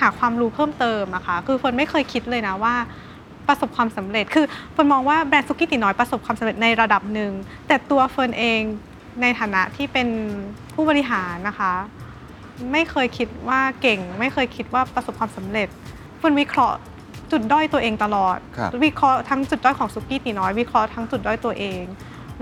[0.00, 2.74] หาความรู้เพิ่มเติมอะค่ะคือเฟิร์นไม่เคยคิดเลยนะว่า
[3.48, 7.32] ประสบความสำเร็จ คือเฟิร์นมองว่าแบรนด์ซุกี้ตีน้อยประสบความสำเร็จในระดับหนึ่ง
[7.66, 8.60] แต่ตัวเฟิร์นเอง
[9.22, 10.08] ในฐานะที่เป็น
[10.74, 11.72] ผู้บริหารนะคะ
[12.72, 15.68] ไม่เคยคิดว่าเก่ง ไม่เคยคิดว่าประสบความสำเร็จ
[16.18, 16.76] เฟิร์นวิเคราะห์
[17.32, 21.84] จุดด้อยตัวเองตลอด ครับวิเคราะห์ทั้งจุดด้อยของซุกี้ตีน้อยวิเคราะห์ทั้งจุดด้อยตัวเอง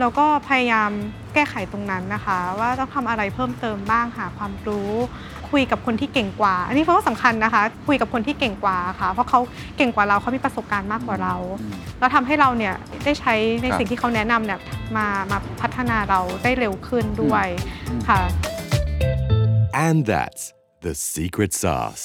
[0.00, 0.90] แล้วก็พยายาม
[1.34, 4.92] แก้ไขตรงนั้นนะคะ ว่าต้องทำอะไรเพิ่มเติมบ้างหาความรู้
[5.50, 9.40] คุยกับคนที่เก่งกว่า อันนี้เพราะว่าสำคัญนะคะ คุยกับคนที่เก่งกว่าค่ะ เพราะเขา
[9.76, 12.74] เก่งกว่าเราเขามีประสบการณ์มากกว่าเรา อืม แล้วทำให้เราเนี่ย
[13.04, 14.60] ได้ใช้ในครับสิ่งที่เขาแนะนำเนี่ย
[14.96, 17.46] มามาพัฒนาเราได้เร็วขึ้นด้วย
[18.08, 18.20] ค่ะ
[19.86, 20.42] And that's
[20.86, 22.04] the secret sauce.